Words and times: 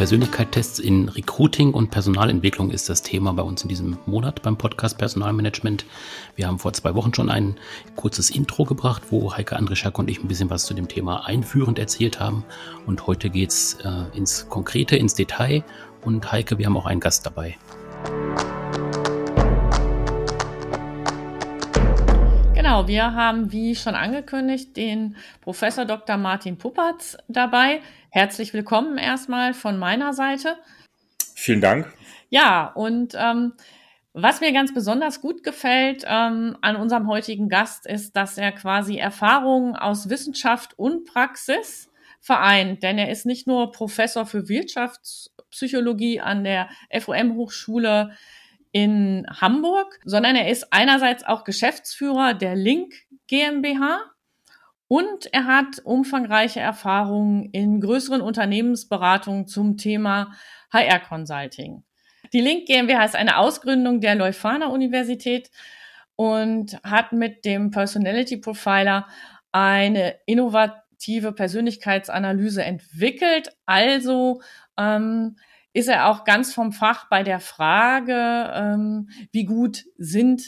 Persönlichkeitstests 0.00 0.78
in 0.78 1.10
Recruiting 1.10 1.74
und 1.74 1.90
Personalentwicklung 1.90 2.70
ist 2.70 2.88
das 2.88 3.02
Thema 3.02 3.34
bei 3.34 3.42
uns 3.42 3.64
in 3.64 3.68
diesem 3.68 3.98
Monat 4.06 4.40
beim 4.40 4.56
Podcast 4.56 4.96
Personalmanagement. 4.96 5.84
Wir 6.36 6.46
haben 6.46 6.58
vor 6.58 6.72
zwei 6.72 6.94
Wochen 6.94 7.12
schon 7.12 7.28
ein 7.28 7.56
kurzes 7.96 8.30
Intro 8.30 8.64
gebracht, 8.64 9.02
wo 9.10 9.36
Heike 9.36 9.56
Andrischak 9.56 9.98
und 9.98 10.08
ich 10.08 10.22
ein 10.22 10.26
bisschen 10.26 10.48
was 10.48 10.64
zu 10.64 10.72
dem 10.72 10.88
Thema 10.88 11.26
einführend 11.26 11.78
erzählt 11.78 12.18
haben. 12.18 12.44
Und 12.86 13.06
heute 13.06 13.28
geht's 13.28 13.76
äh, 13.84 14.16
ins 14.16 14.48
Konkrete, 14.48 14.96
ins 14.96 15.12
Detail. 15.12 15.64
Und 16.02 16.32
Heike, 16.32 16.56
wir 16.56 16.64
haben 16.64 16.78
auch 16.78 16.86
einen 16.86 17.00
Gast 17.00 17.26
dabei. 17.26 17.58
Genau, 22.80 22.88
wir 22.88 23.12
haben, 23.14 23.52
wie 23.52 23.74
schon 23.76 23.94
angekündigt, 23.94 24.74
den 24.74 25.14
Professor 25.42 25.84
Dr. 25.84 26.16
Martin 26.16 26.56
Puppertz 26.56 27.18
dabei. 27.28 27.82
Herzlich 28.08 28.54
willkommen 28.54 28.96
erstmal 28.96 29.52
von 29.52 29.78
meiner 29.78 30.14
Seite. 30.14 30.56
Vielen 31.34 31.60
Dank. 31.60 31.92
Ja, 32.30 32.72
und 32.72 33.14
ähm, 33.18 33.52
was 34.14 34.40
mir 34.40 34.52
ganz 34.52 34.72
besonders 34.72 35.20
gut 35.20 35.42
gefällt 35.42 36.04
ähm, 36.06 36.56
an 36.62 36.76
unserem 36.76 37.06
heutigen 37.06 37.50
Gast 37.50 37.84
ist, 37.84 38.16
dass 38.16 38.38
er 38.38 38.50
quasi 38.50 38.96
Erfahrungen 38.96 39.76
aus 39.76 40.08
Wissenschaft 40.08 40.78
und 40.78 41.04
Praxis 41.04 41.90
vereint. 42.22 42.82
Denn 42.82 42.96
er 42.96 43.10
ist 43.10 43.26
nicht 43.26 43.46
nur 43.46 43.72
Professor 43.72 44.24
für 44.24 44.48
Wirtschaftspsychologie 44.48 46.22
an 46.22 46.44
der 46.44 46.70
FOM-Hochschule 46.98 48.16
in 48.72 49.26
Hamburg, 49.40 49.98
sondern 50.04 50.36
er 50.36 50.48
ist 50.48 50.72
einerseits 50.72 51.24
auch 51.24 51.44
Geschäftsführer 51.44 52.34
der 52.34 52.54
Link 52.54 52.94
GmbH 53.26 54.00
und 54.88 55.32
er 55.32 55.46
hat 55.46 55.78
umfangreiche 55.84 56.60
Erfahrungen 56.60 57.50
in 57.52 57.80
größeren 57.80 58.20
Unternehmensberatungen 58.20 59.46
zum 59.46 59.76
Thema 59.76 60.32
HR 60.72 61.00
Consulting. 61.00 61.84
Die 62.32 62.40
Link 62.40 62.66
GmbH 62.66 63.04
ist 63.04 63.16
eine 63.16 63.38
Ausgründung 63.38 64.00
der 64.00 64.14
Leuphana 64.14 64.66
Universität 64.66 65.50
und 66.16 66.76
hat 66.84 67.12
mit 67.12 67.44
dem 67.44 67.70
Personality 67.70 68.36
Profiler 68.36 69.06
eine 69.52 70.16
innovative 70.26 71.32
Persönlichkeitsanalyse 71.32 72.62
entwickelt. 72.62 73.56
Also 73.66 74.42
ähm, 74.76 75.36
ist 75.72 75.88
er 75.88 76.08
auch 76.08 76.24
ganz 76.24 76.52
vom 76.52 76.72
Fach 76.72 77.08
bei 77.08 77.22
der 77.22 77.40
Frage, 77.40 78.50
ähm, 78.54 79.08
wie 79.32 79.44
gut 79.44 79.84
sind 79.96 80.42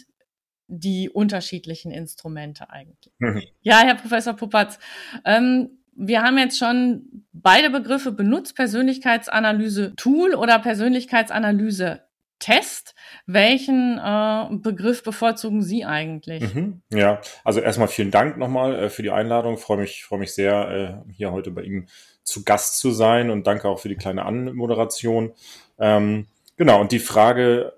die 0.67 1.11
unterschiedlichen 1.11 1.93
Instrumente 1.93 2.71
eigentlich. 2.71 3.13
Mhm. 3.19 3.43
Ja, 3.61 3.81
Herr 3.81 3.95
Professor 3.95 4.35
Puppatz, 4.35 4.79
ähm, 5.25 5.83
wir 5.95 6.23
haben 6.23 6.39
jetzt 6.39 6.59
schon 6.59 7.27
beide 7.33 7.71
Begriffe 7.71 8.13
benutzt, 8.13 8.57
Persönlichkeitsanalyse 8.57 9.95
Tool 9.97 10.35
oder 10.35 10.59
Persönlichkeitsanalyse 10.59 12.03
Test. 12.39 12.95
Welchen 13.27 13.99
äh, 13.99 14.47
Begriff 14.51 15.05
bevorzugen 15.05 15.63
Sie 15.63 15.85
eigentlich? 15.85 16.55
Mhm, 16.55 16.83
ja, 16.91 17.21
also 17.45 17.61
erstmal 17.61 17.89
vielen 17.89 18.11
Dank 18.11 18.37
nochmal 18.37 18.75
äh, 18.75 18.91
für 18.91 19.03
die 19.03 19.11
Einladung. 19.11 19.59
Freue 19.59 19.79
mich, 19.79 20.05
freue 20.05 20.19
mich 20.19 20.35
sehr, 20.35 21.05
äh, 21.07 21.13
hier 21.13 21.31
heute 21.31 21.53
bei 21.53 21.63
Ihnen 21.63 21.89
zu 22.25 22.45
Gast 22.45 22.79
zu 22.79 22.91
sein 22.91 23.31
und 23.31 23.47
danke 23.47 23.69
auch 23.69 23.81
für 23.81 23.89
die 23.89 23.97
kleine 23.97 24.25
Anmoderation. 24.25 25.33
Ähm, 25.79 26.27
genau, 26.57 26.81
und 26.81 26.93
die 26.93 26.99
Frage 26.99 27.73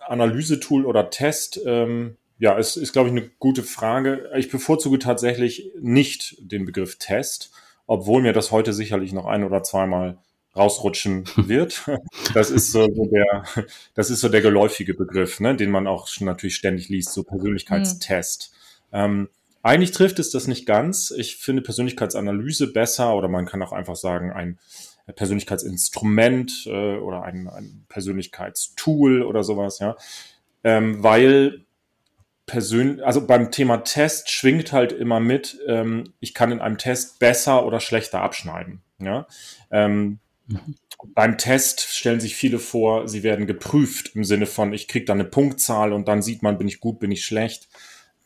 Analysetool 0.00 0.86
oder 0.86 1.10
Test, 1.10 1.60
ähm, 1.66 2.16
ja, 2.38 2.56
ist, 2.56 2.76
ist 2.76 2.92
glaube 2.92 3.08
ich, 3.08 3.12
eine 3.12 3.28
gute 3.38 3.62
Frage. 3.62 4.30
Ich 4.36 4.50
bevorzuge 4.50 4.98
tatsächlich 4.98 5.70
nicht 5.80 6.36
den 6.40 6.64
Begriff 6.64 6.96
Test, 6.96 7.50
obwohl 7.86 8.22
mir 8.22 8.32
das 8.32 8.52
heute 8.52 8.72
sicherlich 8.72 9.12
noch 9.12 9.26
ein 9.26 9.44
oder 9.44 9.62
zweimal 9.62 10.18
rausrutschen 10.56 11.24
wird. 11.36 11.86
Das 12.34 12.50
ist 12.50 12.72
so 12.72 12.86
der, 12.86 13.44
das 13.94 14.10
ist 14.10 14.20
so 14.20 14.28
der 14.28 14.40
geläufige 14.40 14.94
Begriff, 14.94 15.40
ne, 15.40 15.56
den 15.56 15.70
man 15.70 15.86
auch 15.86 16.08
natürlich 16.20 16.56
ständig 16.56 16.88
liest, 16.88 17.12
so 17.12 17.22
Persönlichkeitstest. 17.22 18.52
Mhm. 18.52 18.98
Ähm, 18.98 19.28
eigentlich 19.62 19.92
trifft 19.92 20.18
es 20.18 20.30
das 20.30 20.46
nicht 20.46 20.66
ganz. 20.66 21.10
Ich 21.10 21.36
finde 21.36 21.62
Persönlichkeitsanalyse 21.62 22.72
besser 22.72 23.14
oder 23.14 23.28
man 23.28 23.46
kann 23.46 23.62
auch 23.62 23.72
einfach 23.72 23.96
sagen, 23.96 24.32
ein 24.32 24.58
Persönlichkeitsinstrument 25.14 26.66
äh, 26.66 26.96
oder 26.98 27.22
ein, 27.22 27.48
ein 27.48 27.84
Persönlichkeitstool 27.88 29.22
oder 29.22 29.42
sowas, 29.42 29.78
ja. 29.78 29.96
Ähm, 30.64 31.02
weil 31.02 31.64
persönlich, 32.48 33.04
also 33.06 33.24
beim 33.24 33.52
Thema 33.52 33.78
Test 33.78 34.30
schwingt 34.30 34.72
halt 34.72 34.90
immer 34.92 35.20
mit, 35.20 35.58
ähm, 35.68 36.12
ich 36.18 36.34
kann 36.34 36.50
in 36.50 36.60
einem 36.60 36.78
Test 36.78 37.20
besser 37.20 37.64
oder 37.64 37.78
schlechter 37.78 38.22
abschneiden. 38.22 38.82
Ja? 39.00 39.28
Ähm, 39.70 40.18
mhm. 40.48 40.74
Beim 41.14 41.38
Test 41.38 41.82
stellen 41.82 42.18
sich 42.18 42.34
viele 42.34 42.58
vor, 42.58 43.06
sie 43.06 43.22
werden 43.22 43.46
geprüft 43.46 44.16
im 44.16 44.24
Sinne 44.24 44.46
von, 44.46 44.72
ich 44.72 44.88
kriege 44.88 45.04
da 45.04 45.12
eine 45.12 45.24
Punktzahl 45.24 45.92
und 45.92 46.08
dann 46.08 46.22
sieht 46.22 46.42
man, 46.42 46.58
bin 46.58 46.66
ich 46.66 46.80
gut, 46.80 46.98
bin 46.98 47.12
ich 47.12 47.24
schlecht. 47.24 47.68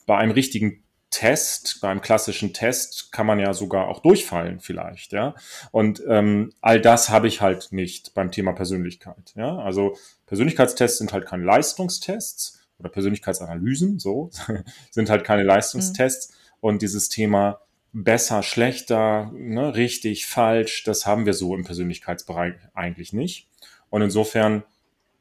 Bei 0.07 0.17
einem 0.17 0.33
richtigen 0.33 0.83
Test, 1.13 1.81
beim 1.81 2.01
klassischen 2.01 2.53
Test 2.53 3.13
kann 3.13 3.27
man 3.27 3.39
ja 3.39 3.55
sogar 3.55 3.87
auch 3.87 4.01
durchfallen 4.01 4.59
vielleicht, 4.59 5.13
ja. 5.13 5.35
Und 5.71 6.03
ähm, 6.09 6.53
all 6.61 6.81
das 6.81 7.11
habe 7.11 7.29
ich 7.29 7.41
halt 7.41 7.69
nicht 7.71 8.15
beim 8.15 8.33
Thema 8.33 8.53
Persönlichkeit, 8.53 9.33
ja. 9.37 9.59
Also 9.59 9.97
Persönlichkeitstests 10.27 10.99
sind 10.99 11.13
halt 11.13 11.27
keine 11.27 11.45
Leistungstests 11.45 12.61
oder 12.79 12.89
Persönlichkeitsanalysen, 12.89 13.99
so 13.99 14.31
sind 14.91 15.11
halt 15.11 15.23
keine 15.25 15.45
Leistungstests. 15.45 16.31
Mhm. 16.31 16.37
Und 16.61 16.83
dieses 16.83 17.09
Thema 17.09 17.61
besser, 17.93 18.43
schlechter, 18.43 19.31
ne, 19.35 19.75
richtig, 19.75 20.27
falsch, 20.27 20.85
das 20.85 21.07
haben 21.07 21.27
wir 21.27 21.35
so 21.35 21.55
im 21.55 21.65
Persönlichkeitsbereich 21.65 22.55
eigentlich 22.75 23.13
nicht. 23.13 23.49
Und 23.91 24.03
insofern 24.03 24.65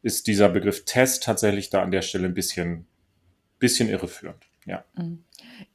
ist 0.01 0.27
dieser 0.27 0.49
Begriff 0.49 0.85
Test 0.85 1.23
tatsächlich 1.23 1.69
da 1.69 1.81
an 1.81 1.91
der 1.91 2.01
Stelle 2.01 2.27
ein 2.27 2.33
bisschen, 2.33 2.87
bisschen 3.59 3.89
irreführend. 3.89 4.45
Ja. 4.65 4.85
Mhm. 4.95 5.23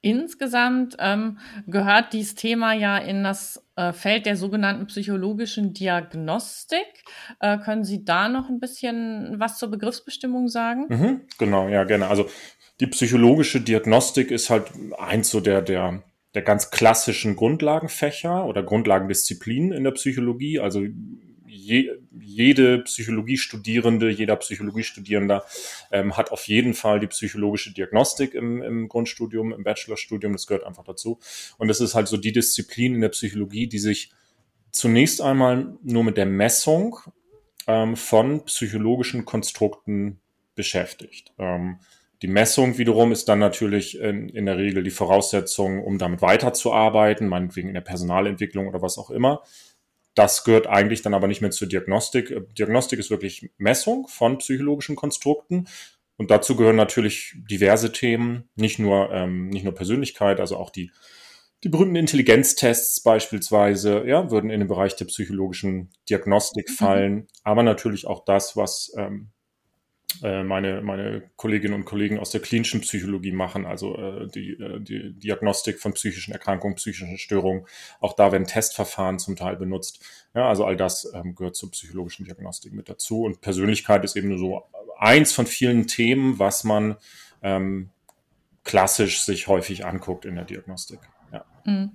Insgesamt 0.01 0.97
ähm, 0.99 1.39
gehört 1.67 2.13
dieses 2.13 2.35
Thema 2.35 2.73
ja 2.73 2.99
in 2.99 3.25
das 3.25 3.65
äh, 3.77 3.93
Feld 3.93 4.27
der 4.27 4.37
sogenannten 4.37 4.87
psychologischen 4.87 5.73
Diagnostik. 5.73 6.87
Äh, 7.41 7.59
können 7.59 7.85
Sie 7.85 8.05
da 8.05 8.29
noch 8.29 8.49
ein 8.49 8.61
bisschen 8.61 9.39
was 9.39 9.59
zur 9.59 9.71
Begriffsbestimmung 9.71 10.49
sagen? 10.49 10.87
Mhm, 10.89 11.21
genau, 11.39 11.69
ja, 11.69 11.85
gerne. 11.85 12.09
Also 12.09 12.29
die 12.81 12.87
psychologische 12.87 13.61
Diagnostik 13.61 14.31
ist 14.31 14.51
halt 14.51 14.71
eins 14.99 15.31
so 15.31 15.41
der, 15.41 15.63
der, 15.63 16.03
der 16.35 16.43
ganz 16.43 16.71
klassischen 16.71 17.37
Grundlagenfächer 17.37 18.45
oder 18.47 18.63
Grundlagendisziplinen 18.63 19.73
in 19.73 19.85
der 19.85 19.93
Psychologie. 19.93 20.61
Also 20.61 20.83
je, 21.57 21.91
jede 22.21 22.81
Psychologiestudierende, 22.81 24.11
jeder 24.11 24.37
Psychologiestudierender 24.37 25.45
ähm, 25.91 26.17
hat 26.17 26.31
auf 26.31 26.47
jeden 26.47 26.75
Fall 26.75 27.01
die 27.01 27.07
psychologische 27.07 27.73
Diagnostik 27.73 28.35
im, 28.35 28.63
im 28.63 28.89
Grundstudium, 28.89 29.53
im 29.53 29.65
Bachelorstudium. 29.65 30.33
Das 30.33 30.47
gehört 30.47 30.65
einfach 30.65 30.85
dazu. 30.85 31.19
Und 31.59 31.69
das 31.69 31.81
ist 31.81 31.95
halt 31.95 32.09
so 32.09 32.17
die 32.17 32.33
Disziplin 32.33 32.95
in 32.95 33.01
der 33.01 33.09
Psychologie, 33.11 33.67
die 33.67 33.79
sich 33.79 34.13
zunächst 34.71 35.21
einmal 35.21 35.77
nur 35.83 36.05
mit 36.05 36.17
der 36.17 36.27
Messung 36.27 36.99
ähm, 37.67 37.97
von 37.97 38.45
psychologischen 38.45 39.25
Konstrukten 39.25 40.21
beschäftigt. 40.55 41.33
Ähm, 41.39 41.79
die 42.23 42.29
Messung 42.29 42.79
wiederum 42.79 43.13
ist 43.13 43.29
dann 43.29 43.39
natürlich 43.39 43.99
in, 44.01 44.29
in, 44.31 44.47
der 44.47 44.57
Regel 44.57 44.83
die 44.83 44.91
Voraussetzung, 44.91 45.85
um 45.85 45.99
damit 45.99 46.23
weiterzuarbeiten, 46.23 47.29
meinetwegen 47.29 47.69
in 47.69 47.75
der 47.75 47.83
Personalentwicklung 47.83 48.67
oder 48.67 48.81
was 48.81 48.97
auch 48.97 49.11
immer. 49.11 49.43
Das 50.17 50.45
gehört 50.45 50.67
eigentlich 50.67 51.03
dann 51.03 51.15
aber 51.15 51.29
nicht 51.29 51.43
mehr 51.43 51.53
zur 51.53 51.69
Diagnostik. 51.69 52.31
Äh, 52.33 52.41
Diagnostik 52.59 52.99
ist 52.99 53.11
wirklich 53.11 53.51
Messung 53.59 54.09
von 54.09 54.39
psychologischen 54.39 54.97
Konstrukten. 54.97 55.69
Und 56.17 56.31
dazu 56.31 56.57
gehören 56.57 56.77
natürlich 56.77 57.35
diverse 57.51 57.93
Themen, 57.93 58.49
nicht 58.57 58.79
nur, 58.79 59.13
ähm, 59.13 59.51
nicht 59.51 59.65
nur 59.65 59.75
Persönlichkeit, 59.75 60.41
also 60.41 60.57
auch 60.57 60.71
die, 60.71 60.91
die 61.63 61.69
berühmten 61.69 61.97
Intelligenztests 61.97 63.03
beispielsweise, 63.03 64.05
ja, 64.07 64.31
würden 64.31 64.49
in 64.49 64.61
den 64.61 64.69
Bereich 64.69 64.97
der 64.97 65.05
psychologischen 65.05 65.91
Diagnostik 66.09 66.71
mhm. 66.71 66.75
fallen, 66.75 67.15
mhm. 67.15 67.27
aber 67.45 67.63
natürlich 67.63 68.07
auch 68.07 68.25
das, 68.25 68.57
was 68.57 68.95
ähm, 68.97 69.29
äh, 69.29 69.36
meine, 70.23 70.83
meine 70.83 71.31
Kolleginnen 71.37 71.75
und 71.75 71.85
Kollegen 71.85 72.19
aus 72.19 72.31
der 72.31 72.41
klinischen 72.41 72.81
Psychologie 72.81 73.33
machen, 73.33 73.67
also 73.67 73.97
äh, 73.97 74.29
die, 74.29 74.53
äh, 74.53 74.81
die 74.81 75.13
Diagnostik 75.13 75.79
von 75.81 75.93
psychischen 75.93 76.33
Erkrankungen, 76.33 76.77
psychischen 76.77 77.19
Störungen. 77.19 77.67
Auch 78.01 78.15
da 78.15 78.33
werden 78.33 78.47
Testverfahren 78.47 79.19
zum 79.19 79.37
Teil 79.37 79.57
benutzt. 79.57 80.05
Ja, 80.35 80.49
also 80.49 80.65
all 80.65 80.77
das 80.77 81.11
ähm, 81.15 81.35
gehört 81.35 81.57
zur 81.57 81.71
psychologischen 81.71 82.25
Diagnostik 82.25 82.73
mit 82.73 82.89
dazu. 82.89 83.23
Und 83.23 83.41
Persönlichkeit 83.41 84.05
ist 84.05 84.17
eben 84.17 84.29
nur 84.29 84.39
so 84.39 84.63
eins 84.99 85.33
von 85.33 85.47
vielen 85.47 85.87
Themen, 85.87 86.39
was 86.39 86.65
man 86.65 86.97
ähm, 87.43 87.91
klassisch 88.65 89.23
sich 89.23 89.47
häufig 89.47 89.85
anguckt 89.85 90.25
in 90.25 90.35
der 90.35 90.45
Diagnostik. 90.45 91.01
Ja. 91.33 91.45
Mhm. 91.65 91.91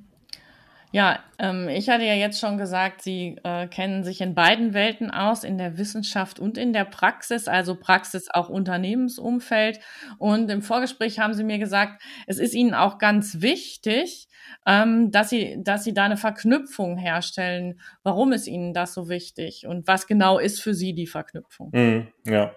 Ja, 0.94 1.20
ähm, 1.40 1.70
ich 1.70 1.90
hatte 1.90 2.04
ja 2.04 2.14
jetzt 2.14 2.40
schon 2.40 2.58
gesagt, 2.58 3.02
Sie 3.02 3.38
äh, 3.44 3.68
kennen 3.68 4.04
sich 4.04 4.20
in 4.20 4.36
beiden 4.36 4.74
Welten 4.74 5.10
aus, 5.10 5.46
in 5.46 5.58
der 5.58 5.78
Wissenschaft 5.78 6.40
und 6.40 6.58
in 6.58 6.74
der 6.74 6.84
Praxis, 6.84 7.48
also 7.48 7.76
Praxis 7.76 8.28
auch 8.30 8.50
Unternehmensumfeld. 8.50 9.80
Und 10.18 10.52
im 10.52 10.62
Vorgespräch 10.62 11.20
haben 11.20 11.34
Sie 11.34 11.46
mir 11.46 11.60
gesagt, 11.60 12.02
es 12.28 12.40
ist 12.40 12.54
Ihnen 12.54 12.74
auch 12.74 12.98
ganz 12.98 13.42
wichtig, 13.42 14.28
ähm, 14.66 15.12
dass 15.12 15.30
Sie, 15.30 15.58
dass 15.64 15.86
Sie 15.86 15.94
da 15.94 16.04
eine 16.04 16.18
Verknüpfung 16.18 16.98
herstellen. 16.98 17.80
Warum 18.04 18.34
ist 18.34 18.48
Ihnen 18.48 18.74
das 18.74 18.94
so 18.94 19.08
wichtig 19.08 19.66
und 19.66 19.88
was 19.88 20.08
genau 20.08 20.40
ist 20.40 20.62
für 20.62 20.74
Sie 20.74 20.94
die 20.94 21.08
Verknüpfung? 21.08 21.70
Mm, 21.72 22.08
ja. 22.30 22.52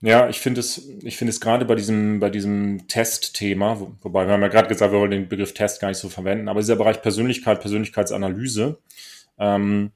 Ja, 0.00 0.28
ich 0.28 0.38
finde 0.38 0.60
es, 0.60 0.88
ich 1.02 1.16
finde 1.16 1.30
es 1.30 1.40
gerade 1.40 1.64
bei 1.64 1.74
diesem, 1.74 2.20
bei 2.20 2.30
diesem 2.30 2.86
Testthema, 2.86 3.80
wo, 3.80 3.92
wobei 4.00 4.26
wir 4.26 4.32
haben 4.32 4.42
ja 4.42 4.48
gerade 4.48 4.68
gesagt, 4.68 4.92
wir 4.92 5.00
wollen 5.00 5.10
den 5.10 5.28
Begriff 5.28 5.54
Test 5.54 5.80
gar 5.80 5.88
nicht 5.88 5.98
so 5.98 6.08
verwenden, 6.08 6.48
aber 6.48 6.60
dieser 6.60 6.76
Bereich 6.76 7.02
Persönlichkeit, 7.02 7.60
Persönlichkeitsanalyse, 7.60 8.78
ähm, 9.38 9.90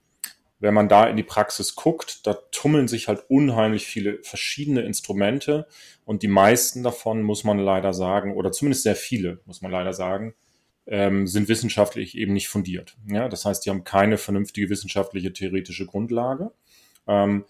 wenn 0.59 0.75
man 0.75 0.89
da 0.89 1.07
in 1.07 1.17
die 1.17 1.23
Praxis 1.23 1.77
guckt, 1.77 2.27
da 2.27 2.35
tummeln 2.51 2.89
sich 2.89 3.07
halt 3.07 3.25
unheimlich 3.29 3.87
viele 3.87 4.21
verschiedene 4.23 4.83
Instrumente 4.83 5.69
und 6.05 6.23
die 6.23 6.29
meisten 6.29 6.83
davon 6.83 7.23
muss 7.23 7.45
man 7.45 7.59
leider 7.59 7.93
sagen, 7.93 8.35
oder 8.35 8.51
zumindest 8.51 8.83
sehr 8.83 8.97
viele, 8.97 9.41
muss 9.45 9.63
man 9.63 9.71
leider 9.71 9.93
sagen, 9.93 10.35
ähm, 10.87 11.29
sind 11.29 11.49
wissenschaftlich 11.49 12.17
eben 12.17 12.33
nicht 12.33 12.49
fundiert. 12.49 12.97
Ja, 13.09 13.29
das 13.29 13.45
heißt, 13.45 13.65
die 13.65 13.71
haben 13.71 13.85
keine 13.85 14.19
vernünftige 14.19 14.69
wissenschaftliche 14.69 15.33
theoretische 15.33 15.87
Grundlage. 15.87 16.51
Ähm, 17.07 17.45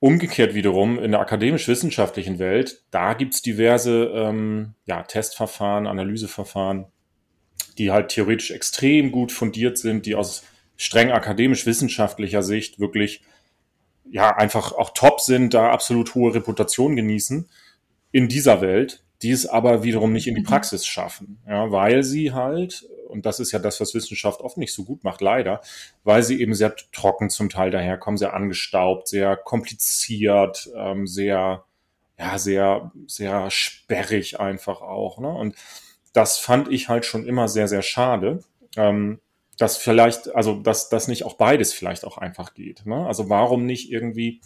Umgekehrt 0.00 0.54
wiederum 0.54 0.98
in 0.98 1.10
der 1.10 1.20
akademisch-wissenschaftlichen 1.20 2.38
Welt, 2.38 2.82
da 2.90 3.12
gibt's 3.12 3.42
diverse 3.42 4.10
ähm, 4.14 4.74
ja, 4.86 5.02
Testverfahren, 5.02 5.86
Analyseverfahren, 5.86 6.86
die 7.76 7.90
halt 7.90 8.08
theoretisch 8.08 8.50
extrem 8.50 9.12
gut 9.12 9.30
fundiert 9.30 9.76
sind, 9.76 10.06
die 10.06 10.14
aus 10.14 10.44
streng 10.78 11.10
akademisch-wissenschaftlicher 11.10 12.42
Sicht 12.42 12.80
wirklich 12.80 13.22
ja 14.10 14.34
einfach 14.34 14.72
auch 14.72 14.90
top 14.94 15.20
sind, 15.20 15.52
da 15.52 15.70
absolut 15.70 16.14
hohe 16.14 16.34
Reputation 16.34 16.96
genießen 16.96 17.48
in 18.10 18.28
dieser 18.28 18.62
Welt, 18.62 19.04
die 19.22 19.30
es 19.30 19.46
aber 19.46 19.82
wiederum 19.82 20.12
nicht 20.12 20.26
in 20.26 20.34
die 20.34 20.40
mhm. 20.40 20.46
Praxis 20.46 20.86
schaffen, 20.86 21.38
ja, 21.46 21.70
weil 21.70 22.02
sie 22.02 22.32
halt 22.32 22.86
und 23.10 23.26
das 23.26 23.40
ist 23.40 23.52
ja 23.52 23.58
das, 23.58 23.80
was 23.80 23.94
Wissenschaft 23.94 24.40
oft 24.40 24.56
nicht 24.56 24.72
so 24.72 24.84
gut 24.84 25.04
macht, 25.04 25.20
leider, 25.20 25.60
weil 26.04 26.22
sie 26.22 26.40
eben 26.40 26.54
sehr 26.54 26.74
trocken 26.92 27.28
zum 27.28 27.50
Teil 27.50 27.70
daherkommen, 27.70 28.16
sehr 28.16 28.34
angestaubt, 28.34 29.08
sehr 29.08 29.36
kompliziert, 29.36 30.70
ähm, 30.76 31.06
sehr, 31.06 31.64
ja, 32.18 32.38
sehr, 32.38 32.92
sehr 33.06 33.50
sperrig 33.50 34.40
einfach 34.40 34.80
auch. 34.80 35.18
Ne? 35.18 35.28
Und 35.28 35.56
das 36.12 36.38
fand 36.38 36.68
ich 36.68 36.88
halt 36.88 37.04
schon 37.04 37.26
immer 37.26 37.48
sehr, 37.48 37.68
sehr 37.68 37.82
schade. 37.82 38.44
Ähm, 38.76 39.20
dass 39.58 39.76
vielleicht, 39.76 40.34
also 40.34 40.54
dass 40.54 40.88
das 40.88 41.06
nicht 41.06 41.24
auch 41.24 41.34
beides 41.34 41.74
vielleicht 41.74 42.06
auch 42.06 42.16
einfach 42.16 42.54
geht. 42.54 42.86
Ne? 42.86 43.06
Also 43.06 43.28
warum 43.28 43.66
nicht 43.66 43.90
irgendwie 43.90 44.40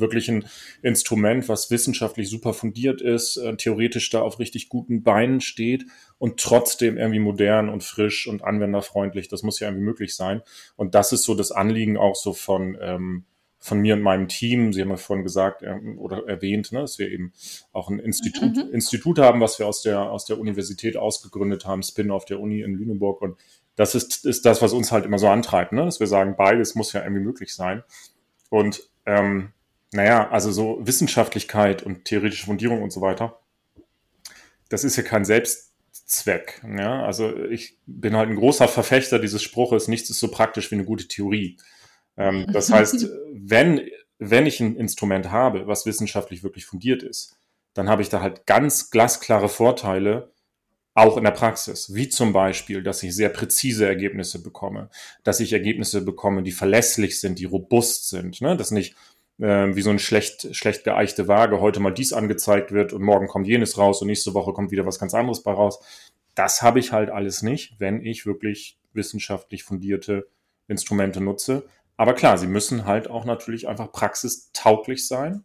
wirklich 0.00 0.28
ein 0.28 0.46
Instrument, 0.82 1.48
was 1.48 1.70
wissenschaftlich 1.70 2.28
super 2.28 2.52
fundiert 2.52 3.00
ist, 3.00 3.36
äh, 3.36 3.56
theoretisch 3.56 4.10
da 4.10 4.20
auf 4.20 4.38
richtig 4.38 4.68
guten 4.68 5.02
Beinen 5.02 5.40
steht 5.40 5.84
und 6.18 6.40
trotzdem 6.40 6.96
irgendwie 6.96 7.20
modern 7.20 7.68
und 7.68 7.84
frisch 7.84 8.26
und 8.26 8.42
anwenderfreundlich. 8.42 9.28
Das 9.28 9.42
muss 9.42 9.60
ja 9.60 9.68
irgendwie 9.68 9.84
möglich 9.84 10.14
sein. 10.14 10.42
Und 10.76 10.94
das 10.94 11.12
ist 11.12 11.24
so 11.24 11.34
das 11.34 11.52
Anliegen 11.52 11.96
auch 11.96 12.16
so 12.16 12.32
von, 12.32 12.76
ähm, 12.80 13.24
von 13.58 13.80
mir 13.80 13.94
und 13.94 14.02
meinem 14.02 14.28
Team. 14.28 14.72
Sie 14.72 14.80
haben 14.80 14.90
ja 14.90 14.96
vorhin 14.96 15.24
gesagt 15.24 15.62
ähm, 15.62 15.98
oder 15.98 16.28
erwähnt, 16.28 16.72
ne, 16.72 16.80
dass 16.80 16.98
wir 16.98 17.10
eben 17.10 17.32
auch 17.72 17.90
ein 17.90 17.98
Institut, 17.98 18.56
mhm. 18.56 18.70
Institut 18.72 19.18
haben, 19.18 19.40
was 19.40 19.58
wir 19.58 19.66
aus 19.66 19.82
der, 19.82 20.10
aus 20.10 20.24
der 20.24 20.38
Universität 20.38 20.96
ausgegründet 20.96 21.66
haben, 21.66 21.82
Spin-off 21.82 22.24
der 22.24 22.40
Uni 22.40 22.60
in 22.60 22.74
Lüneburg. 22.74 23.22
Und 23.22 23.36
das 23.74 23.94
ist, 23.94 24.24
ist 24.24 24.46
das, 24.46 24.62
was 24.62 24.72
uns 24.72 24.92
halt 24.92 25.04
immer 25.04 25.18
so 25.18 25.28
antreibt, 25.28 25.72
ne? 25.72 25.84
dass 25.84 26.00
wir 26.00 26.06
sagen, 26.06 26.34
beides 26.36 26.74
muss 26.74 26.92
ja 26.92 27.02
irgendwie 27.02 27.22
möglich 27.22 27.54
sein. 27.54 27.82
Und 28.50 28.88
ähm, 29.04 29.52
naja, 29.92 30.28
also 30.30 30.50
so 30.50 30.78
Wissenschaftlichkeit 30.80 31.82
und 31.82 32.04
theoretische 32.04 32.46
Fundierung 32.46 32.82
und 32.82 32.92
so 32.92 33.00
weiter, 33.00 33.40
das 34.68 34.84
ist 34.84 34.96
ja 34.96 35.02
kein 35.02 35.24
Selbstzweck. 35.24 36.62
Ja? 36.76 37.04
Also 37.04 37.36
ich 37.36 37.78
bin 37.86 38.16
halt 38.16 38.30
ein 38.30 38.36
großer 38.36 38.68
Verfechter 38.68 39.18
dieses 39.18 39.42
Spruches, 39.42 39.88
nichts 39.88 40.10
ist 40.10 40.20
so 40.20 40.28
praktisch 40.28 40.70
wie 40.70 40.76
eine 40.76 40.84
gute 40.84 41.08
Theorie. 41.08 41.58
Ähm, 42.16 42.46
das 42.52 42.70
heißt, 42.70 43.08
wenn, 43.32 43.80
wenn 44.18 44.46
ich 44.46 44.60
ein 44.60 44.76
Instrument 44.76 45.30
habe, 45.30 45.66
was 45.66 45.86
wissenschaftlich 45.86 46.42
wirklich 46.42 46.66
fundiert 46.66 47.02
ist, 47.02 47.36
dann 47.74 47.88
habe 47.88 48.02
ich 48.02 48.08
da 48.08 48.22
halt 48.22 48.46
ganz 48.46 48.90
glasklare 48.90 49.48
Vorteile, 49.48 50.32
auch 50.94 51.18
in 51.18 51.24
der 51.24 51.30
Praxis, 51.30 51.94
wie 51.94 52.08
zum 52.08 52.32
Beispiel, 52.32 52.82
dass 52.82 53.02
ich 53.02 53.14
sehr 53.14 53.28
präzise 53.28 53.86
Ergebnisse 53.86 54.42
bekomme, 54.42 54.88
dass 55.24 55.40
ich 55.40 55.52
Ergebnisse 55.52 56.02
bekomme, 56.02 56.42
die 56.42 56.52
verlässlich 56.52 57.20
sind, 57.20 57.38
die 57.38 57.44
robust 57.44 58.08
sind, 58.08 58.40
ne? 58.40 58.56
dass 58.56 58.70
nicht 58.70 58.96
äh, 59.38 59.74
wie 59.74 59.82
so 59.82 59.90
eine 59.90 59.98
schlecht, 59.98 60.54
schlecht 60.54 60.84
geeichte 60.84 61.28
Waage 61.28 61.60
heute 61.60 61.80
mal 61.80 61.92
dies 61.92 62.12
angezeigt 62.12 62.72
wird 62.72 62.92
und 62.92 63.02
morgen 63.02 63.28
kommt 63.28 63.46
jenes 63.46 63.78
raus 63.78 64.00
und 64.00 64.08
nächste 64.08 64.34
Woche 64.34 64.52
kommt 64.52 64.70
wieder 64.70 64.86
was 64.86 64.98
ganz 64.98 65.14
anderes 65.14 65.42
bei 65.42 65.52
raus. 65.52 65.80
Das 66.34 66.62
habe 66.62 66.78
ich 66.78 66.92
halt 66.92 67.10
alles 67.10 67.42
nicht, 67.42 67.78
wenn 67.78 68.04
ich 68.04 68.26
wirklich 68.26 68.78
wissenschaftlich 68.92 69.64
fundierte 69.64 70.28
Instrumente 70.68 71.20
nutze. 71.20 71.66
Aber 71.96 72.14
klar, 72.14 72.38
sie 72.38 72.46
müssen 72.46 72.84
halt 72.84 73.08
auch 73.08 73.24
natürlich 73.24 73.68
einfach 73.68 73.90
praxistauglich 73.92 75.06
sein. 75.06 75.44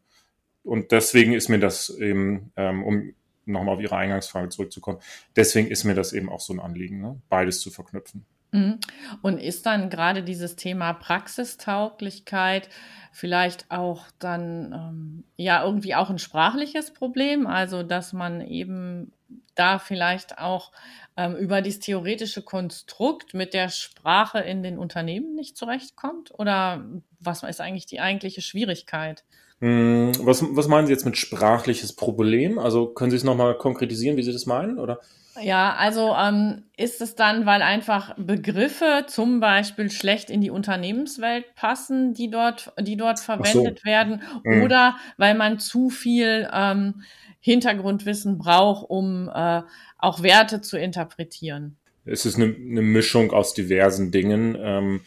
Und 0.64 0.92
deswegen 0.92 1.34
ist 1.34 1.50
mir 1.50 1.60
das 1.60 1.90
eben, 1.90 2.52
ähm, 2.56 2.84
um 2.84 3.14
nochmal 3.46 3.76
auf 3.76 3.82
Ihre 3.82 3.96
Eingangsfrage 3.96 4.50
zurückzukommen, 4.50 5.00
deswegen 5.36 5.70
ist 5.70 5.84
mir 5.84 5.96
das 5.96 6.14
eben 6.14 6.30
auch 6.30 6.40
so 6.42 6.54
ein 6.54 6.60
Anliegen, 6.60 7.02
ne? 7.02 7.22
beides 7.30 7.60
zu 7.60 7.72
verknüpfen. 7.72 8.26
Mhm. 8.52 8.80
Und 9.22 9.38
ist 9.38 9.66
dann 9.66 9.90
gerade 9.90 10.24
dieses 10.24 10.56
Thema 10.56 10.94
Praxistauglichkeit 10.94 12.70
vielleicht 13.14 13.70
auch 13.70 14.06
dann 14.20 14.74
ähm, 14.74 15.24
ja 15.38 15.64
irgendwie 15.64 15.96
auch 15.96 16.10
ein 16.10 16.20
sprachliches 16.20 16.94
Problem, 16.94 17.48
also 17.48 17.84
dass 17.84 18.14
man 18.14 18.42
eben 18.42 19.12
da 19.56 19.80
vielleicht 19.80 20.38
auch 20.38 20.72
ähm, 21.18 21.36
über 21.36 21.62
dieses 21.62 21.80
theoretische 21.80 22.42
Konstrukt 22.42 23.34
mit 23.34 23.54
der 23.54 23.70
Sprache 23.70 24.40
in 24.40 24.64
den 24.64 24.78
Unternehmen 24.78 25.36
nicht 25.36 25.58
zurechtkommt? 25.58 26.32
Oder 26.38 26.86
was 27.20 27.44
ist 27.44 27.62
eigentlich 27.62 27.86
die 27.86 28.00
eigentliche 28.00 28.42
Schwierigkeit? 28.42 29.24
Hm, 29.60 30.12
was, 30.22 30.44
was 30.44 30.68
meinen 30.68 30.88
Sie 30.88 30.94
jetzt 30.94 31.06
mit 31.06 31.18
sprachliches 31.18 31.94
Problem? 31.94 32.60
Also 32.60 32.88
können 32.88 33.12
Sie 33.12 33.18
es 33.18 33.24
nochmal 33.24 33.58
konkretisieren, 33.58 34.18
wie 34.18 34.24
Sie 34.24 34.34
das 34.34 34.46
meinen? 34.46 34.80
Oder? 34.80 35.00
Ja, 35.40 35.76
also 35.76 36.14
ähm, 36.16 36.64
ist 36.76 37.02
es 37.02 37.16
dann, 37.16 37.46
weil 37.46 37.62
einfach 37.62 38.16
Begriffe 38.18 39.06
zum 39.08 39.40
Beispiel 39.40 39.90
schlecht 39.90 40.30
in 40.30 40.42
die 40.42 40.50
Unternehmenswelt 40.50 41.56
passen, 41.56 42.14
die 42.14 42.30
dort, 42.30 42.74
die 42.80 42.98
dort 42.98 43.20
verwendet 43.20 43.80
so. 43.80 43.86
werden, 43.86 44.22
mhm. 44.44 44.64
oder 44.64 44.98
weil 45.18 45.36
man 45.36 45.60
zu 45.60 45.90
viel 45.90 46.50
ähm, 46.52 47.04
Hintergrundwissen 47.40 48.38
braucht, 48.38 48.90
um 48.90 49.30
äh, 49.34 49.62
auch 49.98 50.22
Werte 50.22 50.62
zu 50.62 50.78
interpretieren? 50.78 51.78
Es 52.04 52.26
ist 52.26 52.36
eine, 52.36 52.54
eine 52.56 52.82
Mischung 52.82 53.32
aus 53.32 53.54
diversen 53.54 54.12
Dingen. 54.12 54.58
Ähm, 54.60 55.02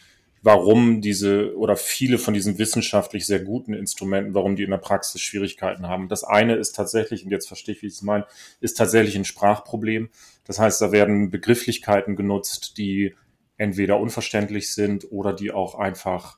warum 0.45 1.01
diese 1.01 1.57
oder 1.57 1.75
viele 1.75 2.19
von 2.19 2.35
diesen 2.35 2.59
wissenschaftlich 2.59 3.25
sehr 3.25 3.39
guten 3.39 3.73
Instrumenten, 3.73 4.35
warum 4.35 4.55
die 4.55 4.61
in 4.61 4.69
der 4.69 4.77
Praxis 4.77 5.19
Schwierigkeiten 5.19 5.87
haben. 5.87 6.07
Das 6.07 6.23
eine 6.23 6.53
ist 6.53 6.75
tatsächlich, 6.75 7.25
und 7.25 7.31
jetzt 7.31 7.47
verstehe 7.47 7.73
ich, 7.73 7.81
wie 7.81 7.87
ich 7.87 7.93
es 7.93 8.03
meine, 8.03 8.27
ist 8.59 8.77
tatsächlich 8.77 9.15
ein 9.15 9.25
Sprachproblem. 9.25 10.09
Das 10.43 10.59
heißt, 10.59 10.79
da 10.81 10.91
werden 10.91 11.31
Begrifflichkeiten 11.31 12.15
genutzt, 12.15 12.77
die 12.77 13.15
entweder 13.57 13.99
unverständlich 13.99 14.71
sind 14.71 15.11
oder 15.11 15.33
die 15.33 15.51
auch 15.51 15.73
einfach 15.73 16.37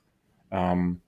ähm, 0.52 1.02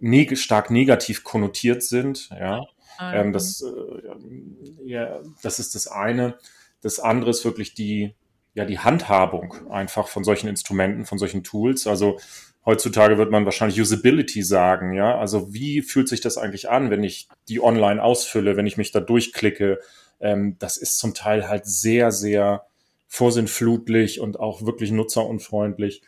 neg 0.00 0.38
stark 0.38 0.70
negativ 0.70 1.22
konnotiert 1.22 1.82
sind. 1.82 2.30
Ja, 2.30 2.62
ähm, 2.98 3.34
das, 3.34 3.60
äh, 3.60 4.88
ja, 4.88 5.20
das 5.42 5.58
ist 5.58 5.74
das 5.74 5.86
eine. 5.86 6.38
Das 6.80 6.98
andere 6.98 7.28
ist 7.28 7.44
wirklich 7.44 7.74
die 7.74 8.14
ja 8.56 8.64
die 8.64 8.78
Handhabung 8.78 9.54
einfach 9.70 10.08
von 10.08 10.24
solchen 10.24 10.48
Instrumenten, 10.48 11.04
von 11.04 11.18
solchen 11.18 11.44
Tools. 11.44 11.86
Also 11.86 12.18
heutzutage 12.64 13.18
wird 13.18 13.30
man 13.30 13.44
wahrscheinlich 13.44 13.80
Usability 13.80 14.42
sagen, 14.42 14.94
ja. 14.94 15.16
Also 15.18 15.52
wie 15.52 15.82
fühlt 15.82 16.08
sich 16.08 16.22
das 16.22 16.38
eigentlich 16.38 16.70
an, 16.70 16.90
wenn 16.90 17.04
ich 17.04 17.28
die 17.48 17.62
online 17.62 18.02
ausfülle, 18.02 18.56
wenn 18.56 18.66
ich 18.66 18.78
mich 18.78 18.92
da 18.92 19.00
durchklicke? 19.00 19.78
Ähm, 20.20 20.56
das 20.58 20.78
ist 20.78 20.96
zum 20.96 21.12
Teil 21.12 21.48
halt 21.48 21.66
sehr, 21.66 22.10
sehr 22.10 22.64
vorsinnflutlich 23.06 24.20
und 24.20 24.40
auch 24.40 24.64
wirklich 24.64 24.90
nutzerunfreundlich. 24.90 26.00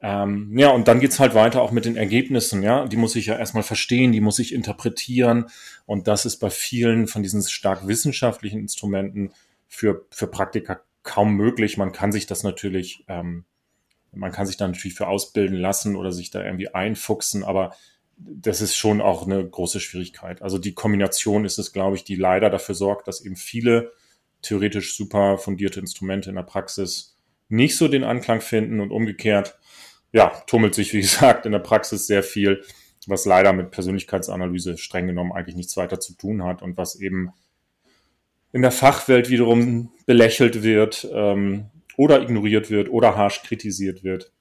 Ähm, 0.00 0.56
ja, 0.56 0.70
und 0.70 0.88
dann 0.88 1.00
geht's 1.00 1.20
halt 1.20 1.34
weiter 1.34 1.60
auch 1.60 1.70
mit 1.70 1.84
den 1.84 1.96
Ergebnissen, 1.96 2.62
ja. 2.62 2.86
Die 2.86 2.96
muss 2.96 3.14
ich 3.14 3.26
ja 3.26 3.38
erstmal 3.38 3.62
verstehen, 3.62 4.12
die 4.12 4.22
muss 4.22 4.38
ich 4.38 4.54
interpretieren. 4.54 5.50
Und 5.84 6.08
das 6.08 6.24
ist 6.24 6.38
bei 6.38 6.48
vielen 6.48 7.08
von 7.08 7.22
diesen 7.22 7.42
stark 7.42 7.86
wissenschaftlichen 7.86 8.58
Instrumenten 8.58 9.32
für, 9.68 10.06
für 10.10 10.28
Praktiker 10.28 10.80
kaum 11.04 11.34
möglich. 11.34 11.76
Man 11.76 11.92
kann 11.92 12.10
sich 12.10 12.26
das 12.26 12.42
natürlich, 12.42 13.04
ähm, 13.06 13.44
man 14.12 14.32
kann 14.32 14.46
sich 14.46 14.56
da 14.56 14.66
natürlich 14.66 14.96
für 14.96 15.06
ausbilden 15.06 15.56
lassen 15.56 15.94
oder 15.96 16.10
sich 16.10 16.30
da 16.30 16.44
irgendwie 16.44 16.74
einfuchsen, 16.74 17.44
aber 17.44 17.74
das 18.16 18.60
ist 18.60 18.76
schon 18.76 19.00
auch 19.00 19.26
eine 19.26 19.48
große 19.48 19.80
Schwierigkeit. 19.80 20.42
Also 20.42 20.58
die 20.58 20.74
Kombination 20.74 21.44
ist 21.44 21.58
es, 21.58 21.72
glaube 21.72 21.96
ich, 21.96 22.04
die 22.04 22.16
leider 22.16 22.50
dafür 22.50 22.74
sorgt, 22.74 23.08
dass 23.08 23.20
eben 23.20 23.36
viele 23.36 23.92
theoretisch 24.42 24.96
super 24.96 25.38
fundierte 25.38 25.80
Instrumente 25.80 26.30
in 26.30 26.36
der 26.36 26.42
Praxis 26.42 27.16
nicht 27.48 27.76
so 27.76 27.88
den 27.88 28.04
Anklang 28.04 28.40
finden 28.40 28.80
und 28.80 28.90
umgekehrt, 28.90 29.58
ja, 30.12 30.28
tummelt 30.46 30.74
sich, 30.74 30.92
wie 30.92 31.00
gesagt, 31.02 31.46
in 31.46 31.52
der 31.52 31.58
Praxis 31.58 32.06
sehr 32.06 32.22
viel, 32.22 32.62
was 33.06 33.26
leider 33.26 33.52
mit 33.52 33.70
Persönlichkeitsanalyse 33.70 34.78
streng 34.78 35.06
genommen 35.06 35.32
eigentlich 35.32 35.56
nichts 35.56 35.76
weiter 35.76 36.00
zu 36.00 36.14
tun 36.14 36.42
hat 36.42 36.62
und 36.62 36.76
was 36.76 36.96
eben 36.96 37.32
in 38.54 38.62
der 38.62 38.70
Fachwelt 38.70 39.30
wiederum 39.30 39.90
belächelt 40.06 40.62
wird 40.62 41.08
ähm, 41.12 41.70
oder 41.96 42.22
ignoriert 42.22 42.70
wird 42.70 42.88
oder 42.88 43.16
harsch 43.16 43.42
kritisiert 43.42 44.04
wird. 44.04 44.32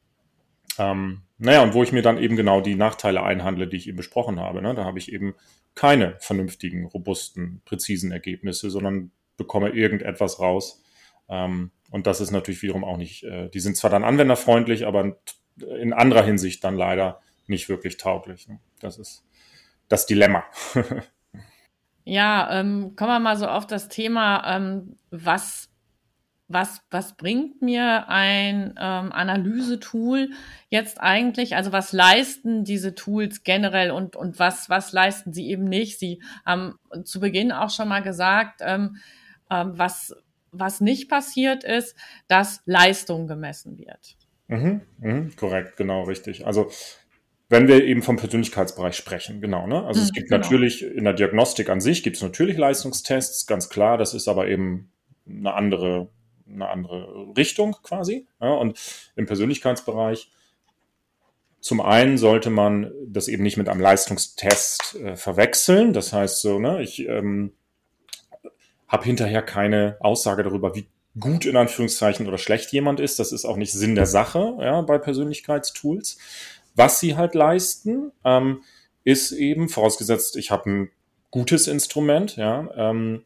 Ähm, 0.78 1.24
naja, 1.40 1.64
und 1.64 1.74
wo 1.74 1.82
ich 1.82 1.92
mir 1.92 2.04
dann 2.04 2.20
eben 2.20 2.36
genau 2.36 2.62
die 2.62 2.76
Nachteile 2.76 3.24
einhandle, 3.24 3.68
die 3.68 3.78
ich 3.78 3.88
eben 3.88 3.98
besprochen 3.98 4.40
habe. 4.40 4.62
Ne? 4.62 4.76
Da 4.76 4.86
habe 4.86 5.00
ich 5.00 5.12
eben 5.12 5.34
keine 5.74 6.16
vernünftigen, 6.20 6.86
robusten, 6.86 7.64
präzisen 7.66 8.12
Ergebnisse, 8.12 8.70
sondern 8.70 9.12
bekomme 9.36 9.70
irgendetwas 9.70 10.40
raus. 10.40 10.84
Ähm, 11.28 11.72
und 11.90 12.06
das 12.06 12.22
ist 12.22 12.30
natürlich 12.30 12.62
wiederum 12.62 12.84
auch 12.84 12.98
nicht, 12.98 13.24
äh, 13.24 13.50
die 13.50 13.62
sind 13.62 13.78
zwar 13.78 13.90
dann 13.90 14.04
anwenderfreundlich, 14.04 14.86
aber 14.86 15.18
in 15.58 15.92
anderer 15.92 16.24
Hinsicht 16.24 16.64
dann 16.64 16.76
leider 16.76 17.20
nicht 17.48 17.68
wirklich 17.68 17.98
tauglich. 17.98 18.48
Ne? 18.48 18.60
Das 18.80 19.00
ist 19.00 19.26
das 19.88 20.06
Dilemma. 20.06 20.44
ja, 22.04 22.60
ähm, 22.60 22.96
kommen 22.96 23.12
wir 23.12 23.20
mal 23.20 23.38
so 23.38 23.48
auf 23.48 23.68
das 23.68 23.88
Thema, 23.88 24.56
ähm, 24.56 24.98
was 25.12 25.70
was, 26.54 26.82
was 26.92 27.16
bringt 27.16 27.62
mir 27.62 28.08
ein 28.10 28.76
ähm, 28.80 29.12
Analysetool 29.12 30.30
jetzt 30.70 31.00
eigentlich? 31.00 31.56
Also 31.56 31.72
was 31.72 31.94
leisten 31.94 32.64
diese 32.64 32.96
Tools 32.96 33.44
generell 33.44 33.92
und, 33.92 34.16
und 34.16 34.40
was, 34.40 34.70
was 34.70 34.92
leisten 34.92 35.34
sie 35.34 35.50
eben 35.50 35.64
nicht? 35.64 36.00
Sie 36.00 36.22
haben 36.46 36.76
zu 37.06 37.20
Beginn 37.20 37.52
auch 37.52 37.70
schon 37.70 37.88
mal 37.88 38.02
gesagt, 38.04 38.62
ähm, 38.62 38.98
ähm, 39.50 39.74
was, 39.76 40.16
was 40.52 40.82
nicht 40.82 41.10
passiert 41.10 41.64
ist, 41.64 41.96
dass 42.28 42.62
Leistung 42.66 43.28
gemessen 43.28 43.78
wird. 43.78 44.18
Mhm, 44.48 44.82
mh, 45.00 45.30
korrekt, 45.38 45.78
genau, 45.78 46.04
richtig. 46.04 46.46
Also 46.46 46.70
wenn 47.50 47.68
wir 47.68 47.84
eben 47.84 48.02
vom 48.02 48.18
Persönlichkeitsbereich 48.18 48.96
sprechen, 48.96 49.42
genau. 49.42 49.68
Ne? 49.68 49.84
Also 49.86 50.00
mhm, 50.00 50.06
es 50.06 50.14
gibt 50.14 50.30
genau. 50.30 50.42
natürlich 50.42 50.84
in 50.84 51.04
der 51.04 51.14
Diagnostik 51.14 51.70
an 51.70 51.82
sich 51.82 52.04
gibt 52.04 52.16
es 52.16 52.22
natürlich 52.22 52.58
Leistungstests, 52.58 53.46
ganz 53.48 53.70
klar. 53.70 53.98
Das 53.98 54.14
ist 54.14 54.28
aber 54.28 54.48
eben 54.48 54.92
eine 55.28 55.54
andere 55.54 56.10
eine 56.48 56.70
andere 56.70 57.34
Richtung 57.38 57.76
quasi. 57.84 58.28
Ja, 58.42 58.52
und 58.54 58.80
im 59.16 59.26
Persönlichkeitsbereich 59.26 60.30
zum 61.60 61.80
einen 61.80 62.18
sollte 62.18 62.50
man 62.50 62.92
das 63.08 63.30
eben 63.30 63.44
nicht 63.44 63.56
mit 63.56 63.70
einem 63.70 63.80
Leistungstest 63.80 64.96
äh, 64.96 65.16
verwechseln. 65.16 65.94
Das 65.94 66.12
heißt 66.12 66.42
so, 66.42 66.60
ne, 66.60 66.82
ich 66.82 67.08
ähm, 67.08 67.54
habe 68.88 69.06
hinterher 69.06 69.42
keine 69.42 69.96
Aussage 70.02 70.44
darüber, 70.44 70.76
wie 70.76 70.88
gut 71.18 71.46
in 71.46 71.56
Anführungszeichen 71.56 72.28
oder 72.28 72.38
schlecht 72.38 72.72
jemand 72.74 73.00
ist. 73.00 73.18
Das 73.20 73.32
ist 73.32 73.46
auch 73.46 73.56
nicht 73.56 73.72
Sinn 73.72 73.96
der 73.96 74.08
Sache 74.08 74.58
ja, 74.60 74.82
bei 74.82 74.98
Persönlichkeitstools. 74.98 76.18
Was 76.76 77.00
sie 77.00 77.16
halt 77.16 77.36
leisten, 77.36 78.12
ähm, 78.24 78.64
ist 79.04 79.32
eben, 79.32 79.70
vorausgesetzt, 79.70 80.38
ich 80.38 80.52
habe 80.52 80.70
ein 80.70 80.92
gutes 81.32 81.68
Instrument, 81.68 82.36
ja, 82.36 82.70
ähm, 82.76 83.24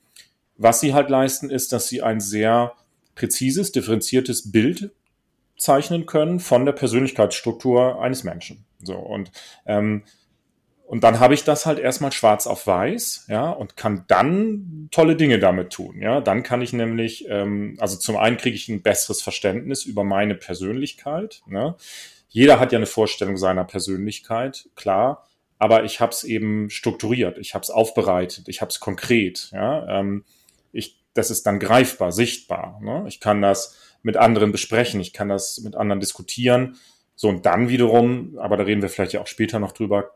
was 0.57 0.79
sie 0.79 0.93
halt 0.93 1.09
leisten, 1.09 1.49
ist, 1.49 1.71
dass 1.71 1.87
sie 1.87 2.01
ein 2.01 2.19
sehr 2.19 2.73
präzises, 3.15 3.71
differenziertes 3.71 4.51
Bild 4.51 4.91
zeichnen 5.57 6.05
können 6.05 6.39
von 6.39 6.65
der 6.65 6.71
Persönlichkeitsstruktur 6.73 8.01
eines 8.01 8.23
Menschen. 8.23 8.65
So 8.81 8.95
und 8.95 9.31
ähm, 9.65 10.03
und 10.87 11.03
dann 11.03 11.19
habe 11.19 11.33
ich 11.33 11.43
das 11.43 11.65
halt 11.65 11.79
erstmal 11.79 12.13
schwarz 12.13 12.47
auf 12.47 12.65
weiß, 12.65 13.25
ja, 13.27 13.49
und 13.49 13.75
kann 13.75 14.05
dann 14.07 14.87
tolle 14.89 15.17
Dinge 15.17 15.37
damit 15.37 15.71
tun, 15.71 16.01
ja. 16.01 16.21
Dann 16.21 16.43
kann 16.43 16.61
ich 16.61 16.71
nämlich, 16.71 17.25
ähm, 17.27 17.75
also 17.79 17.97
zum 17.97 18.15
einen 18.15 18.37
kriege 18.37 18.55
ich 18.55 18.69
ein 18.69 18.81
besseres 18.81 19.21
Verständnis 19.21 19.83
über 19.83 20.05
meine 20.05 20.33
Persönlichkeit. 20.33 21.41
Ne? 21.45 21.75
Jeder 22.37 22.59
hat 22.59 22.71
ja 22.71 22.77
eine 22.77 22.85
Vorstellung 22.85 23.35
seiner 23.35 23.63
Persönlichkeit, 23.63 24.69
klar, 24.75 25.27
aber 25.57 25.85
ich 25.85 25.99
habe 25.99 26.11
es 26.11 26.23
eben 26.23 26.69
strukturiert, 26.69 27.39
ich 27.39 27.55
habe 27.55 27.63
es 27.63 27.71
aufbereitet, 27.71 28.47
ich 28.47 28.61
habe 28.61 28.69
es 28.69 28.79
konkret, 28.79 29.49
ja. 29.53 29.99
Ähm, 29.99 30.23
ich 30.71 31.03
das 31.15 31.31
ist 31.31 31.47
dann 31.47 31.57
greifbar, 31.57 32.11
sichtbar. 32.11 32.79
Ne? 32.79 33.05
Ich 33.07 33.19
kann 33.19 33.41
das 33.41 33.75
mit 34.03 34.17
anderen 34.17 34.51
besprechen, 34.51 34.99
ich 34.99 35.13
kann 35.13 35.29
das 35.29 35.61
mit 35.61 35.75
anderen 35.75 35.99
diskutieren. 35.99 36.75
So, 37.15 37.27
und 37.27 37.47
dann 37.47 37.69
wiederum, 37.69 38.37
aber 38.37 38.55
da 38.55 38.65
reden 38.65 38.83
wir 38.83 38.89
vielleicht 38.89 39.13
ja 39.13 39.21
auch 39.21 39.25
später 39.25 39.57
noch 39.57 39.71
drüber, 39.71 40.11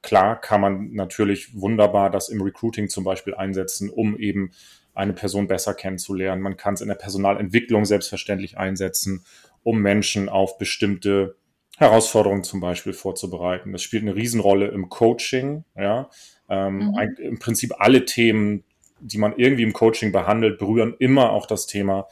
klar 0.00 0.40
kann 0.40 0.60
man 0.60 0.92
natürlich 0.92 1.60
wunderbar 1.60 2.08
das 2.08 2.28
im 2.28 2.40
Recruiting 2.40 2.88
zum 2.88 3.02
Beispiel 3.02 3.34
einsetzen, 3.34 3.90
um 3.90 4.16
eben 4.16 4.52
eine 4.94 5.12
Person 5.12 5.48
besser 5.48 5.74
kennenzulernen. 5.74 6.40
Man 6.40 6.56
kann 6.56 6.74
es 6.74 6.82
in 6.82 6.88
der 6.88 6.94
Personalentwicklung 6.94 7.84
selbstverständlich 7.84 8.58
einsetzen, 8.58 9.24
um 9.64 9.82
Menschen 9.82 10.28
auf 10.28 10.56
bestimmte 10.56 11.34
Herausforderungen 11.78 12.44
zum 12.44 12.60
Beispiel 12.60 12.92
vorzubereiten. 12.92 13.72
Das 13.72 13.82
spielt 13.82 14.02
eine 14.02 14.14
Riesenrolle 14.14 14.68
im 14.68 14.88
Coaching, 14.88 15.64
ja. 15.76 16.08
Ähm, 16.48 16.88
mhm. 16.88 17.16
Im 17.18 17.38
Prinzip 17.38 17.74
alle 17.78 18.04
Themen, 18.04 18.64
die 19.00 19.18
man 19.18 19.36
irgendwie 19.36 19.64
im 19.64 19.72
Coaching 19.72 20.12
behandelt, 20.12 20.58
berühren 20.58 20.94
immer 20.98 21.30
auch 21.30 21.46
das 21.46 21.66
Thema 21.66 22.06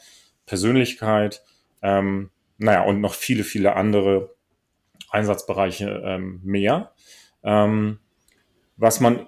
Persönlichkeit. 0.45 1.43
Ähm, 1.81 2.29
naja, 2.57 2.83
und 2.83 2.99
noch 2.99 3.13
viele, 3.13 3.43
viele 3.43 3.75
andere 3.75 4.35
Einsatzbereiche 5.09 6.01
ähm, 6.05 6.41
mehr. 6.43 6.91
Ähm, 7.43 7.99
was 8.77 8.99
man 8.99 9.27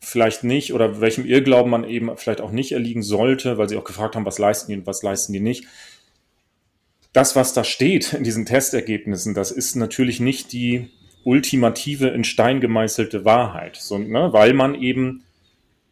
vielleicht 0.00 0.44
nicht 0.44 0.72
oder 0.72 1.00
welchem 1.00 1.26
Irrglauben 1.26 1.70
man 1.70 1.84
eben 1.84 2.16
vielleicht 2.16 2.40
auch 2.40 2.50
nicht 2.50 2.72
erliegen 2.72 3.02
sollte, 3.02 3.58
weil 3.58 3.68
sie 3.68 3.76
auch 3.76 3.84
gefragt 3.84 4.16
haben, 4.16 4.24
was 4.24 4.38
leisten 4.38 4.72
die 4.72 4.78
und 4.78 4.86
was 4.86 5.02
leisten 5.02 5.32
die 5.32 5.40
nicht. 5.40 5.66
Das, 7.12 7.34
was 7.34 7.52
da 7.52 7.64
steht 7.64 8.12
in 8.12 8.24
diesen 8.24 8.46
Testergebnissen, 8.46 9.34
das 9.34 9.50
ist 9.50 9.74
natürlich 9.74 10.20
nicht 10.20 10.52
die 10.52 10.90
ultimative 11.24 12.08
in 12.08 12.24
Stein 12.24 12.60
gemeißelte 12.60 13.24
Wahrheit, 13.24 13.76
so, 13.76 13.98
ne, 13.98 14.32
weil 14.32 14.54
man 14.54 14.74
eben 14.74 15.24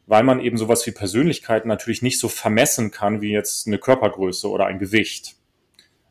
weil 0.08 0.22
man 0.22 0.40
eben 0.40 0.56
sowas 0.56 0.86
wie 0.86 0.90
Persönlichkeit 0.90 1.66
natürlich 1.66 2.00
nicht 2.00 2.18
so 2.18 2.28
vermessen 2.28 2.90
kann 2.90 3.20
wie 3.20 3.30
jetzt 3.30 3.66
eine 3.66 3.76
Körpergröße 3.78 4.48
oder 4.48 4.64
ein 4.64 4.78
Gewicht. 4.78 5.36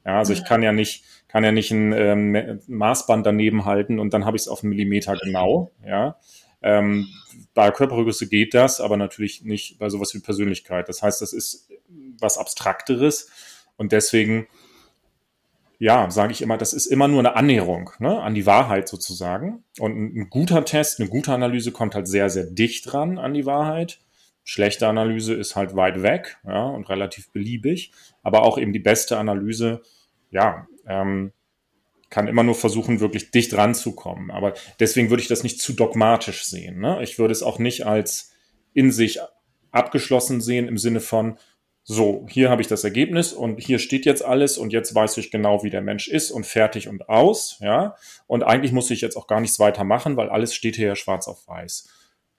Ja, 0.06 0.20
also 0.20 0.34
ich 0.34 0.46
kann 0.46 0.62
ja 0.62 0.72
nicht, 0.72 1.04
kann 1.28 1.44
ja 1.44 1.52
nicht 1.52 1.72
ein 1.72 1.94
ähm, 1.94 2.62
Maßband 2.68 3.26
daneben 3.26 3.66
halten 3.66 4.00
und 4.00 4.14
dann 4.14 4.24
habe 4.24 4.38
ich 4.38 4.44
es 4.44 4.48
auf 4.48 4.62
einen 4.62 4.70
Millimeter 4.70 5.18
genau. 5.18 5.72
Ja, 5.84 6.20
ähm, 6.62 7.08
bei 7.56 7.72
Körpergröße 7.72 8.30
geht 8.30 8.54
das, 8.54 8.80
aber 8.80 8.98
natürlich 8.98 9.44
nicht 9.44 9.80
bei 9.80 9.90
sowas 9.90 10.14
wie 10.14 10.20
Persönlichkeit. 10.20 10.88
Das 10.90 11.02
heißt, 11.02 11.20
das 11.20 11.34
ist 11.34 11.68
was 12.20 12.38
Abstrakteres 12.38 13.30
und 13.78 13.92
deswegen 13.92 14.48
ja, 15.80 16.10
sage 16.10 16.32
ich 16.32 16.42
immer, 16.42 16.58
das 16.58 16.74
ist 16.74 16.88
immer 16.88 17.08
nur 17.08 17.20
eine 17.20 17.36
Annäherung 17.36 17.92
ne, 18.00 18.20
an 18.22 18.34
die 18.34 18.46
Wahrheit 18.46 18.88
sozusagen. 18.88 19.64
Und 19.80 19.96
ein, 19.96 20.18
ein, 20.18 20.30
guter 20.30 20.66
Test, 20.66 21.00
eine 21.00 21.10
gute 21.10 21.34
Analyse 21.34 21.72
kommt 21.72 21.94
halt 21.94 22.08
sehr, 22.08 22.30
sehr 22.30 22.46
dicht 22.46 22.92
dran 22.92 23.20
an 23.20 23.34
die 23.34 23.46
Wahrheit. 23.46 24.00
Schlechte 24.44 24.88
Analyse 24.88 25.36
ist 25.36 25.56
halt 25.56 25.76
weit 25.76 26.02
weg 26.02 26.38
ja, 26.46 26.66
und 26.66 26.90
relativ 26.90 27.32
beliebig. 27.32 27.92
Aber 28.24 28.44
auch 28.44 28.58
eben 28.58 28.74
die 28.74 28.80
beste 28.80 29.18
Analyse, 29.18 29.82
ja, 30.32 30.68
ähm, 30.88 31.32
kann 32.10 32.28
immer 32.28 32.44
nur 32.44 32.56
versuchen, 32.56 33.00
wirklich 33.00 33.32
dicht 33.32 33.56
ranzukommen. 33.56 34.32
Aber 34.32 34.54
deswegen 34.80 35.10
würde 35.10 35.22
ich 35.22 35.28
das 35.28 35.44
nicht 35.44 35.60
zu 35.60 35.74
dogmatisch 35.74 36.46
sehen. 36.46 36.80
Ne? 36.80 37.04
Ich 37.04 37.20
würde 37.20 37.34
es 37.34 37.44
auch 37.44 37.60
nicht 37.60 37.86
als 37.86 38.32
in 38.74 38.92
sich 38.92 39.20
abgeschlossen 39.72 40.42
sehen 40.42 40.68
im 40.68 40.78
Sinne 40.78 41.02
von, 41.02 41.38
so, 41.90 42.26
hier 42.28 42.50
habe 42.50 42.62
ich 42.62 42.68
das 42.68 42.84
Ergebnis 42.84 43.32
und 43.32 43.62
hier 43.62 43.80
steht 43.80 44.06
jetzt 44.06 44.24
alles 44.24 44.58
und 44.58 44.74
jetzt 44.74 44.94
weiß 44.94 45.16
ich 45.20 45.32
genau, 45.32 45.64
wie 45.64 45.70
der 45.70 45.82
Mensch 45.82 46.10
ist 46.10 46.32
und 46.32 46.46
fertig 46.46 46.90
und 46.90 47.08
aus, 47.08 47.60
ja. 47.62 47.96
Und 48.28 48.44
eigentlich 48.44 48.74
muss 48.74 48.92
ich 48.92 49.00
jetzt 49.00 49.16
auch 49.16 49.26
gar 49.26 49.40
nichts 49.40 49.58
weiter 49.58 49.86
machen, 49.86 50.18
weil 50.18 50.30
alles 50.30 50.54
steht 50.54 50.76
hier 50.76 50.88
ja 50.88 50.96
schwarz 50.98 51.30
auf 51.30 51.48
weiß. 51.48 51.88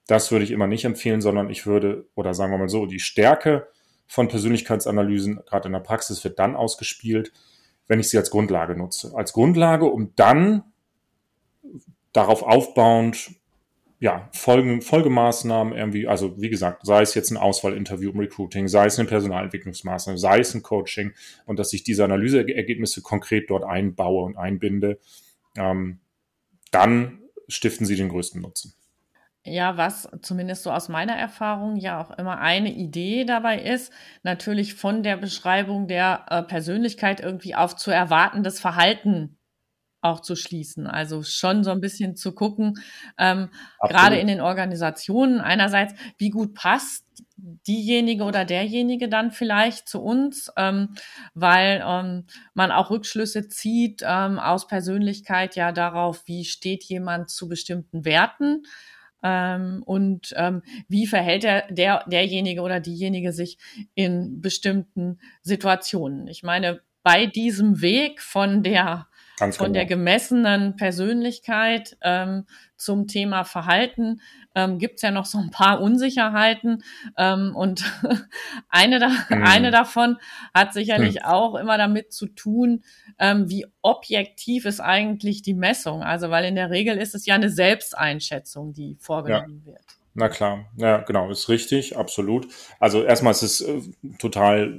Das 0.07 0.31
würde 0.31 0.45
ich 0.45 0.51
immer 0.51 0.67
nicht 0.67 0.85
empfehlen, 0.85 1.23
sondern 1.23 1.49
ich 1.49 1.65
würde, 1.65 2.07
oder 2.15 2.35
sagen 2.35 2.53
wir 2.53 2.59
mal 2.59 2.69
so, 2.69 2.85
die 2.85 3.01
Stärke 3.01 3.69
von 4.07 4.29
Persönlichkeitsanalysen, 4.29 5.41
gerade 5.47 5.69
in 5.69 5.73
der 5.73 5.81
Praxis, 5.81 6.23
wird 6.25 6.39
dann 6.39 6.55
ausgespielt, 6.55 7.33
wenn 7.87 8.01
ich 8.01 8.11
sie 8.11 8.19
als 8.19 8.29
Grundlage 8.31 8.77
nutze. 8.77 9.13
Als 9.15 9.33
Grundlage, 9.33 9.87
um 9.87 10.13
dann 10.15 10.63
darauf 12.13 12.43
aufbauend 12.43 13.31
ja, 14.01 14.29
Folgen, 14.33 14.81
Folgemaßnahmen 14.81 15.73
irgendwie, 15.73 16.07
also 16.07 16.41
wie 16.41 16.51
gesagt, 16.51 16.87
sei 16.87 17.03
es 17.03 17.15
jetzt 17.15 17.31
ein 17.31 17.37
Auswahlinterview 17.37 18.11
im 18.11 18.21
Recruiting, 18.21 18.69
sei 18.69 18.87
es 18.87 18.99
eine 18.99 19.09
Personalentwicklungsmaßnahme, 19.09 20.19
sei 20.19 20.39
es 20.39 20.55
ein 20.55 20.63
Coaching 20.63 21.15
und 21.47 21.59
dass 21.59 21.73
ich 21.73 21.83
diese 21.83 22.05
Analyseergebnisse 22.05 23.03
konkret 23.03 23.51
dort 23.51 23.65
einbaue 23.65 24.25
und 24.25 24.37
einbinde, 24.37 25.01
ähm, 25.57 25.99
dann 26.71 27.23
stiften 27.49 27.87
sie 27.87 27.97
den 27.97 28.09
größten 28.09 28.41
Nutzen. 28.41 28.75
Ja, 29.45 29.77
was 29.77 30.09
zumindest 30.21 30.63
so 30.63 30.71
aus 30.71 30.89
meiner 30.89 31.15
Erfahrung 31.17 31.77
ja 31.77 32.01
auch 32.01 32.11
immer 32.19 32.39
eine 32.39 32.73
Idee 32.73 33.25
dabei 33.25 33.61
ist, 33.61 33.93
natürlich 34.23 34.75
von 34.75 35.03
der 35.03 35.17
Beschreibung 35.17 35.89
der 35.89 36.27
äh, 36.29 36.43
Persönlichkeit 36.43 37.21
irgendwie 37.21 37.55
auf 37.55 37.75
zu 37.75 37.91
erwartendes 37.91 38.61
Verhalten 38.61 39.38
auch 40.01 40.21
zu 40.21 40.37
schließen. 40.37 40.87
Also 40.87 41.23
schon 41.23 41.65
so 41.65 41.71
ein 41.71 41.81
bisschen 41.81 42.17
zu 42.17 42.33
gucken, 42.33 42.75
ähm, 43.19 43.51
gerade 43.81 44.19
in 44.19 44.27
den 44.27 44.41
Organisationen 44.41 45.41
einerseits, 45.41 45.95
wie 46.19 46.31
gut 46.31 46.55
passt 46.55 47.05
diejenige 47.37 48.25
oder 48.25 48.45
derjenige 48.45 49.09
dann 49.09 49.31
vielleicht 49.31 49.89
zu 49.89 50.03
uns, 50.03 50.53
ähm, 50.57 50.95
weil 51.35 51.83
ähm, 51.87 52.27
man 52.55 52.71
auch 52.71 52.91
Rückschlüsse 52.91 53.49
zieht 53.49 54.03
ähm, 54.05 54.39
aus 54.39 54.67
Persönlichkeit 54.67 55.57
ja 55.57 55.73
darauf, 55.73 56.23
wie 56.27 56.45
steht 56.45 56.85
jemand 56.85 57.31
zu 57.31 57.49
bestimmten 57.49 58.05
Werten 58.05 58.63
ähm, 59.23 59.83
und 59.85 60.35
ähm, 60.37 60.63
wie 60.89 61.07
verhält 61.07 61.43
der, 61.43 61.73
der, 61.73 62.05
derjenige 62.07 62.63
oder 62.63 62.81
diejenige 62.81 63.33
sich 63.33 63.59
in 63.95 64.41
bestimmten 64.41 65.21
Situationen. 65.43 66.29
Ich 66.29 66.43
meine, 66.43 66.81
bei 67.03 67.27
diesem 67.27 67.81
Weg 67.81 68.21
von 68.21 68.63
der 68.63 69.08
Ganz 69.39 69.57
von 69.57 69.67
genau. 69.67 69.75
der 69.75 69.87
gemessenen 69.87 70.77
Persönlichkeit 70.77 71.97
ähm, 72.03 72.47
zum 72.77 73.07
Thema 73.07 73.45
Verhalten 73.45 74.21
ähm, 74.55 74.79
gibt 74.79 74.97
es 74.97 75.03
ja 75.03 75.11
noch 75.11 75.27
so 75.27 75.39
ein 75.39 75.51
paar 75.51 75.81
Unsicherheiten. 75.81 76.83
Ähm, 77.17 77.55
und 77.55 77.85
eine, 78.69 78.99
da, 78.99 79.09
mhm. 79.09 79.45
eine 79.45 79.71
davon 79.71 80.17
hat 80.55 80.73
sicherlich 80.73 81.17
mhm. 81.17 81.25
auch 81.25 81.55
immer 81.55 81.79
damit 81.79 82.13
zu 82.13 82.27
tun, 82.27 82.83
ähm, 83.19 83.49
wie 83.49 83.67
objektiv 83.83 84.65
ist 84.65 84.81
eigentlich 84.81 85.43
die 85.43 85.55
Messung. 85.55 86.03
Also, 86.03 86.31
weil 86.31 86.45
in 86.45 86.55
der 86.55 86.71
Regel 86.71 86.97
ist 86.97 87.15
es 87.15 87.27
ja 87.27 87.35
eine 87.35 87.51
Selbsteinschätzung, 87.51 88.73
die 88.73 88.97
vorgenommen 89.01 89.63
ja. 89.65 89.73
wird. 89.73 89.98
Na 90.19 90.29
klar, 90.29 90.67
ja, 90.77 90.99
genau, 90.99 91.31
ist 91.31 91.49
richtig, 91.49 91.97
absolut. 91.97 92.49
Also 92.81 93.05
erstmal 93.05 93.31
ist 93.31 93.43
es 93.43 93.61
äh, 93.61 93.81
total 94.19 94.77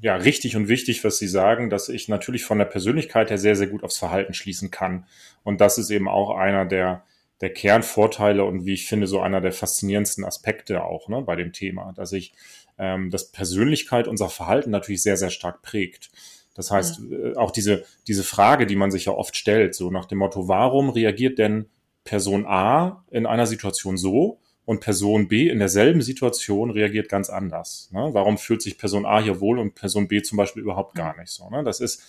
ja, 0.00 0.16
richtig 0.16 0.56
und 0.56 0.66
wichtig, 0.66 1.04
was 1.04 1.18
Sie 1.18 1.28
sagen, 1.28 1.70
dass 1.70 1.88
ich 1.88 2.08
natürlich 2.08 2.42
von 2.42 2.58
der 2.58 2.64
Persönlichkeit 2.64 3.30
her 3.30 3.38
sehr, 3.38 3.54
sehr 3.54 3.68
gut 3.68 3.84
aufs 3.84 3.98
Verhalten 3.98 4.34
schließen 4.34 4.72
kann. 4.72 5.06
Und 5.44 5.60
das 5.60 5.78
ist 5.78 5.90
eben 5.90 6.08
auch 6.08 6.36
einer 6.36 6.64
der, 6.64 7.04
der 7.40 7.52
Kernvorteile 7.52 8.44
und 8.44 8.66
wie 8.66 8.74
ich 8.74 8.88
finde, 8.88 9.06
so 9.06 9.20
einer 9.20 9.40
der 9.40 9.52
faszinierendsten 9.52 10.24
Aspekte 10.24 10.82
auch 10.82 11.08
ne, 11.08 11.22
bei 11.22 11.36
dem 11.36 11.52
Thema, 11.52 11.92
dass 11.92 12.10
ich, 12.10 12.32
ähm, 12.76 13.10
dass 13.10 13.30
Persönlichkeit 13.30 14.08
unser 14.08 14.28
Verhalten 14.28 14.70
natürlich 14.70 15.04
sehr, 15.04 15.16
sehr 15.16 15.30
stark 15.30 15.62
prägt. 15.62 16.10
Das 16.56 16.72
heißt, 16.72 16.98
mhm. 16.98 17.36
auch 17.36 17.52
diese, 17.52 17.84
diese 18.08 18.24
Frage, 18.24 18.66
die 18.66 18.74
man 18.74 18.90
sich 18.90 19.04
ja 19.04 19.12
oft 19.12 19.36
stellt, 19.36 19.76
so 19.76 19.92
nach 19.92 20.06
dem 20.06 20.18
Motto, 20.18 20.48
warum 20.48 20.90
reagiert 20.90 21.38
denn 21.38 21.66
Person 22.02 22.44
A 22.44 23.04
in 23.12 23.24
einer 23.24 23.46
Situation 23.46 23.96
so 23.96 24.40
und 24.70 24.78
Person 24.78 25.26
B 25.26 25.48
in 25.48 25.58
derselben 25.58 26.00
Situation 26.00 26.70
reagiert 26.70 27.08
ganz 27.08 27.28
anders. 27.28 27.88
Ne? 27.90 28.10
Warum 28.12 28.38
fühlt 28.38 28.62
sich 28.62 28.78
Person 28.78 29.04
A 29.04 29.20
hier 29.20 29.40
wohl 29.40 29.58
und 29.58 29.74
Person 29.74 30.06
B 30.06 30.22
zum 30.22 30.38
Beispiel 30.38 30.62
überhaupt 30.62 30.94
gar 30.94 31.18
nicht 31.18 31.32
so? 31.32 31.50
Ne? 31.50 31.64
Das 31.64 31.80
ist 31.80 32.04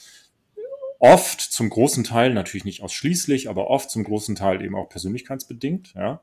oft 1.00 1.42
zum 1.42 1.72
großen 1.72 2.04
Teil, 2.04 2.36
natürlich 2.36 2.64
nicht 2.64 2.84
ausschließlich, 2.84 3.50
aber 3.50 3.72
oft 3.72 3.90
zum 3.90 4.04
großen 4.04 4.36
Teil 4.36 4.62
eben 4.62 4.76
auch 4.76 4.90
persönlichkeitsbedingt. 4.90 5.96
Ja? 5.96 6.22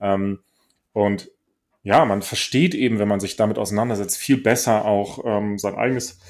Ähm, 0.00 0.38
und 0.92 1.32
ja, 1.82 2.04
man 2.04 2.22
versteht 2.22 2.76
eben, 2.76 3.00
wenn 3.00 3.08
man 3.08 3.18
sich 3.18 3.34
damit 3.34 3.58
auseinandersetzt, 3.58 4.16
viel 4.16 4.40
besser 4.40 4.84
auch 4.84 5.24
ähm, 5.24 5.58
sein 5.58 5.74
eigenes 5.74 6.20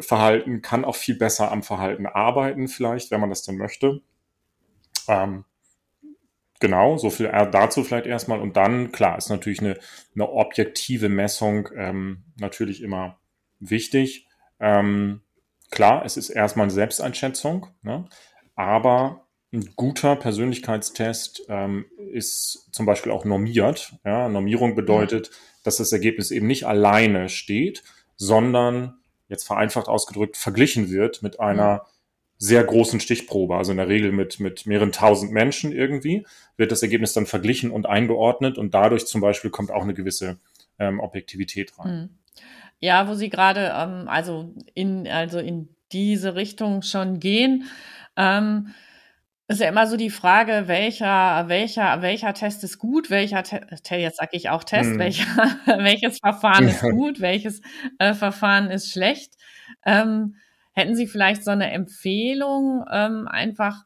Verhalten, 0.00 0.62
kann 0.62 0.84
auch 0.84 0.96
viel 0.96 1.14
besser 1.14 1.52
am 1.52 1.62
Verhalten 1.62 2.06
arbeiten, 2.06 2.66
vielleicht, 2.66 3.12
wenn 3.12 3.20
man 3.20 3.30
das 3.30 3.44
denn 3.44 3.56
möchte. 3.56 4.00
Ähm, 5.06 5.44
Genau, 6.60 6.96
so 6.96 7.10
viel 7.10 7.28
dazu 7.52 7.84
vielleicht 7.84 8.06
erstmal. 8.06 8.40
Und 8.40 8.56
dann, 8.56 8.92
klar, 8.92 9.18
ist 9.18 9.28
natürlich 9.28 9.60
eine, 9.60 9.78
eine 10.14 10.30
objektive 10.30 11.08
Messung 11.08 11.68
ähm, 11.76 12.24
natürlich 12.38 12.82
immer 12.82 13.18
wichtig. 13.60 14.26
Ähm, 14.58 15.20
klar, 15.70 16.04
es 16.04 16.16
ist 16.16 16.30
erstmal 16.30 16.64
eine 16.64 16.72
Selbsteinschätzung, 16.72 17.68
ne? 17.82 18.08
aber 18.54 19.26
ein 19.52 19.72
guter 19.76 20.16
Persönlichkeitstest 20.16 21.44
ähm, 21.48 21.86
ist 22.12 22.68
zum 22.72 22.86
Beispiel 22.86 23.12
auch 23.12 23.24
normiert. 23.24 23.94
Ja? 24.04 24.28
Normierung 24.28 24.74
bedeutet, 24.74 25.30
dass 25.62 25.76
das 25.76 25.92
Ergebnis 25.92 26.30
eben 26.30 26.46
nicht 26.46 26.66
alleine 26.66 27.28
steht, 27.28 27.82
sondern 28.16 28.98
jetzt 29.28 29.44
vereinfacht 29.44 29.88
ausgedrückt 29.88 30.36
verglichen 30.36 30.90
wird 30.90 31.22
mit 31.22 31.40
einer 31.40 31.86
sehr 32.38 32.62
großen 32.62 33.00
Stichprobe, 33.00 33.56
also 33.56 33.70
in 33.70 33.78
der 33.78 33.88
Regel 33.88 34.12
mit, 34.12 34.40
mit 34.40 34.66
mehreren 34.66 34.92
tausend 34.92 35.32
Menschen 35.32 35.72
irgendwie, 35.72 36.26
wird 36.56 36.70
das 36.70 36.82
Ergebnis 36.82 37.12
dann 37.12 37.26
verglichen 37.26 37.70
und 37.70 37.86
eingeordnet 37.86 38.58
und 38.58 38.74
dadurch 38.74 39.06
zum 39.06 39.20
Beispiel 39.20 39.50
kommt 39.50 39.70
auch 39.70 39.82
eine 39.82 39.94
gewisse 39.94 40.38
ähm, 40.78 41.00
Objektivität 41.00 41.78
rein. 41.78 41.90
Hm. 41.90 42.08
Ja, 42.78 43.08
wo 43.08 43.14
Sie 43.14 43.30
gerade 43.30 43.72
ähm, 43.74 44.06
also 44.06 44.54
in 44.74 45.08
also 45.08 45.38
in 45.38 45.70
diese 45.92 46.34
Richtung 46.34 46.82
schon 46.82 47.20
gehen, 47.20 47.64
ähm, 48.16 48.74
ist 49.48 49.60
ja 49.60 49.68
immer 49.68 49.86
so 49.86 49.96
die 49.96 50.10
Frage, 50.10 50.64
welcher 50.66 51.48
welcher 51.48 52.02
welcher 52.02 52.34
Test 52.34 52.64
ist 52.64 52.78
gut, 52.78 53.08
welcher 53.08 53.44
Te 53.44 53.96
jetzt 53.96 54.18
sage 54.18 54.30
ich 54.32 54.50
auch 54.50 54.62
Test, 54.62 54.90
hm. 54.90 54.98
welcher 54.98 55.24
welches 55.78 56.18
Verfahren 56.18 56.68
ist 56.68 56.82
gut, 56.82 57.20
welches 57.20 57.62
äh, 57.98 58.12
Verfahren 58.12 58.70
ist 58.70 58.90
schlecht. 58.92 59.32
Ähm, 59.86 60.36
Hätten 60.76 60.94
Sie 60.94 61.06
vielleicht 61.06 61.42
so 61.42 61.50
eine 61.50 61.70
Empfehlung, 61.70 62.84
ähm, 62.92 63.26
einfach 63.28 63.84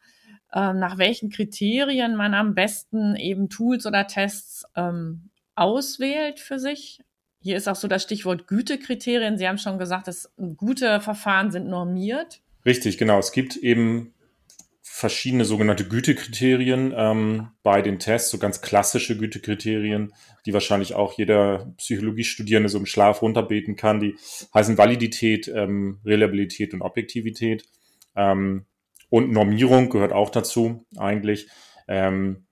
ähm, 0.52 0.80
nach 0.80 0.98
welchen 0.98 1.30
Kriterien 1.30 2.16
man 2.16 2.34
am 2.34 2.56
besten 2.56 3.14
eben 3.14 3.48
Tools 3.48 3.86
oder 3.86 4.08
Tests 4.08 4.64
ähm, 4.74 5.30
auswählt 5.54 6.40
für 6.40 6.58
sich? 6.58 7.00
Hier 7.40 7.56
ist 7.56 7.68
auch 7.68 7.76
so 7.76 7.86
das 7.86 8.02
Stichwort 8.02 8.48
Gütekriterien. 8.48 9.38
Sie 9.38 9.46
haben 9.46 9.58
schon 9.58 9.78
gesagt, 9.78 10.08
dass 10.08 10.32
gute 10.56 11.00
Verfahren 11.00 11.52
sind 11.52 11.68
normiert. 11.68 12.40
Richtig, 12.66 12.98
genau. 12.98 13.20
Es 13.20 13.30
gibt 13.30 13.56
eben 13.56 14.12
verschiedene 15.00 15.44
sogenannte 15.44 15.88
Gütekriterien 15.88 16.92
ähm, 16.94 17.48
bei 17.62 17.80
den 17.80 17.98
Tests, 17.98 18.30
so 18.30 18.38
ganz 18.38 18.60
klassische 18.60 19.16
Gütekriterien, 19.16 20.12
die 20.44 20.52
wahrscheinlich 20.52 20.94
auch 20.94 21.14
jeder 21.14 21.72
Psychologiestudierende 21.78 22.68
so 22.68 22.78
im 22.78 22.86
Schlaf 22.86 23.22
runterbeten 23.22 23.76
kann. 23.76 24.00
Die 24.00 24.16
heißen 24.54 24.78
Validität, 24.78 25.48
ähm, 25.48 26.00
Reliabilität 26.04 26.74
und 26.74 26.82
Objektivität. 26.82 27.64
Ähm, 28.14 28.66
und 29.08 29.32
Normierung 29.32 29.88
gehört 29.88 30.12
auch 30.12 30.30
dazu 30.30 30.86
eigentlich. 30.96 31.48
Ähm, 31.88 32.44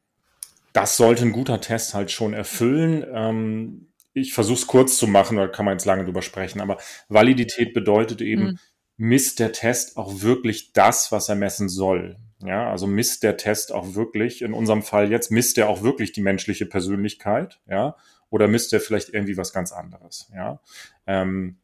das 0.72 0.96
sollte 0.96 1.24
ein 1.24 1.32
guter 1.32 1.60
Test 1.60 1.92
halt 1.92 2.10
schon 2.10 2.32
erfüllen. 2.32 3.04
Ähm, 3.12 3.88
ich 4.14 4.32
versuche 4.32 4.58
es 4.58 4.66
kurz 4.66 4.96
zu 4.96 5.06
machen, 5.06 5.36
da 5.36 5.48
kann 5.48 5.66
man 5.66 5.74
jetzt 5.74 5.84
lange 5.84 6.04
drüber 6.04 6.22
sprechen, 6.22 6.60
aber 6.60 6.78
Validität 7.08 7.74
bedeutet 7.74 8.22
eben, 8.22 8.42
mhm. 8.42 8.58
misst 8.96 9.38
der 9.38 9.52
Test 9.52 9.98
auch 9.98 10.22
wirklich 10.22 10.72
das, 10.72 11.12
was 11.12 11.28
er 11.28 11.36
messen 11.36 11.68
soll. 11.68 12.16
Ja, 12.40 12.70
also 12.70 12.86
misst 12.86 13.24
der 13.24 13.36
Test 13.36 13.72
auch 13.72 13.94
wirklich, 13.94 14.42
in 14.42 14.52
unserem 14.52 14.82
Fall 14.82 15.10
jetzt, 15.10 15.30
misst 15.30 15.58
er 15.58 15.68
auch 15.68 15.82
wirklich 15.82 16.12
die 16.12 16.20
menschliche 16.20 16.66
Persönlichkeit, 16.66 17.60
ja, 17.68 17.96
oder 18.30 18.46
misst 18.46 18.72
er 18.72 18.80
vielleicht 18.80 19.08
irgendwie 19.08 19.36
was 19.36 19.52
ganz 19.52 19.72
anderes, 19.72 20.30
ja. 20.34 20.60
Ähm, 21.06 21.56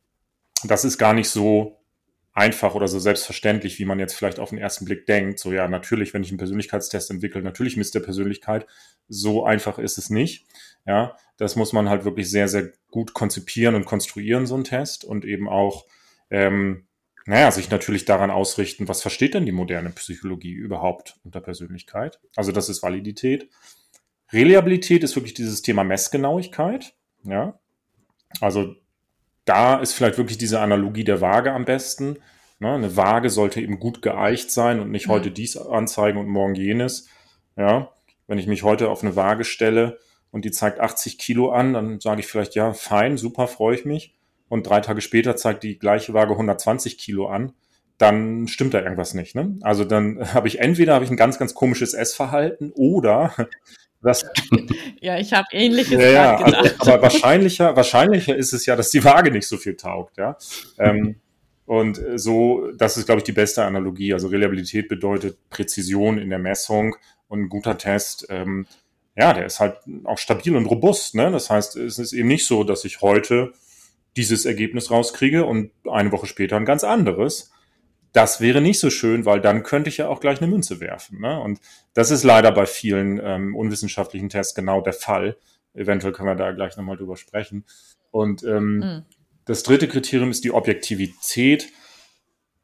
das 0.64 0.84
ist 0.84 0.98
gar 0.98 1.12
nicht 1.12 1.28
so 1.28 1.78
einfach 2.34 2.74
oder 2.74 2.88
so 2.88 2.98
selbstverständlich, 2.98 3.78
wie 3.78 3.84
man 3.84 4.00
jetzt 4.00 4.14
vielleicht 4.14 4.40
auf 4.40 4.50
den 4.50 4.58
ersten 4.58 4.84
Blick 4.84 5.06
denkt. 5.06 5.38
So, 5.38 5.52
ja, 5.52 5.68
natürlich, 5.68 6.12
wenn 6.12 6.24
ich 6.24 6.30
einen 6.30 6.38
Persönlichkeitstest 6.38 7.10
entwickle, 7.12 7.42
natürlich 7.42 7.76
misst 7.76 7.94
der 7.94 8.00
Persönlichkeit. 8.00 8.66
So 9.08 9.44
einfach 9.44 9.78
ist 9.78 9.98
es 9.98 10.10
nicht. 10.10 10.44
Ja, 10.84 11.16
das 11.36 11.54
muss 11.54 11.72
man 11.72 11.88
halt 11.88 12.04
wirklich 12.04 12.28
sehr, 12.28 12.48
sehr 12.48 12.72
gut 12.90 13.14
konzipieren 13.14 13.76
und 13.76 13.84
konstruieren, 13.84 14.46
so 14.46 14.56
ein 14.56 14.64
Test 14.64 15.04
und 15.04 15.24
eben 15.24 15.48
auch, 15.48 15.86
ähm, 16.30 16.86
naja, 17.26 17.50
sich 17.50 17.70
natürlich 17.70 18.04
daran 18.04 18.30
ausrichten, 18.30 18.86
was 18.86 19.00
versteht 19.00 19.34
denn 19.34 19.46
die 19.46 19.52
moderne 19.52 19.90
Psychologie 19.90 20.52
überhaupt 20.52 21.18
unter 21.24 21.40
Persönlichkeit? 21.40 22.20
Also 22.36 22.52
das 22.52 22.68
ist 22.68 22.82
Validität. 22.82 23.48
Reliabilität 24.30 25.02
ist 25.02 25.16
wirklich 25.16 25.32
dieses 25.32 25.62
Thema 25.62 25.84
Messgenauigkeit. 25.84 26.94
Ja, 27.22 27.58
also 28.40 28.74
da 29.46 29.80
ist 29.80 29.94
vielleicht 29.94 30.18
wirklich 30.18 30.36
diese 30.36 30.60
Analogie 30.60 31.04
der 31.04 31.22
Waage 31.22 31.52
am 31.52 31.64
besten. 31.64 32.18
Ne? 32.58 32.74
Eine 32.74 32.96
Waage 32.96 33.30
sollte 33.30 33.60
eben 33.60 33.80
gut 33.80 34.02
geeicht 34.02 34.50
sein 34.50 34.80
und 34.80 34.90
nicht 34.90 35.06
mhm. 35.06 35.12
heute 35.12 35.30
dies 35.30 35.56
anzeigen 35.56 36.18
und 36.18 36.28
morgen 36.28 36.54
jenes. 36.54 37.08
Ja, 37.56 37.90
wenn 38.26 38.38
ich 38.38 38.46
mich 38.46 38.64
heute 38.64 38.90
auf 38.90 39.02
eine 39.02 39.16
Waage 39.16 39.44
stelle 39.44 39.98
und 40.30 40.44
die 40.44 40.50
zeigt 40.50 40.80
80 40.80 41.18
Kilo 41.18 41.52
an, 41.52 41.72
dann 41.72 42.00
sage 42.00 42.20
ich 42.20 42.26
vielleicht, 42.26 42.54
ja, 42.54 42.74
fein, 42.74 43.16
super, 43.16 43.46
freue 43.46 43.76
ich 43.76 43.84
mich 43.86 44.14
und 44.54 44.68
drei 44.68 44.78
Tage 44.78 45.00
später 45.00 45.34
zeigt 45.34 45.64
die 45.64 45.80
gleiche 45.80 46.14
Waage 46.14 46.30
120 46.30 46.96
Kilo 46.96 47.26
an, 47.26 47.54
dann 47.98 48.46
stimmt 48.46 48.72
da 48.72 48.82
irgendwas 48.82 49.12
nicht. 49.12 49.34
Ne? 49.34 49.58
Also 49.62 49.84
dann 49.84 50.20
habe 50.32 50.46
ich 50.46 50.60
entweder 50.60 50.94
habe 50.94 51.04
ich 51.04 51.10
ein 51.10 51.16
ganz, 51.16 51.40
ganz 51.40 51.54
komisches 51.54 51.92
Essverhalten 51.92 52.70
oder 52.72 53.34
das. 54.00 54.24
Ja, 55.00 55.18
ich 55.18 55.32
habe 55.32 55.48
ähnliches 55.50 56.00
ja, 56.00 56.08
ja, 56.08 56.36
also, 56.36 56.70
aber 56.82 57.02
wahrscheinlicher, 57.02 57.74
wahrscheinlicher 57.74 58.36
ist 58.36 58.52
es 58.52 58.64
ja, 58.64 58.76
dass 58.76 58.90
die 58.90 59.02
Waage 59.02 59.32
nicht 59.32 59.48
so 59.48 59.56
viel 59.56 59.74
taugt, 59.74 60.18
ja. 60.18 60.36
Ähm, 60.78 61.16
und 61.66 62.00
so, 62.14 62.70
das 62.76 62.96
ist, 62.96 63.06
glaube 63.06 63.20
ich, 63.20 63.24
die 63.24 63.32
beste 63.32 63.64
Analogie. 63.64 64.12
Also 64.12 64.28
Reliabilität 64.28 64.86
bedeutet 64.88 65.36
Präzision 65.50 66.18
in 66.18 66.30
der 66.30 66.38
Messung 66.38 66.94
und 67.26 67.40
ein 67.40 67.48
guter 67.48 67.76
Test, 67.76 68.26
ähm, 68.28 68.66
ja, 69.16 69.32
der 69.32 69.46
ist 69.46 69.58
halt 69.58 69.78
auch 70.04 70.18
stabil 70.18 70.54
und 70.54 70.66
robust. 70.66 71.16
Ne? 71.16 71.32
Das 71.32 71.50
heißt, 71.50 71.74
es 71.76 71.98
ist 71.98 72.12
eben 72.12 72.28
nicht 72.28 72.46
so, 72.46 72.62
dass 72.62 72.84
ich 72.84 73.00
heute 73.00 73.52
dieses 74.16 74.44
Ergebnis 74.44 74.90
rauskriege 74.90 75.44
und 75.44 75.70
eine 75.90 76.12
Woche 76.12 76.26
später 76.26 76.56
ein 76.56 76.64
ganz 76.64 76.84
anderes. 76.84 77.52
Das 78.12 78.40
wäre 78.40 78.60
nicht 78.60 78.78
so 78.78 78.90
schön, 78.90 79.24
weil 79.26 79.40
dann 79.40 79.64
könnte 79.64 79.88
ich 79.88 79.96
ja 79.96 80.08
auch 80.08 80.20
gleich 80.20 80.40
eine 80.40 80.50
Münze 80.50 80.80
werfen. 80.80 81.20
Ne? 81.20 81.40
Und 81.40 81.60
das 81.94 82.10
ist 82.10 82.22
leider 82.22 82.52
bei 82.52 82.66
vielen 82.66 83.20
ähm, 83.22 83.56
unwissenschaftlichen 83.56 84.28
Tests 84.28 84.54
genau 84.54 84.80
der 84.80 84.92
Fall, 84.92 85.36
Eventuell 85.74 86.12
können 86.12 86.28
wir 86.28 86.36
da 86.36 86.52
gleich 86.52 86.76
nochmal 86.76 86.96
drüber 86.96 87.16
sprechen. 87.16 87.64
Und 88.10 88.44
ähm, 88.44 88.78
mhm. 88.78 89.02
das 89.44 89.64
dritte 89.64 89.88
Kriterium 89.88 90.30
ist 90.30 90.44
die 90.44 90.52
Objektivität. 90.52 91.68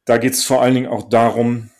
Da 0.04 0.16
geht 0.16 0.34
es 0.34 0.44
vor 0.44 0.62
allen 0.62 0.74
Dingen 0.74 0.86
auch 0.88 1.08
darum, 1.08 1.70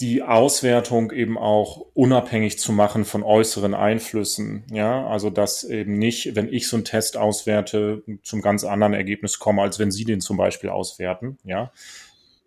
die 0.00 0.22
Auswertung 0.22 1.10
eben 1.10 1.36
auch 1.36 1.86
unabhängig 1.94 2.58
zu 2.58 2.72
machen 2.72 3.04
von 3.04 3.24
äußeren 3.24 3.74
Einflüssen. 3.74 4.64
Ja, 4.70 5.06
also 5.06 5.28
dass 5.28 5.64
eben 5.64 5.98
nicht, 5.98 6.36
wenn 6.36 6.52
ich 6.52 6.68
so 6.68 6.76
einen 6.76 6.84
Test 6.84 7.16
auswerte, 7.16 8.02
zum 8.22 8.40
ganz 8.40 8.64
anderen 8.64 8.94
Ergebnis 8.94 9.38
komme, 9.38 9.62
als 9.62 9.78
wenn 9.78 9.90
Sie 9.90 10.04
den 10.04 10.20
zum 10.20 10.36
Beispiel 10.36 10.70
auswerten. 10.70 11.38
Ja, 11.42 11.72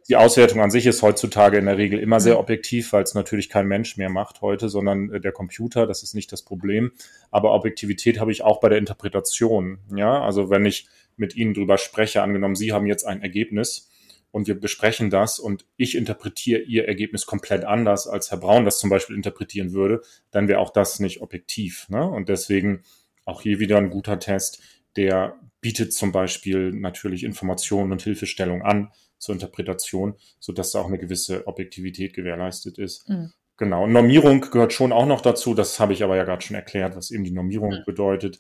die 0.08 0.16
Auswertung 0.16 0.62
an 0.62 0.72
sich 0.72 0.86
ist 0.88 1.02
heutzutage 1.02 1.58
in 1.58 1.66
der 1.66 1.78
Regel 1.78 2.00
immer 2.00 2.20
sehr 2.20 2.34
mhm. 2.34 2.40
objektiv, 2.40 2.94
weil 2.94 3.04
es 3.04 3.14
natürlich 3.14 3.50
kein 3.50 3.68
Mensch 3.68 3.98
mehr 3.98 4.10
macht 4.10 4.42
heute, 4.42 4.70
sondern 4.70 5.12
äh, 5.14 5.20
der 5.20 5.32
Computer. 5.32 5.88
Das 5.88 6.04
ist 6.04 6.16
nicht 6.16 6.32
das 6.32 6.44
Problem. 6.44 6.92
Aber 7.32 7.54
Objektivität 7.54 8.20
habe 8.20 8.32
ich 8.32 8.44
auch 8.44 8.60
bei 8.60 8.70
der 8.70 8.78
Interpretation. 8.78 9.80
Ja, 9.96 10.22
also 10.22 10.50
wenn 10.50 10.66
ich 10.66 10.88
mit 11.18 11.36
Ihnen 11.36 11.54
drüber 11.54 11.78
spreche, 11.78 12.22
angenommen, 12.22 12.56
Sie 12.56 12.72
haben 12.72 12.88
jetzt 12.88 13.06
ein 13.06 13.22
Ergebnis 13.22 13.91
und 14.32 14.48
wir 14.48 14.60
besprechen 14.60 15.10
das 15.10 15.40
und 15.40 15.66
ich 15.78 15.96
interpretiere 15.96 16.62
Ihr 16.62 16.88
Ergebnis 16.88 17.26
komplett 17.26 17.64
anders, 17.66 18.08
als 18.08 18.32
Herr 18.32 18.38
Braun 18.40 18.66
das 18.66 18.80
zum 18.80 18.90
Beispiel 18.90 19.16
interpretieren 19.16 19.74
würde, 19.74 20.02
dann 20.32 20.48
wäre 20.48 20.60
auch 20.60 20.72
das 20.72 21.00
nicht 21.00 21.22
objektiv. 21.22 21.88
Ne? 21.90 22.04
Und 22.08 22.30
deswegen 22.30 22.84
auch 23.26 23.42
hier 23.42 23.60
wieder 23.60 23.78
ein 23.78 23.90
guter 23.90 24.20
Test, 24.20 24.62
der 24.96 25.36
bietet 25.60 25.94
zum 25.94 26.12
Beispiel 26.12 26.72
natürlich 26.72 27.24
Informationen 27.24 27.92
und 27.92 28.02
Hilfestellung 28.02 28.62
an 28.64 28.92
zur 29.18 29.34
Interpretation, 29.34 30.16
so 30.40 30.52
dass 30.52 30.72
da 30.72 30.80
auch 30.80 30.88
eine 30.88 30.98
gewisse 30.98 31.46
Objektivität 31.48 32.14
gewährleistet 32.14 32.78
ist. 32.78 33.08
Mhm. 33.08 33.32
Genau. 33.58 33.86
Normierung 33.86 34.42
gehört 34.42 34.74
schon 34.74 34.92
auch 34.92 35.06
noch 35.06 35.22
dazu. 35.22 35.54
Das 35.54 35.80
habe 35.80 35.94
ich 35.94 36.04
aber 36.04 36.16
ja 36.16 36.24
gerade 36.24 36.42
schon 36.42 36.56
erklärt, 36.56 36.96
was 36.96 37.12
eben 37.12 37.24
die 37.24 37.32
Normierung 37.32 37.72
mhm. 37.72 37.84
bedeutet. 37.86 38.40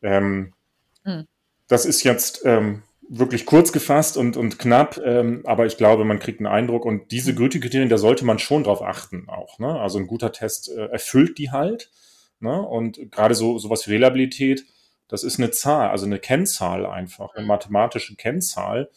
Ähm, 0.00 0.54
mhm. 1.04 1.26
Das 1.66 1.84
ist 1.84 2.04
jetzt 2.04 2.42
ähm, 2.44 2.84
wirklich 3.12 3.44
kurz 3.44 3.72
gefasst 3.72 4.16
und, 4.16 4.36
und 4.36 4.60
knapp, 4.60 5.00
ähm, 5.04 5.42
aber 5.44 5.66
ich 5.66 5.76
glaube, 5.76 6.04
man 6.04 6.20
kriegt 6.20 6.38
einen 6.38 6.46
Eindruck 6.46 6.84
und 6.84 7.10
diese 7.10 7.32
mhm. 7.32 7.36
Gütekriterien, 7.36 7.88
da 7.88 7.98
sollte 7.98 8.24
man 8.24 8.38
schon 8.38 8.62
drauf 8.62 8.82
achten 8.82 9.28
auch. 9.28 9.58
Ne? 9.58 9.80
Also 9.80 9.98
ein 9.98 10.06
guter 10.06 10.30
Test 10.30 10.70
äh, 10.70 10.86
erfüllt 10.86 11.36
die 11.36 11.50
halt. 11.50 11.90
Ne? 12.38 12.62
Und 12.62 13.10
gerade 13.10 13.34
so 13.34 13.58
sowas 13.58 13.86
wie 13.86 13.92
Reliabilität, 13.92 14.64
das 15.08 15.24
ist 15.24 15.40
eine 15.40 15.50
Zahl, 15.50 15.90
also 15.90 16.06
eine 16.06 16.20
Kennzahl 16.20 16.86
einfach, 16.86 17.34
eine 17.34 17.42
mhm. 17.42 17.48
mathematische 17.48 18.14
Kennzahl, 18.14 18.90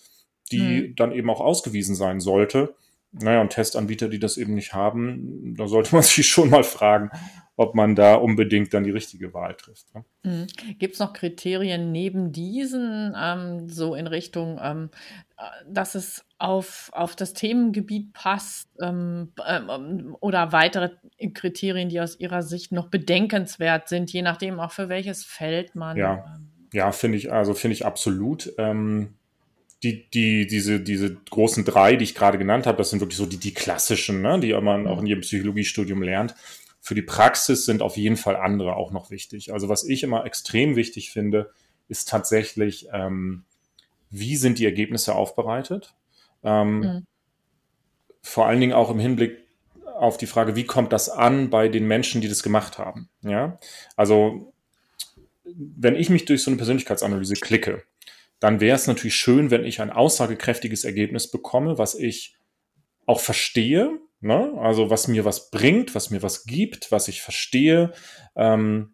die 0.51 0.89
mhm. 0.89 0.95
dann 0.95 1.11
eben 1.11 1.31
auch 1.31 1.41
ausgewiesen 1.41 1.95
sein 1.95 2.19
sollte. 2.19 2.75
Naja, 3.13 3.41
und 3.41 3.49
Testanbieter, 3.49 4.09
die 4.09 4.19
das 4.19 4.37
eben 4.37 4.53
nicht 4.53 4.73
haben, 4.73 5.55
da 5.57 5.67
sollte 5.67 5.95
man 5.95 6.03
sich 6.03 6.27
schon 6.27 6.51
mal 6.51 6.63
fragen, 6.63 7.09
ob 7.55 7.75
man 7.75 7.95
da 7.95 8.15
unbedingt 8.15 8.73
dann 8.73 8.83
die 8.83 8.91
richtige 8.91 9.33
Wahl 9.33 9.55
trifft. 9.55 9.93
Ne? 9.93 10.03
Mhm. 10.23 10.47
Gibt 10.79 10.95
es 10.95 10.99
noch 10.99 11.13
Kriterien 11.13 11.91
neben 11.91 12.31
diesen, 12.31 13.15
ähm, 13.15 13.69
so 13.69 13.93
in 13.93 14.07
Richtung, 14.07 14.59
ähm, 14.61 14.89
äh, 15.37 15.43
dass 15.67 15.93
es 15.93 16.25
auf, 16.39 16.89
auf 16.93 17.15
das 17.15 17.33
Themengebiet 17.33 18.13
passt 18.13 18.69
ähm, 18.81 19.33
ähm, 19.47 20.17
oder 20.19 20.51
weitere 20.51 20.91
Kriterien, 21.33 21.89
die 21.89 22.01
aus 22.01 22.19
Ihrer 22.19 22.41
Sicht 22.41 22.71
noch 22.71 22.87
bedenkenswert 22.87 23.87
sind, 23.87 24.11
je 24.11 24.23
nachdem 24.23 24.59
auch 24.59 24.71
für 24.71 24.89
welches 24.89 25.23
Feld 25.23 25.75
man. 25.75 25.95
Ja, 25.95 26.25
ähm, 26.35 26.49
ja 26.73 26.91
finde 26.91 27.19
ich, 27.19 27.31
also 27.31 27.53
finde 27.53 27.73
ich 27.73 27.85
absolut. 27.85 28.51
Ähm, 28.57 29.13
die, 29.83 30.09
die, 30.09 30.47
diese, 30.47 30.79
diese 30.79 31.13
großen 31.29 31.65
drei, 31.65 31.97
die 31.97 32.05
ich 32.05 32.15
gerade 32.15 32.37
genannt 32.37 32.65
habe, 32.65 32.77
das 32.77 32.89
sind 32.89 33.01
wirklich 33.01 33.17
so 33.17 33.25
die, 33.25 33.37
die 33.37 33.53
klassischen, 33.53 34.21
ne, 34.21 34.39
die 34.39 34.53
man 34.53 34.87
auch 34.87 35.01
in 35.01 35.07
jedem 35.07 35.21
Psychologiestudium 35.21 36.01
lernt. 36.01 36.35
Für 36.85 36.95
die 36.95 37.01
Praxis 37.01 37.65
sind 37.65 37.81
auf 37.81 37.95
jeden 37.95 38.17
Fall 38.17 38.35
andere 38.35 38.75
auch 38.75 38.91
noch 38.91 39.09
wichtig. 39.09 39.53
Also 39.53 39.69
was 39.69 39.85
ich 39.85 40.03
immer 40.03 40.25
extrem 40.25 40.75
wichtig 40.75 41.11
finde, 41.11 41.49
ist 41.87 42.09
tatsächlich, 42.09 42.89
ähm, 42.91 43.45
wie 44.09 44.35
sind 44.35 44.59
die 44.59 44.65
Ergebnisse 44.65 45.15
aufbereitet? 45.15 45.95
Ähm, 46.43 46.79
mhm. 46.79 47.05
Vor 48.21 48.47
allen 48.47 48.59
Dingen 48.59 48.73
auch 48.73 48.91
im 48.91 48.99
Hinblick 48.99 49.37
auf 49.95 50.17
die 50.17 50.27
Frage, 50.27 50.57
wie 50.57 50.65
kommt 50.65 50.91
das 50.91 51.07
an 51.07 51.49
bei 51.49 51.69
den 51.69 51.87
Menschen, 51.87 52.19
die 52.19 52.27
das 52.27 52.43
gemacht 52.43 52.77
haben? 52.79 53.07
Ja, 53.21 53.57
also 53.95 54.51
wenn 55.45 55.95
ich 55.95 56.09
mich 56.09 56.25
durch 56.25 56.43
so 56.43 56.51
eine 56.51 56.57
Persönlichkeitsanalyse 56.57 57.35
klicke, 57.35 57.83
dann 58.41 58.59
wäre 58.59 58.75
es 58.75 58.87
natürlich 58.87 59.15
schön, 59.15 59.51
wenn 59.51 59.63
ich 59.63 59.79
ein 59.79 59.89
aussagekräftiges 59.89 60.83
Ergebnis 60.83 61.31
bekomme, 61.31 61.77
was 61.77 61.95
ich 61.95 62.35
auch 63.05 63.21
verstehe, 63.21 64.01
ne? 64.23 64.53
also 64.59 64.89
was 64.89 65.07
mir 65.07 65.25
was 65.25 65.51
bringt, 65.51 65.95
was 65.95 66.09
mir 66.09 66.23
was 66.23 66.45
gibt, 66.45 66.91
was 66.91 67.07
ich 67.07 67.21
verstehe, 67.21 67.93
ähm, 68.35 68.93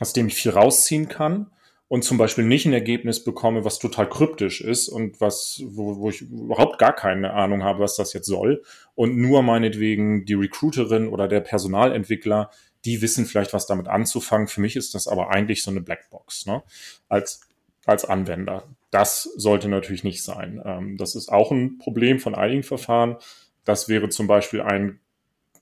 aus 0.00 0.12
dem 0.12 0.28
ich 0.28 0.34
viel 0.34 0.52
rausziehen 0.52 1.08
kann 1.08 1.50
und 1.88 2.04
zum 2.04 2.18
Beispiel 2.18 2.44
nicht 2.44 2.66
ein 2.66 2.72
Ergebnis 2.72 3.22
bekomme, 3.22 3.64
was 3.64 3.78
total 3.78 4.08
kryptisch 4.08 4.60
ist 4.60 4.88
und 4.88 5.20
was, 5.20 5.62
wo, 5.66 5.98
wo 5.98 6.10
ich 6.10 6.22
überhaupt 6.22 6.78
gar 6.78 6.94
keine 6.94 7.32
Ahnung 7.32 7.62
habe, 7.62 7.80
was 7.80 7.96
das 7.96 8.12
jetzt 8.12 8.26
soll 8.26 8.62
und 8.94 9.16
nur 9.16 9.42
meinetwegen 9.42 10.24
die 10.24 10.34
Recruiterin 10.34 11.08
oder 11.08 11.28
der 11.28 11.40
Personalentwickler, 11.40 12.50
die 12.84 13.00
wissen 13.00 13.26
vielleicht, 13.26 13.52
was 13.52 13.66
damit 13.66 13.88
anzufangen. 13.88 14.48
Für 14.48 14.60
mich 14.60 14.76
ist 14.76 14.94
das 14.94 15.08
aber 15.08 15.30
eigentlich 15.30 15.62
so 15.62 15.70
eine 15.70 15.80
Blackbox, 15.80 16.46
ne? 16.46 16.62
als, 17.08 17.40
als 17.86 18.04
Anwender 18.04 18.64
das 18.94 19.24
sollte 19.36 19.68
natürlich 19.68 20.04
nicht 20.04 20.22
sein. 20.22 20.62
Ähm, 20.64 20.96
das 20.96 21.16
ist 21.16 21.28
auch 21.28 21.50
ein 21.50 21.78
Problem 21.78 22.20
von 22.20 22.36
einigen 22.36 22.62
Verfahren. 22.62 23.16
Das 23.64 23.88
wäre 23.88 24.08
zum 24.08 24.26
Beispiel 24.26 24.60
ein 24.60 25.00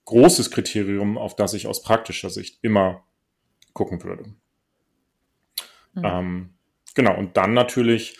großes 0.04 0.50
Kriterium, 0.50 1.16
auf 1.18 1.36
das 1.36 1.54
ich 1.54 1.66
aus 1.66 1.82
praktischer 1.82 2.30
Sicht 2.30 2.58
immer 2.62 3.04
gucken 3.72 4.02
würde. 4.02 4.24
Mhm. 5.94 6.04
Ähm, 6.04 6.50
genau, 6.94 7.16
und 7.16 7.36
dann 7.36 7.54
natürlich, 7.54 8.18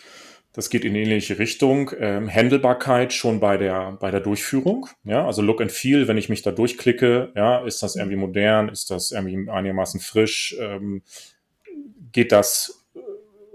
das 0.53 0.69
geht 0.69 0.85
in 0.85 0.95
ähnliche 0.95 1.39
Richtung, 1.39 1.91
ähm, 1.99 2.29
Handelbarkeit 2.33 3.13
schon 3.13 3.39
bei 3.39 3.57
der, 3.57 3.93
bei 3.93 4.11
der 4.11 4.21
Durchführung. 4.21 4.87
Ja, 5.03 5.25
also 5.25 5.41
Look 5.41 5.61
and 5.61 5.71
Feel, 5.71 6.07
wenn 6.07 6.17
ich 6.17 6.29
mich 6.29 6.41
da 6.41 6.51
durchklicke, 6.51 7.31
ja, 7.35 7.65
ist 7.65 7.83
das 7.83 7.95
irgendwie 7.95 8.17
modern, 8.17 8.69
ist 8.69 8.91
das 8.91 9.11
irgendwie 9.11 9.49
einigermaßen 9.49 9.99
frisch, 9.99 10.55
ähm, 10.59 11.01
geht 12.11 12.31
das 12.31 12.85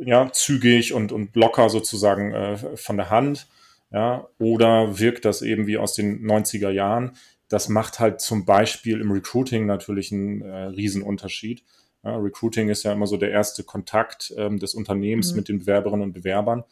ja, 0.00 0.30
zügig 0.32 0.92
und, 0.92 1.12
und 1.12 1.34
locker 1.34 1.70
sozusagen 1.70 2.32
äh, 2.32 2.76
von 2.76 2.96
der 2.96 3.10
Hand. 3.10 3.46
Ja, 3.90 4.29
oder 4.38 4.98
wirkt 4.98 5.24
das 5.24 5.42
eben 5.42 5.66
wie 5.66 5.79
aus 5.79 5.94
den 5.94 6.27
90er 6.27 6.70
Jahren? 6.70 7.16
Das 7.48 7.68
macht 7.68 8.01
halt 8.01 8.20
zum 8.20 8.44
Beispiel 8.44 9.01
im 9.01 9.11
Recruiting 9.11 9.64
natürlich 9.64 10.12
einen 10.12 10.42
äh, 10.42 10.64
Riesenunterschied. 10.64 11.64
Ja, 12.05 12.16
Recruiting 12.16 12.68
ist 12.68 12.83
ja 12.83 12.92
immer 12.92 13.07
so 13.07 13.16
der 13.16 13.31
erste 13.31 13.64
Kontakt 13.64 14.33
ähm, 14.37 14.59
des 14.59 14.74
Unternehmens 14.74 15.31
mhm. 15.31 15.37
mit 15.37 15.48
den 15.48 15.59
Bewerberinnen 15.61 16.03
und 16.03 16.12
Bewerbern. 16.12 16.64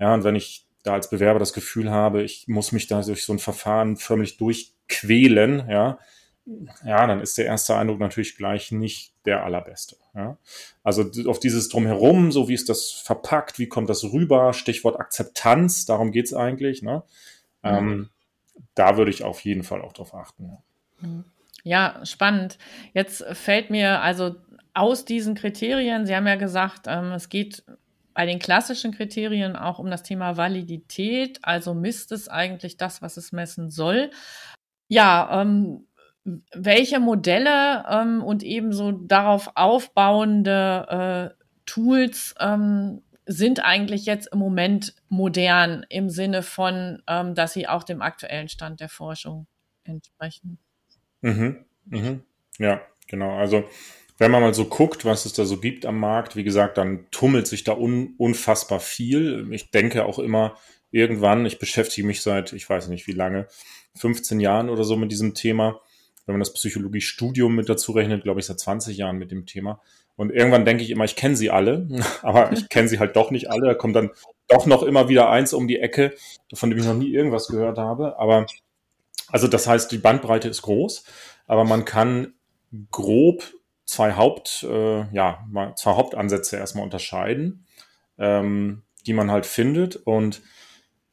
Ja, 0.00 0.14
und 0.14 0.24
wenn 0.24 0.34
ich 0.34 0.66
da 0.82 0.94
als 0.94 1.08
Bewerber 1.08 1.38
das 1.38 1.52
Gefühl 1.52 1.90
habe, 1.90 2.22
ich 2.22 2.46
muss 2.48 2.72
mich 2.72 2.86
da 2.88 3.00
durch 3.02 3.24
so 3.24 3.32
ein 3.32 3.38
Verfahren 3.38 3.96
förmlich 3.96 4.36
durchquälen, 4.36 5.68
ja, 5.68 5.98
ja, 6.84 7.06
dann 7.06 7.20
ist 7.20 7.38
der 7.38 7.46
erste 7.46 7.76
Eindruck 7.76 8.00
natürlich 8.00 8.36
gleich 8.36 8.70
nicht 8.70 9.12
der 9.24 9.44
allerbeste. 9.44 9.96
Ja? 10.14 10.36
Also 10.82 11.10
auf 11.26 11.40
dieses 11.40 11.68
Drumherum, 11.68 12.32
so 12.32 12.48
wie 12.48 12.54
ist 12.54 12.68
das 12.68 12.90
verpackt, 12.90 13.58
wie 13.58 13.68
kommt 13.68 13.88
das 13.88 14.04
rüber, 14.04 14.52
Stichwort 14.52 15.00
Akzeptanz, 15.00 15.86
darum 15.86 16.12
geht's 16.12 16.34
eigentlich. 16.34 16.82
Ne? 16.82 17.02
Mhm. 17.62 17.70
Ähm, 17.70 18.10
da 18.74 18.96
würde 18.96 19.10
ich 19.10 19.24
auf 19.24 19.40
jeden 19.40 19.62
Fall 19.62 19.80
auch 19.82 19.92
drauf 19.92 20.14
achten. 20.14 20.58
Ja. 21.00 21.08
Ja, 21.66 22.04
spannend. 22.04 22.58
Jetzt 22.92 23.24
fällt 23.32 23.70
mir 23.70 24.02
also 24.02 24.36
aus 24.74 25.06
diesen 25.06 25.34
Kriterien, 25.34 26.04
Sie 26.04 26.14
haben 26.14 26.26
ja 26.26 26.36
gesagt, 26.36 26.86
ähm, 26.86 27.12
es 27.12 27.30
geht 27.30 27.64
bei 28.12 28.26
den 28.26 28.38
klassischen 28.38 28.92
Kriterien 28.92 29.56
auch 29.56 29.78
um 29.78 29.90
das 29.90 30.02
Thema 30.02 30.36
Validität, 30.36 31.38
also 31.42 31.74
misst 31.74 32.12
es 32.12 32.28
eigentlich 32.28 32.76
das, 32.76 33.02
was 33.02 33.16
es 33.16 33.32
messen 33.32 33.70
soll. 33.70 34.10
Ja, 34.88 35.40
ähm, 35.40 35.86
welche 36.24 37.00
Modelle 37.00 37.84
ähm, 37.88 38.22
und 38.22 38.42
ebenso 38.42 38.92
darauf 38.92 39.50
aufbauende 39.54 41.32
äh, 41.36 41.44
Tools 41.66 42.34
ähm, 42.40 43.02
sind 43.26 43.64
eigentlich 43.64 44.06
jetzt 44.06 44.28
im 44.32 44.38
Moment 44.38 44.94
modern 45.08 45.84
im 45.88 46.10
Sinne 46.10 46.42
von, 46.42 47.02
ähm, 47.08 47.34
dass 47.34 47.52
sie 47.52 47.68
auch 47.68 47.84
dem 47.84 48.02
aktuellen 48.02 48.48
Stand 48.48 48.80
der 48.80 48.88
Forschung 48.88 49.46
entsprechen? 49.84 50.58
Mhm, 51.20 51.64
mhm. 51.86 52.22
Ja, 52.58 52.80
genau. 53.06 53.36
Also 53.36 53.64
wenn 54.18 54.30
man 54.30 54.42
mal 54.42 54.54
so 54.54 54.66
guckt, 54.66 55.04
was 55.04 55.24
es 55.24 55.32
da 55.32 55.44
so 55.44 55.58
gibt 55.58 55.86
am 55.86 55.98
Markt, 55.98 56.36
wie 56.36 56.44
gesagt, 56.44 56.78
dann 56.78 57.06
tummelt 57.10 57.46
sich 57.46 57.64
da 57.64 57.72
un 57.72 58.14
unfassbar 58.16 58.80
viel. 58.80 59.48
Ich 59.52 59.70
denke 59.70 60.06
auch 60.06 60.18
immer 60.18 60.56
irgendwann, 60.90 61.44
ich 61.44 61.58
beschäftige 61.58 62.06
mich 62.06 62.22
seit, 62.22 62.52
ich 62.52 62.68
weiß 62.68 62.88
nicht 62.88 63.06
wie 63.06 63.12
lange, 63.12 63.48
15 63.96 64.38
Jahren 64.38 64.70
oder 64.70 64.84
so 64.84 64.96
mit 64.96 65.10
diesem 65.10 65.34
Thema 65.34 65.80
wenn 66.26 66.34
man 66.34 66.40
das 66.40 66.52
Psychologiestudium 66.54 67.54
mit 67.54 67.68
dazu 67.68 67.92
rechnet, 67.92 68.22
glaube 68.24 68.40
ich, 68.40 68.46
seit 68.46 68.58
20 68.58 68.96
Jahren 68.96 69.18
mit 69.18 69.30
dem 69.30 69.46
Thema. 69.46 69.80
Und 70.16 70.30
irgendwann 70.30 70.64
denke 70.64 70.82
ich 70.84 70.90
immer, 70.90 71.04
ich 71.04 71.16
kenne 71.16 71.36
sie 71.36 71.50
alle, 71.50 71.88
aber 72.22 72.52
ich 72.52 72.68
kenne 72.68 72.88
sie 72.88 72.98
halt 72.98 73.16
doch 73.16 73.30
nicht 73.30 73.50
alle. 73.50 73.66
Da 73.66 73.74
kommt 73.74 73.96
dann 73.96 74.10
doch 74.48 74.66
noch 74.66 74.82
immer 74.82 75.08
wieder 75.08 75.30
eins 75.30 75.52
um 75.52 75.68
die 75.68 75.78
Ecke, 75.78 76.14
von 76.52 76.70
dem 76.70 76.78
ich 76.78 76.84
noch 76.84 76.94
nie 76.94 77.12
irgendwas 77.12 77.48
gehört 77.48 77.78
habe. 77.78 78.18
Aber 78.18 78.46
also 79.28 79.48
das 79.48 79.66
heißt, 79.66 79.90
die 79.90 79.98
Bandbreite 79.98 80.48
ist 80.48 80.62
groß, 80.62 81.04
aber 81.46 81.64
man 81.64 81.84
kann 81.84 82.34
grob 82.90 83.42
zwei 83.84 84.14
Haupt, 84.14 84.62
äh, 84.68 85.04
ja, 85.14 85.46
zwei 85.76 85.92
Hauptansätze 85.92 86.56
erstmal 86.56 86.84
unterscheiden, 86.84 87.66
ähm, 88.18 88.82
die 89.06 89.12
man 89.12 89.30
halt 89.30 89.46
findet. 89.46 89.96
Und 89.96 90.42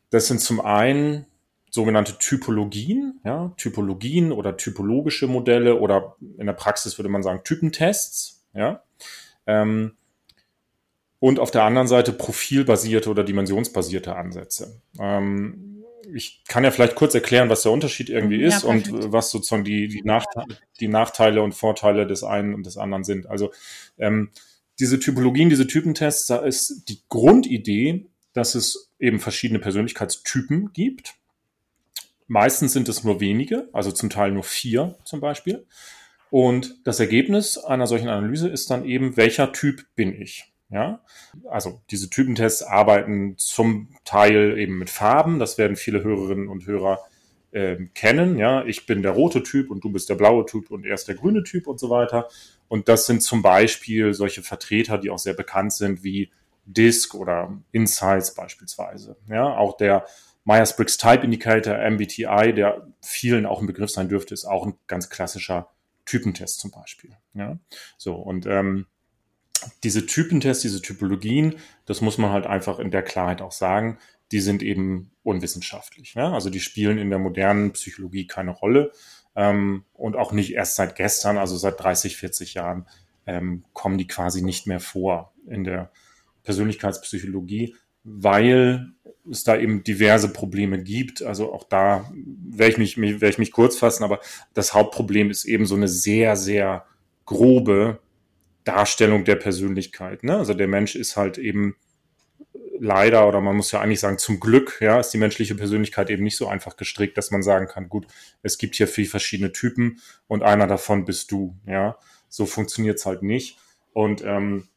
das 0.10 0.28
sind 0.28 0.40
zum 0.40 0.62
einen 0.62 1.26
sogenannte 1.72 2.18
Typologien, 2.20 3.20
ja, 3.24 3.54
Typologien 3.58 4.32
oder 4.32 4.58
typologische 4.58 5.28
Modelle 5.28 5.80
oder 5.80 6.16
in 6.38 6.46
der 6.46 6.54
Praxis 6.54 7.00
würde 7.00 7.10
man 7.10 7.24
sagen 7.24 7.42
Typentests, 7.44 8.46
ja. 8.54 8.84
Ähm, 9.48 9.94
und 11.20 11.40
auf 11.40 11.52
der 11.52 11.64
anderen 11.64 11.88
Seite 11.88 12.14
profilbasierte 12.14 13.10
oder 13.10 13.24
dimensionsbasierte 13.24 14.16
Ansätze. 14.16 14.82
Ähm, 15.00 15.84
ich 16.14 16.44
kann 16.48 16.64
ja 16.64 16.72
vielleicht 16.72 16.96
kurz 16.96 17.16
erklären, 17.16 17.50
was 17.50 17.62
der 17.62 17.72
Unterschied 17.72 18.10
irgendwie 18.10 18.42
ist 18.42 18.64
ja, 18.64 18.70
und 18.70 19.12
was 19.12 19.32
sozusagen 19.32 19.64
die, 19.64 19.88
die, 19.88 20.02
Nachteile, 20.02 20.58
die 20.80 20.88
Nachteile 20.88 21.42
und 21.42 21.54
Vorteile 21.54 22.06
des 22.06 22.24
einen 22.24 22.54
und 22.54 22.66
des 22.66 22.78
anderen 22.78 23.04
sind. 23.04 23.28
Also 23.28 23.52
ähm, 23.98 24.32
diese 24.80 25.00
Typologien, 25.00 25.50
diese 25.50 25.68
Typentests, 25.68 26.26
da 26.26 26.38
ist 26.38 26.90
die 26.90 27.00
Grundidee, 27.08 28.08
dass 28.34 28.56
es 28.56 28.92
eben 29.00 29.20
verschiedene 29.20 29.60
Persönlichkeitstypen 29.60 30.74
gibt. 30.74 31.16
Meistens 32.32 32.72
sind 32.72 32.88
es 32.88 33.04
nur 33.04 33.20
wenige, 33.20 33.68
also 33.74 33.92
zum 33.92 34.10
Teil 34.10 34.32
nur 34.32 34.44
vier 34.44 34.96
zum 35.04 35.20
Beispiel. 35.20 35.66
Und 36.30 36.78
das 36.86 37.02
Ergebnis 37.02 37.58
einer 37.58 37.88
solchen 37.88 38.08
Analyse 38.08 38.48
ist 38.48 38.72
dann 38.72 38.86
eben, 38.86 39.18
welcher 39.18 39.52
Typ 39.52 39.84
bin 39.98 40.14
ich? 40.14 40.54
Ja, 40.70 41.02
also 41.50 41.82
diese 41.90 42.10
Typentests 42.10 42.64
arbeiten 42.64 43.34
zum 43.36 43.90
Teil 44.06 44.58
eben 44.58 44.78
mit 44.78 44.90
Farben. 44.90 45.40
Das 45.40 45.58
werden 45.58 45.76
viele 45.76 46.06
Hörerinnen 46.06 46.48
und 46.48 46.66
Hörer 46.66 47.00
äh, 47.52 47.76
kennen. 47.96 48.38
Ja, 48.38 48.64
ich 48.64 48.86
bin 48.86 49.02
der 49.02 49.12
rote 49.12 49.44
Typ 49.44 49.70
und 49.70 49.84
du 49.84 49.92
bist 49.92 50.08
der 50.08 50.16
blaue 50.16 50.46
Typ 50.46 50.72
und 50.72 50.86
er 50.86 50.94
ist 50.94 51.10
der 51.10 51.16
grüne 51.16 51.44
Typ 51.44 51.68
und 51.68 51.82
so 51.82 51.90
weiter. 51.90 52.30
Und 52.70 52.88
das 52.88 53.08
sind 53.08 53.24
zum 53.24 53.42
Beispiel 53.42 54.14
solche 54.14 54.42
Vertreter, 54.42 54.98
die 54.98 55.10
auch 55.10 55.20
sehr 55.20 55.34
bekannt 55.34 55.74
sind 55.74 56.02
wie 56.02 56.32
DISC 56.64 57.14
oder 57.14 57.62
Insights 57.74 58.34
beispielsweise. 58.34 59.18
Ja, 59.28 59.58
auch 59.58 59.76
der 59.76 60.06
Myers-Briggs 60.46 60.98
Type 60.98 61.24
Indicator, 61.24 61.78
MBTI, 61.78 62.54
der 62.54 62.88
vielen 63.02 63.46
auch 63.46 63.62
ein 63.62 63.68
Begriff 63.68 63.92
sein 63.92 64.10
dürfte, 64.10 64.34
ist 64.34 64.46
auch 64.46 64.66
ein 64.66 64.74
ganz 64.88 65.10
klassischer 65.10 65.70
Typentest 66.06 66.60
zum 66.60 66.72
Beispiel. 66.72 67.12
Ja, 67.34 67.58
so 67.98 68.16
und 68.16 68.46
ähm, 68.46 68.88
diese 69.84 70.06
Typentests, 70.06 70.64
diese 70.64 70.82
Typologien, 70.82 71.56
das 71.86 72.02
muss 72.02 72.18
man 72.18 72.32
halt 72.32 72.48
einfach 72.48 72.80
in 72.80 72.92
der 72.92 73.04
Klarheit 73.04 73.42
auch 73.42 73.52
sagen, 73.52 73.98
die 74.32 74.40
sind 74.40 74.64
eben 74.64 75.12
unwissenschaftlich. 75.24 76.16
Ne? 76.16 76.34
Also 76.34 76.50
die 76.50 76.60
spielen 76.60 76.98
in 76.98 77.10
der 77.10 77.20
modernen 77.20 77.74
Psychologie 77.74 78.28
keine 78.28 78.52
Rolle 78.52 78.92
ähm, 79.36 79.86
und 79.94 80.16
auch 80.16 80.32
nicht 80.32 80.54
erst 80.54 80.76
seit 80.76 80.96
gestern, 80.96 81.38
also 81.38 81.58
seit 81.58 81.80
30, 81.80 82.18
40 82.18 82.54
Jahren 82.56 82.88
ähm, 83.28 83.64
kommen 83.74 83.98
die 83.98 84.08
quasi 84.08 84.42
nicht 84.42 84.68
mehr 84.68 84.80
vor 84.80 85.34
in 85.48 85.64
der 85.64 85.92
Persönlichkeitspsychologie, 86.44 87.76
weil 88.04 88.92
es 89.30 89.44
da 89.44 89.58
eben 89.58 89.84
diverse 89.84 90.34
Probleme 90.34 90.82
gibt. 90.82 91.22
Also 91.22 91.54
auch 91.54 91.64
da 91.64 92.12
werde 92.14 92.82
ich 92.82 92.98
mich, 92.98 93.22
werde 93.22 93.30
ich 93.30 93.38
mich 93.38 93.52
kurz 93.52 93.78
fassen, 93.78 94.04
aber 94.04 94.20
das 94.54 94.74
Hauptproblem 94.74 95.30
ist 95.30 95.46
eben 95.46 95.66
so 95.66 95.76
eine 95.76 95.88
sehr, 95.88 96.36
sehr 96.36 96.86
grobe 97.26 98.00
Darstellung 98.64 99.24
der 99.24 99.36
Persönlichkeit. 99.36 100.24
Ne? 100.24 100.38
Also 100.38 100.54
der 100.54 100.68
Mensch 100.68 100.96
ist 100.96 101.18
halt 101.18 101.38
eben 101.38 101.76
leider, 102.80 103.28
oder 103.28 103.42
man 103.42 103.56
muss 103.56 103.72
ja 103.72 103.80
eigentlich 103.80 104.00
sagen, 104.00 104.18
zum 104.18 104.40
Glück, 104.40 104.80
ja, 104.82 105.00
ist 105.00 105.12
die 105.12 105.20
menschliche 105.20 105.54
Persönlichkeit 105.54 106.10
eben 106.10 106.24
nicht 106.24 106.36
so 106.36 106.48
einfach 106.48 106.78
gestrickt, 106.78 107.16
dass 107.16 107.30
man 107.30 107.44
sagen 107.44 107.68
kann, 107.68 107.90
gut, 107.90 108.08
es 108.42 108.58
gibt 108.58 108.76
hier 108.76 108.88
vier 108.88 109.06
verschiedene 109.06 109.52
Typen 109.52 110.00
und 110.28 110.42
einer 110.42 110.66
davon 110.66 111.06
bist 111.06 111.32
du, 111.32 111.56
ja. 111.68 111.98
So 112.28 112.46
funktioniert's 112.46 113.06
halt 113.06 113.24
nicht. 113.24 113.60
Und 113.94 114.24
ähm, 114.24 114.70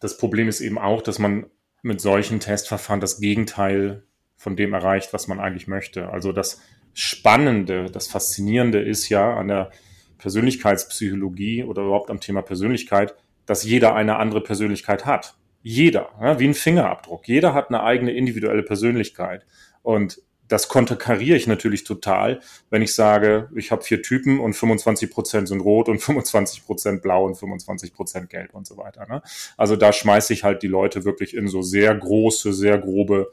das 0.00 0.16
Problem 0.16 0.48
ist 0.48 0.60
eben 0.60 0.78
auch, 0.78 1.02
dass 1.02 1.18
man 1.18 1.46
mit 1.88 2.00
solchen 2.00 2.38
Testverfahren 2.38 3.00
das 3.00 3.18
Gegenteil 3.18 4.04
von 4.36 4.54
dem 4.54 4.74
erreicht, 4.74 5.12
was 5.12 5.26
man 5.26 5.40
eigentlich 5.40 5.66
möchte. 5.66 6.10
Also 6.10 6.30
das 6.32 6.60
Spannende, 6.92 7.90
das 7.90 8.06
Faszinierende 8.06 8.80
ist 8.80 9.08
ja 9.08 9.34
an 9.34 9.48
der 9.48 9.70
Persönlichkeitspsychologie 10.18 11.64
oder 11.64 11.82
überhaupt 11.82 12.10
am 12.10 12.20
Thema 12.20 12.42
Persönlichkeit, 12.42 13.16
dass 13.46 13.64
jeder 13.64 13.94
eine 13.94 14.16
andere 14.16 14.42
Persönlichkeit 14.42 15.06
hat. 15.06 15.34
Jeder, 15.62 16.10
ja, 16.20 16.38
wie 16.38 16.46
ein 16.46 16.54
Fingerabdruck. 16.54 17.26
Jeder 17.26 17.54
hat 17.54 17.68
eine 17.68 17.82
eigene 17.82 18.12
individuelle 18.12 18.62
Persönlichkeit. 18.62 19.46
Und 19.82 20.20
das 20.48 20.68
konterkariere 20.68 21.36
ich 21.36 21.46
natürlich 21.46 21.84
total, 21.84 22.40
wenn 22.70 22.82
ich 22.82 22.94
sage, 22.94 23.50
ich 23.54 23.70
habe 23.70 23.82
vier 23.82 24.02
Typen 24.02 24.40
und 24.40 24.54
25 24.54 25.10
Prozent 25.10 25.48
sind 25.48 25.60
rot 25.60 25.88
und 25.88 26.00
25 26.00 26.64
Prozent 26.64 27.02
blau 27.02 27.26
und 27.26 27.36
25 27.36 27.94
Prozent 27.94 28.30
gelb 28.30 28.54
und 28.54 28.66
so 28.66 28.76
weiter. 28.78 29.06
Ne? 29.06 29.22
Also 29.56 29.76
da 29.76 29.92
schmeiße 29.92 30.32
ich 30.32 30.44
halt 30.44 30.62
die 30.62 30.68
Leute 30.68 31.04
wirklich 31.04 31.36
in 31.36 31.48
so 31.48 31.62
sehr 31.62 31.94
große, 31.94 32.52
sehr 32.52 32.78
grobe 32.78 33.30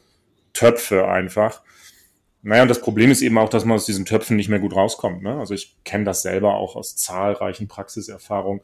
Töpfe 0.54 1.08
einfach. 1.08 1.62
Naja, 2.42 2.62
und 2.62 2.68
das 2.70 2.82
Problem 2.82 3.10
ist 3.10 3.22
eben 3.22 3.38
auch, 3.38 3.50
dass 3.50 3.66
man 3.66 3.76
aus 3.76 3.86
diesen 3.86 4.06
Töpfen 4.06 4.36
nicht 4.36 4.50
mehr 4.50 4.60
gut 4.60 4.76
rauskommt. 4.76 5.24
Ne? 5.24 5.40
Also 5.40 5.54
ich 5.54 5.78
kenne 5.84 6.04
das 6.04 6.22
selber 6.22 6.56
auch 6.56 6.76
aus 6.76 6.96
zahlreichen 6.96 7.68
Praxiserfahrungen. 7.68 8.62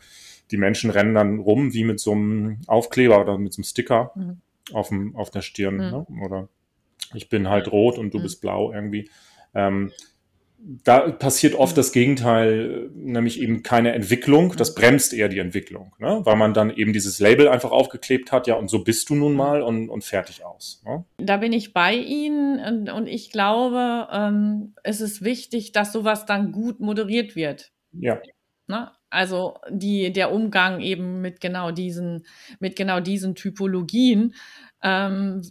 Die 0.51 0.57
Menschen 0.57 0.91
rennen 0.91 1.15
dann 1.15 1.39
rum 1.39 1.73
wie 1.73 1.83
mit 1.83 1.99
so 1.99 2.11
einem 2.11 2.59
Aufkleber 2.67 3.19
oder 3.21 3.37
mit 3.37 3.53
so 3.53 3.59
einem 3.59 3.63
Sticker 3.63 4.11
mhm. 4.15 4.41
auf, 4.73 4.89
dem, 4.89 5.15
auf 5.15 5.31
der 5.31 5.41
Stirn. 5.41 5.75
Mhm. 5.75 5.79
Ne? 5.79 6.05
Oder 6.23 6.49
ich 7.13 7.29
bin 7.29 7.49
halt 7.49 7.71
rot 7.71 7.97
und 7.97 8.13
du 8.13 8.19
mhm. 8.19 8.23
bist 8.23 8.41
blau 8.41 8.71
irgendwie. 8.71 9.09
Ähm, 9.53 9.91
da 10.83 11.09
passiert 11.09 11.55
oft 11.55 11.75
das 11.75 11.91
Gegenteil, 11.91 12.91
nämlich 12.93 13.41
eben 13.41 13.63
keine 13.63 13.93
Entwicklung. 13.93 14.55
Das 14.57 14.75
bremst 14.75 15.11
eher 15.11 15.27
die 15.27 15.39
Entwicklung, 15.39 15.95
ne? 15.97 16.21
weil 16.23 16.35
man 16.35 16.53
dann 16.53 16.69
eben 16.69 16.93
dieses 16.93 17.19
Label 17.19 17.47
einfach 17.47 17.71
aufgeklebt 17.71 18.31
hat, 18.31 18.45
ja, 18.45 18.55
und 18.55 18.69
so 18.69 18.83
bist 18.83 19.09
du 19.09 19.15
nun 19.15 19.33
mal 19.33 19.63
und, 19.63 19.89
und 19.89 20.03
fertig 20.03 20.45
aus. 20.45 20.83
Ne? 20.85 21.03
Da 21.17 21.37
bin 21.37 21.51
ich 21.51 21.73
bei 21.73 21.95
Ihnen 21.95 22.59
und, 22.59 22.91
und 22.91 23.07
ich 23.07 23.31
glaube, 23.31 24.07
ähm, 24.11 24.75
es 24.83 25.01
ist 25.01 25.23
wichtig, 25.23 25.71
dass 25.71 25.91
sowas 25.91 26.27
dann 26.27 26.51
gut 26.51 26.79
moderiert 26.79 27.35
wird. 27.35 27.71
Ja. 27.91 28.19
Ne? 28.67 28.91
Also 29.09 29.55
die, 29.69 30.13
der 30.13 30.31
Umgang 30.31 30.79
eben 30.79 31.21
mit 31.21 31.41
genau 31.41 31.71
diesen, 31.71 32.25
mit 32.59 32.75
genau 32.75 32.99
diesen 32.99 33.33
Typologien. 33.33 34.35
Ähm, 34.83 35.41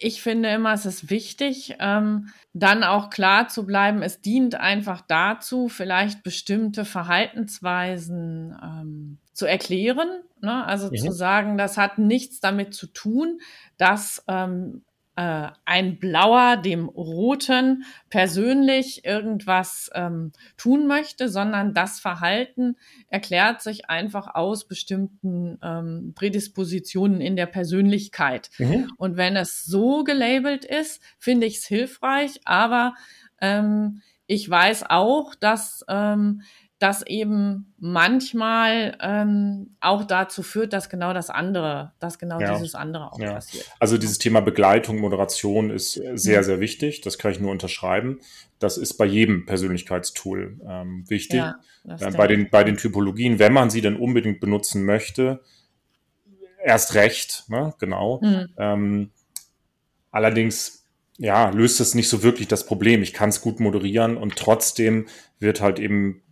ich 0.00 0.22
finde 0.22 0.50
immer, 0.50 0.72
es 0.72 0.86
ist 0.86 1.10
wichtig, 1.10 1.76
ähm, 1.80 2.28
dann 2.52 2.82
auch 2.82 3.10
klar 3.10 3.48
zu 3.48 3.66
bleiben, 3.66 4.02
es 4.02 4.20
dient 4.20 4.54
einfach 4.54 5.02
dazu, 5.06 5.68
vielleicht 5.68 6.22
bestimmte 6.22 6.84
Verhaltensweisen 6.84 8.56
ähm, 8.62 9.18
zu 9.32 9.46
erklären. 9.46 10.08
Ne? 10.40 10.64
Also 10.64 10.88
mhm. 10.88 10.96
zu 10.96 11.12
sagen, 11.12 11.58
das 11.58 11.76
hat 11.76 11.98
nichts 11.98 12.40
damit 12.40 12.74
zu 12.74 12.86
tun, 12.86 13.40
dass 13.76 14.24
ähm, 14.28 14.84
äh, 15.18 15.50
ein 15.64 15.98
Blauer 15.98 16.56
dem 16.56 16.88
Roten 16.88 17.84
persönlich 18.08 19.04
irgendwas 19.04 19.90
ähm, 19.92 20.30
tun 20.56 20.86
möchte, 20.86 21.28
sondern 21.28 21.74
das 21.74 21.98
Verhalten 21.98 22.76
erklärt 23.08 23.60
sich 23.60 23.90
einfach 23.90 24.36
aus 24.36 24.68
bestimmten 24.68 25.58
ähm, 25.60 26.12
Prädispositionen 26.14 27.20
in 27.20 27.34
der 27.34 27.46
Persönlichkeit. 27.46 28.50
Mhm. 28.58 28.92
Und 28.96 29.16
wenn 29.16 29.34
es 29.34 29.64
so 29.64 30.04
gelabelt 30.04 30.64
ist, 30.64 31.02
finde 31.18 31.48
ich 31.48 31.56
es 31.56 31.66
hilfreich, 31.66 32.40
aber 32.44 32.94
ähm, 33.40 34.02
ich 34.28 34.48
weiß 34.48 34.84
auch, 34.88 35.34
dass 35.34 35.84
ähm, 35.88 36.42
das 36.78 37.04
eben 37.04 37.72
manchmal 37.78 38.96
ähm, 39.00 39.70
auch 39.80 40.04
dazu 40.04 40.44
führt, 40.44 40.72
dass 40.72 40.88
genau 40.88 41.12
das 41.12 41.28
andere, 41.28 41.92
dass 41.98 42.18
genau 42.20 42.40
ja. 42.40 42.54
dieses 42.54 42.76
andere 42.76 43.12
auch 43.12 43.18
ja. 43.18 43.34
passiert. 43.34 43.64
Also 43.80 43.98
dieses 43.98 44.18
Thema 44.18 44.40
Begleitung, 44.40 45.00
Moderation 45.00 45.70
ist 45.70 45.94
sehr, 45.94 46.40
mhm. 46.40 46.44
sehr 46.44 46.60
wichtig. 46.60 47.00
Das 47.00 47.18
kann 47.18 47.32
ich 47.32 47.40
nur 47.40 47.50
unterschreiben. 47.50 48.20
Das 48.60 48.78
ist 48.78 48.94
bei 48.94 49.06
jedem 49.06 49.44
Persönlichkeitstool 49.44 50.60
ähm, 50.68 51.04
wichtig. 51.08 51.40
Ja, 51.40 51.58
äh, 51.84 52.12
bei, 52.12 52.28
den, 52.28 52.48
bei 52.48 52.62
den 52.62 52.76
Typologien, 52.76 53.40
wenn 53.40 53.52
man 53.52 53.70
sie 53.70 53.80
denn 53.80 53.96
unbedingt 53.96 54.38
benutzen 54.38 54.84
möchte, 54.84 55.40
erst 56.62 56.94
recht, 56.94 57.44
ne? 57.48 57.74
genau. 57.80 58.20
Mhm. 58.22 58.48
Ähm, 58.56 59.10
allerdings 60.12 60.86
ja, 61.18 61.50
löst 61.50 61.80
es 61.80 61.96
nicht 61.96 62.08
so 62.08 62.22
wirklich 62.22 62.46
das 62.46 62.64
Problem. 62.64 63.02
Ich 63.02 63.12
kann 63.12 63.30
es 63.30 63.40
gut 63.40 63.58
moderieren 63.58 64.16
und 64.16 64.36
trotzdem 64.36 65.06
wird 65.40 65.60
halt 65.60 65.80
eben 65.80 66.22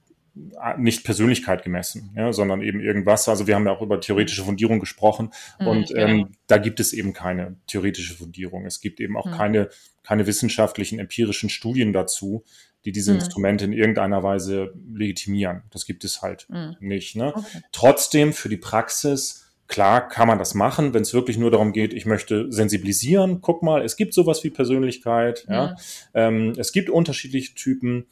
nicht 0.76 1.04
Persönlichkeit 1.04 1.62
gemessen, 1.62 2.12
ja, 2.14 2.32
sondern 2.32 2.60
eben 2.60 2.80
irgendwas. 2.80 3.28
Also 3.28 3.46
wir 3.46 3.54
haben 3.54 3.64
ja 3.64 3.72
auch 3.72 3.80
über 3.80 4.00
theoretische 4.00 4.44
Fundierung 4.44 4.80
gesprochen 4.80 5.30
mhm, 5.58 5.66
und 5.66 5.88
genau. 5.88 6.00
ähm, 6.00 6.28
da 6.46 6.58
gibt 6.58 6.78
es 6.78 6.92
eben 6.92 7.12
keine 7.12 7.56
theoretische 7.66 8.14
Fundierung. 8.14 8.66
Es 8.66 8.80
gibt 8.80 9.00
eben 9.00 9.16
auch 9.16 9.26
mhm. 9.26 9.32
keine, 9.32 9.68
keine 10.02 10.26
wissenschaftlichen, 10.26 10.98
empirischen 10.98 11.48
Studien 11.48 11.92
dazu, 11.92 12.44
die 12.84 12.92
diese 12.92 13.12
mhm. 13.12 13.20
Instrumente 13.20 13.64
in 13.64 13.72
irgendeiner 13.72 14.22
Weise 14.22 14.74
legitimieren. 14.92 15.62
Das 15.70 15.86
gibt 15.86 16.04
es 16.04 16.20
halt 16.20 16.46
mhm. 16.50 16.76
nicht. 16.80 17.16
Ne? 17.16 17.34
Okay. 17.34 17.62
Trotzdem 17.72 18.32
für 18.32 18.48
die 18.48 18.58
Praxis 18.58 19.46
Klar 19.68 20.08
kann 20.08 20.28
man 20.28 20.38
das 20.38 20.54
machen, 20.54 20.94
wenn 20.94 21.02
es 21.02 21.12
wirklich 21.12 21.38
nur 21.38 21.50
darum 21.50 21.72
geht, 21.72 21.92
ich 21.92 22.06
möchte 22.06 22.52
sensibilisieren. 22.52 23.40
Guck 23.40 23.64
mal, 23.64 23.82
es 23.84 23.96
gibt 23.96 24.14
sowas 24.14 24.44
wie 24.44 24.50
Persönlichkeit. 24.50 25.44
Ja. 25.48 25.74
Ähm, 26.14 26.52
es 26.56 26.70
gibt 26.70 26.88
unterschiedliche 26.88 27.54
Typen 27.54 28.06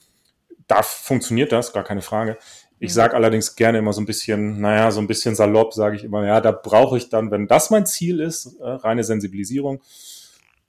da 0.67 0.83
funktioniert 0.83 1.53
das, 1.53 1.73
gar 1.73 1.85
keine 1.85 2.03
Frage. 2.03 2.39
Ich 2.81 2.91
mhm. 2.91 2.95
sage 2.95 3.15
allerdings 3.15 3.57
gerne 3.57 3.79
immer 3.79 3.93
so 3.93 4.01
ein 4.01 4.07
bisschen, 4.07 4.61
naja, 4.61 4.91
so 4.91 5.01
ein 5.01 5.07
bisschen 5.07 5.35
salopp 5.35 5.75
sage 5.75 5.97
ich 5.97 6.05
immer, 6.05 6.27
ja, 6.27 6.41
da 6.41 6.53
brauche 6.53 6.97
ich 6.97 7.09
dann, 7.09 7.31
wenn 7.31 7.47
das 7.47 7.71
mein 7.71 7.87
Ziel 7.87 8.21
ist, 8.21 8.57
äh, 8.61 8.69
reine 8.69 9.05
Sensibilisierung, 9.05 9.81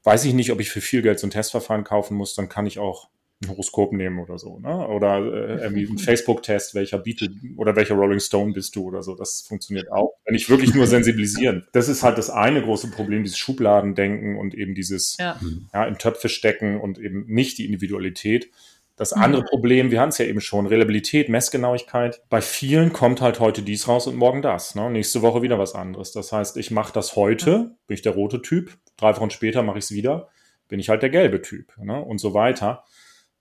weiß 0.04 0.26
ich 0.26 0.34
nicht, 0.34 0.52
ob 0.52 0.60
ich 0.60 0.70
für 0.70 0.82
viel 0.82 1.02
Geld 1.02 1.20
so 1.20 1.28
ein 1.28 1.32
Testverfahren 1.32 1.84
kaufen 1.84 2.16
muss, 2.16 2.36
dann 2.36 2.48
kann 2.48 2.68
ich 2.68 2.80
auch 2.80 3.10
ein 3.44 3.50
Horoskop 3.50 3.92
nehmen 3.92 4.20
oder 4.20 4.38
so, 4.40 4.60
ne? 4.60 4.88
Oder 4.88 5.18
äh, 5.18 5.64
irgendwie 5.64 5.86
ein 5.86 5.98
Facebook-Test, 5.98 6.74
welcher 6.76 7.00
bietet 7.00 7.32
oder 7.58 7.76
welcher 7.76 7.96
Rolling 7.96 8.20
Stone 8.20 8.54
bist 8.54 8.76
du 8.76 8.86
oder 8.86 9.04
so. 9.04 9.16
Das 9.16 9.42
funktioniert 9.42 9.92
auch. 9.92 10.14
Wenn 10.26 10.36
ich 10.36 10.50
wirklich 10.50 10.74
nur 10.74 10.88
sensibilisieren. 10.88 11.68
Das 11.74 11.90
ist 11.90 12.04
halt 12.04 12.18
das 12.18 12.30
eine 12.30 12.62
große 12.62 12.92
Problem, 12.92 13.24
dieses 13.24 13.38
Schubladendenken 13.38 14.38
und 14.38 14.54
eben 14.54 14.74
dieses 14.74 15.18
ja. 15.20 15.40
ja 15.74 15.86
in 15.86 15.98
Töpfe 15.98 16.30
stecken 16.30 16.80
und 16.80 16.98
eben 16.98 17.26
nicht 17.28 17.58
die 17.58 17.66
Individualität. 17.66 18.50
Das 18.98 19.12
andere. 19.12 19.44
Problem, 19.44 19.92
wir 19.92 20.00
hatten 20.00 20.10
es 20.10 20.18
ja 20.18 20.26
eben 20.26 20.40
schon, 20.40 20.68
Reliabilität, 20.68 21.28
Messgenauigkeit. 21.28 22.22
Bei 22.30 22.42
vielen 22.42 22.94
kommt 22.94 23.20
halt 23.20 23.42
heute 23.42 23.62
dies 23.62 23.88
raus 23.90 24.08
und 24.08 24.16
morgen 24.16 24.42
das. 24.42 24.74
Ne? 24.76 24.90
Nächste 24.90 25.22
Woche 25.22 25.42
wieder 25.42 25.60
was 25.60 25.76
anderes. 25.76 26.14
Das 26.14 26.32
heißt, 26.32 26.56
ich 26.56 26.72
mache 26.72 26.94
das 26.94 27.18
heute, 27.18 27.76
bin 27.88 27.96
ich 27.96 28.02
der 28.02 28.14
rote 28.14 28.42
Typ, 28.42 28.78
drei 28.96 29.16
Wochen 29.18 29.32
später 29.32 29.64
mache 29.64 29.80
ich 29.80 29.86
es 29.86 29.92
wieder, 29.92 30.30
bin 30.70 30.80
ich 30.80 30.88
halt 30.88 31.02
der 31.02 31.10
gelbe 31.10 31.42
Typ 31.42 31.74
ne? 31.78 32.02
und 32.02 32.20
so 32.20 32.34
weiter. 32.34 32.86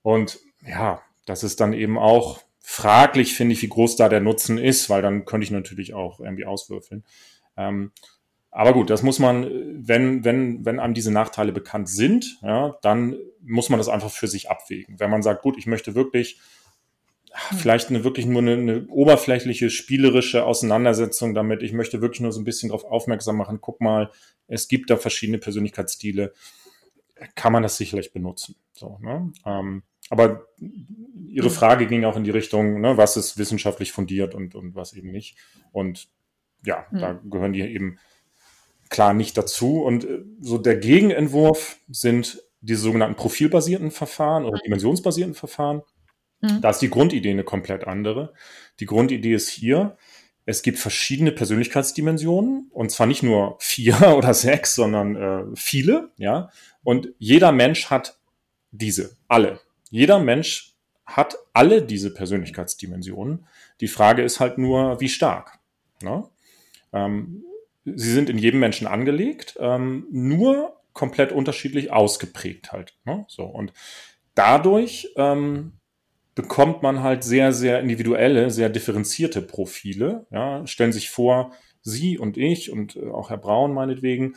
Und 0.01 0.39
ja, 0.67 1.01
das 1.25 1.43
ist 1.43 1.61
dann 1.61 1.71
eben 1.71 1.97
auch 1.97 2.41
fraglich, 2.59 3.35
finde 3.35 3.53
ich, 3.53 3.61
wie 3.61 3.69
groß 3.69 3.95
da 3.95 4.09
der 4.09 4.19
Nutzen 4.19 4.57
ist, 4.57 4.89
weil 4.89 5.01
dann 5.01 5.23
könnte 5.23 5.45
ich 5.45 5.51
natürlich 5.51 5.93
auch 5.93 6.19
irgendwie 6.19 6.45
auswürfeln. 6.45 7.05
Ähm, 7.55 7.91
aber 8.57 8.71
gut, 8.71 8.89
das 8.89 9.03
muss 9.03 9.19
man, 9.19 9.51
wenn, 9.85 10.23
wenn, 10.23 10.63
wenn 10.63 10.79
einem 10.79 10.93
diese 10.93 11.11
Nachteile 11.11 11.51
bekannt 11.51 11.89
sind, 11.89 12.37
ja, 12.41 12.77
dann 12.81 13.17
muss 13.41 13.69
man 13.69 13.79
das 13.79 13.89
einfach 13.89 14.09
für 14.09 14.29
sich 14.29 14.49
abwägen. 14.49 14.97
Wenn 14.97 15.09
man 15.09 15.21
sagt, 15.21 15.41
gut, 15.41 15.57
ich 15.57 15.67
möchte 15.67 15.93
wirklich 15.93 16.39
hm. 17.31 17.57
vielleicht 17.57 17.89
eine 17.89 18.05
wirklich 18.05 18.25
nur 18.25 18.41
eine, 18.41 18.53
eine 18.53 18.87
oberflächliche 18.87 19.69
spielerische 19.69 20.45
Auseinandersetzung 20.45 21.33
damit. 21.33 21.63
Ich 21.63 21.73
möchte 21.73 21.99
wirklich 21.99 22.21
nur 22.21 22.31
so 22.31 22.39
ein 22.39 22.45
bisschen 22.45 22.69
darauf 22.69 22.85
aufmerksam 22.85 23.35
machen. 23.35 23.59
Guck 23.59 23.81
mal, 23.81 24.09
es 24.47 24.69
gibt 24.69 24.89
da 24.89 24.95
verschiedene 24.95 25.37
Persönlichkeitsstile. 25.37 26.31
Kann 27.35 27.51
man 27.51 27.61
das 27.61 27.75
sicherlich 27.75 28.13
benutzen. 28.13 28.55
So, 28.71 28.99
ne? 29.01 29.33
Ähm, 29.45 29.83
aber 30.09 30.45
Ihre 31.27 31.49
hm. 31.49 31.53
Frage 31.53 31.87
ging 31.87 32.05
auch 32.05 32.15
in 32.15 32.23
die 32.23 32.31
Richtung, 32.31 32.79
ne, 32.79 32.95
was 32.95 33.17
ist 33.17 33.37
wissenschaftlich 33.37 33.91
fundiert 33.91 34.33
und, 34.33 34.55
und 34.55 34.75
was 34.75 34.93
eben 34.93 35.11
nicht. 35.11 35.37
Und 35.73 36.07
ja, 36.63 36.85
mhm. 36.89 36.99
da 36.99 37.19
gehören 37.25 37.51
die 37.51 37.61
eben 37.61 37.99
klar 38.89 39.13
nicht 39.13 39.37
dazu. 39.37 39.83
Und 39.83 40.05
äh, 40.05 40.23
so 40.39 40.57
der 40.57 40.77
Gegenentwurf 40.77 41.77
sind 41.89 42.41
diese 42.61 42.81
sogenannten 42.81 43.15
profilbasierten 43.15 43.91
Verfahren 43.91 44.45
oder 44.45 44.59
dimensionsbasierten 44.59 45.35
Verfahren. 45.35 45.81
Mhm. 46.41 46.61
Da 46.61 46.69
ist 46.69 46.79
die 46.79 46.89
Grundidee 46.89 47.31
eine 47.31 47.43
komplett 47.43 47.85
andere. 47.85 48.33
Die 48.79 48.85
Grundidee 48.85 49.33
ist 49.33 49.49
hier, 49.49 49.97
es 50.45 50.61
gibt 50.61 50.77
verschiedene 50.77 51.31
Persönlichkeitsdimensionen 51.31 52.69
und 52.71 52.91
zwar 52.91 53.07
nicht 53.07 53.23
nur 53.23 53.57
vier 53.59 53.95
oder 54.17 54.33
sechs, 54.33 54.75
sondern 54.75 55.15
äh, 55.15 55.43
viele, 55.55 56.11
ja. 56.17 56.49
Und 56.83 57.09
jeder 57.17 57.51
Mensch 57.51 57.89
hat 57.89 58.19
diese, 58.71 59.17
alle. 59.27 59.59
Jeder 59.89 60.19
Mensch 60.19 60.75
hat 61.05 61.37
alle 61.53 61.81
diese 61.81 62.13
Persönlichkeitsdimensionen. 62.13 63.47
Die 63.79 63.87
Frage 63.87 64.23
ist 64.23 64.39
halt 64.39 64.57
nur, 64.57 64.99
wie 64.99 65.09
stark. 65.09 65.59
Ne? 66.01 66.27
Ähm, 66.93 67.43
sie 67.85 68.11
sind 68.11 68.29
in 68.29 68.37
jedem 68.37 68.59
Menschen 68.59 68.87
angelegt, 68.87 69.57
ähm, 69.59 70.07
nur 70.11 70.75
komplett 70.93 71.31
unterschiedlich 71.31 71.91
ausgeprägt 71.91 72.71
halt. 72.71 72.95
Ne? 73.05 73.25
So 73.27 73.43
und 73.43 73.73
dadurch 74.33 75.09
ähm, 75.15 75.73
bekommt 76.33 76.81
man 76.81 77.03
halt 77.03 77.23
sehr, 77.23 77.53
sehr 77.53 77.79
individuelle, 77.79 78.49
sehr 78.49 78.69
differenzierte 78.69 79.41
Profile. 79.41 80.25
Ja? 80.31 80.65
Stellen 80.65 80.93
sich 80.93 81.09
vor, 81.09 81.51
Sie 81.81 82.17
und 82.17 82.35
ich 82.37 82.71
und 82.71 82.95
äh, 82.95 83.09
auch 83.09 83.29
Herr 83.29 83.37
Braun 83.37 83.73
meinetwegen, 83.73 84.35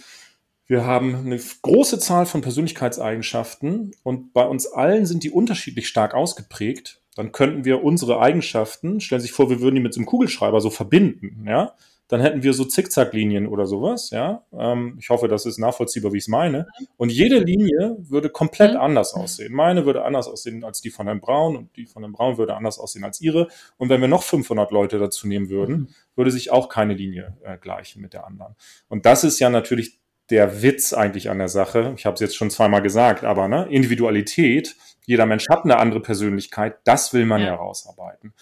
wir 0.67 0.85
haben 0.85 1.15
eine 1.15 1.41
große 1.63 1.99
Zahl 1.99 2.27
von 2.27 2.43
Persönlichkeitseigenschaften 2.43 3.93
und 4.03 4.35
bei 4.35 4.45
uns 4.45 4.67
allen 4.67 5.07
sind 5.07 5.25
die 5.25 5.31
unterschiedlich 5.31 5.89
stark 5.89 6.13
ausgeprägt. 6.13 7.01
Dann 7.17 7.33
könnten 7.33 7.65
wir 7.65 7.83
unsere 7.83 8.21
Eigenschaften, 8.21 9.01
stellen 9.01 9.23
Sie 9.23 9.29
sich 9.29 9.35
vor, 9.35 9.49
wir 9.49 9.63
würden 9.63 9.77
die 9.77 9.81
mit 9.81 9.95
so 9.95 10.01
einem 10.01 10.07
Kugelschreiber 10.07 10.61
so 10.61 10.69
verbinden, 10.69 11.47
ja 11.47 11.75
dann 12.09 12.23
hätten 12.23 12.43
wir 12.43 12.55
so 12.55 12.65
Zickzacklinien 12.65 13.47
oder 13.47 13.67
sowas, 13.67 14.11
ja. 14.11 14.43
Ähm, 14.53 14.97
ich 14.99 15.11
hoffe, 15.11 15.29
das 15.29 15.45
ist 15.45 15.59
nachvollziehbar, 15.59 16.13
wie 16.13 16.17
ich 16.17 16.25
es 16.25 16.29
meine. 16.29 16.67
Und 16.97 17.13
jede 17.13 17.39
Linie 17.39 17.97
würde 18.01 18.31
komplett 18.31 18.73
mhm. 18.73 18.81
anders 18.81 19.13
aussehen. 19.13 19.53
Meine 19.53 19.85
würde 19.85 20.05
anders 20.05 20.27
aussehen 20.27 20.65
als 20.65 20.81
die 20.81 20.91
von 20.91 21.07
Herrn 21.07 21.21
Braun 21.21 21.57
und 21.57 21.77
die 21.77 21.85
von 21.85 22.03
Herrn 22.03 22.13
Braun 22.13 22.39
würde 22.39 22.55
anders 22.55 22.79
aussehen 22.79 23.05
als 23.05 23.21
ihre. 23.21 23.49
Und 23.77 23.91
wenn 23.91 24.01
wir 24.01 24.09
noch 24.09 24.23
500 24.23 24.71
Leute 24.71 24.99
dazu 24.99 25.29
nehmen 25.29 25.51
würden, 25.51 25.77
mhm. 25.77 25.89
würde 26.17 26.31
sich 26.31 26.51
auch 26.51 26.71
keine 26.71 26.95
Linie 26.95 27.37
äh, 27.43 27.59
gleichen 27.59 28.01
mit 28.01 28.15
der 28.15 28.27
anderen. 28.27 28.57
Und 28.89 29.05
das 29.05 29.23
ist 29.23 29.39
ja 29.39 29.51
natürlich 29.51 29.99
der 30.31 30.63
Witz 30.63 30.95
eigentlich 30.95 31.29
an 31.29 31.39
der 31.39 31.49
Sache. 31.49 31.93
Ich 31.97 32.07
habe 32.07 32.15
es 32.15 32.21
jetzt 32.21 32.37
schon 32.37 32.51
zweimal 32.51 32.83
gesagt, 32.83 33.25
aber 33.25 33.49
ne, 33.49 33.67
Individualität, 33.71 34.77
jeder 35.07 35.27
Mensch 35.27 35.49
hat 35.49 35.65
eine 35.65 35.79
andere 35.79 36.01
Persönlichkeit, 36.01 36.79
das 36.85 37.13
will 37.13 37.27
man 37.27 37.41
ja, 37.41 37.49
ja 37.49 37.55
rausarbeiten. 37.55 38.35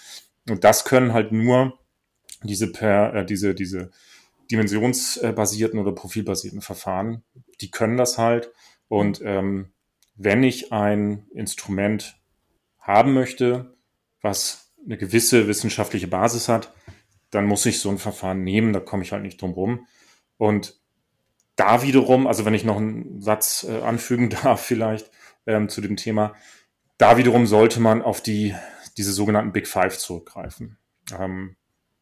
Und 0.48 0.62
das 0.62 0.84
können 0.84 1.12
halt 1.12 1.32
nur 1.32 1.78
diese 2.46 2.72
per, 2.72 3.14
äh, 3.14 3.26
diese, 3.26 3.54
diese 3.54 3.90
dimensionsbasierten 4.50 5.78
oder 5.78 5.92
profilbasierten 5.92 6.60
Verfahren, 6.60 7.24
die 7.60 7.70
können 7.70 7.96
das 7.96 8.18
halt. 8.18 8.52
Und 8.88 9.20
ähm, 9.24 9.72
wenn 10.14 10.42
ich 10.42 10.72
ein 10.72 11.26
Instrument 11.34 12.20
haben 12.78 13.12
möchte, 13.12 13.76
was 14.22 14.72
eine 14.84 14.96
gewisse 14.96 15.48
wissenschaftliche 15.48 16.06
Basis 16.06 16.48
hat, 16.48 16.72
dann 17.30 17.46
muss 17.46 17.66
ich 17.66 17.80
so 17.80 17.90
ein 17.90 17.98
Verfahren 17.98 18.44
nehmen, 18.44 18.72
da 18.72 18.80
komme 18.80 19.02
ich 19.02 19.12
halt 19.12 19.22
nicht 19.22 19.42
drum 19.42 19.52
rum. 19.52 19.86
Und 20.38 20.80
da 21.56 21.82
wiederum, 21.82 22.26
also 22.26 22.44
wenn 22.44 22.54
ich 22.54 22.64
noch 22.64 22.76
einen 22.76 23.20
Satz 23.20 23.66
äh, 23.68 23.80
anfügen 23.80 24.30
darf 24.42 24.60
vielleicht 24.60 25.10
ähm, 25.46 25.68
zu 25.68 25.80
dem 25.80 25.96
Thema, 25.96 26.34
da 26.98 27.16
wiederum 27.16 27.46
sollte 27.46 27.80
man 27.80 28.02
auf 28.02 28.22
die, 28.22 28.54
diese 28.96 29.12
sogenannten 29.12 29.52
Big 29.52 29.66
Five 29.66 29.98
zurückgreifen. 29.98 30.78
Ähm, 31.18 31.56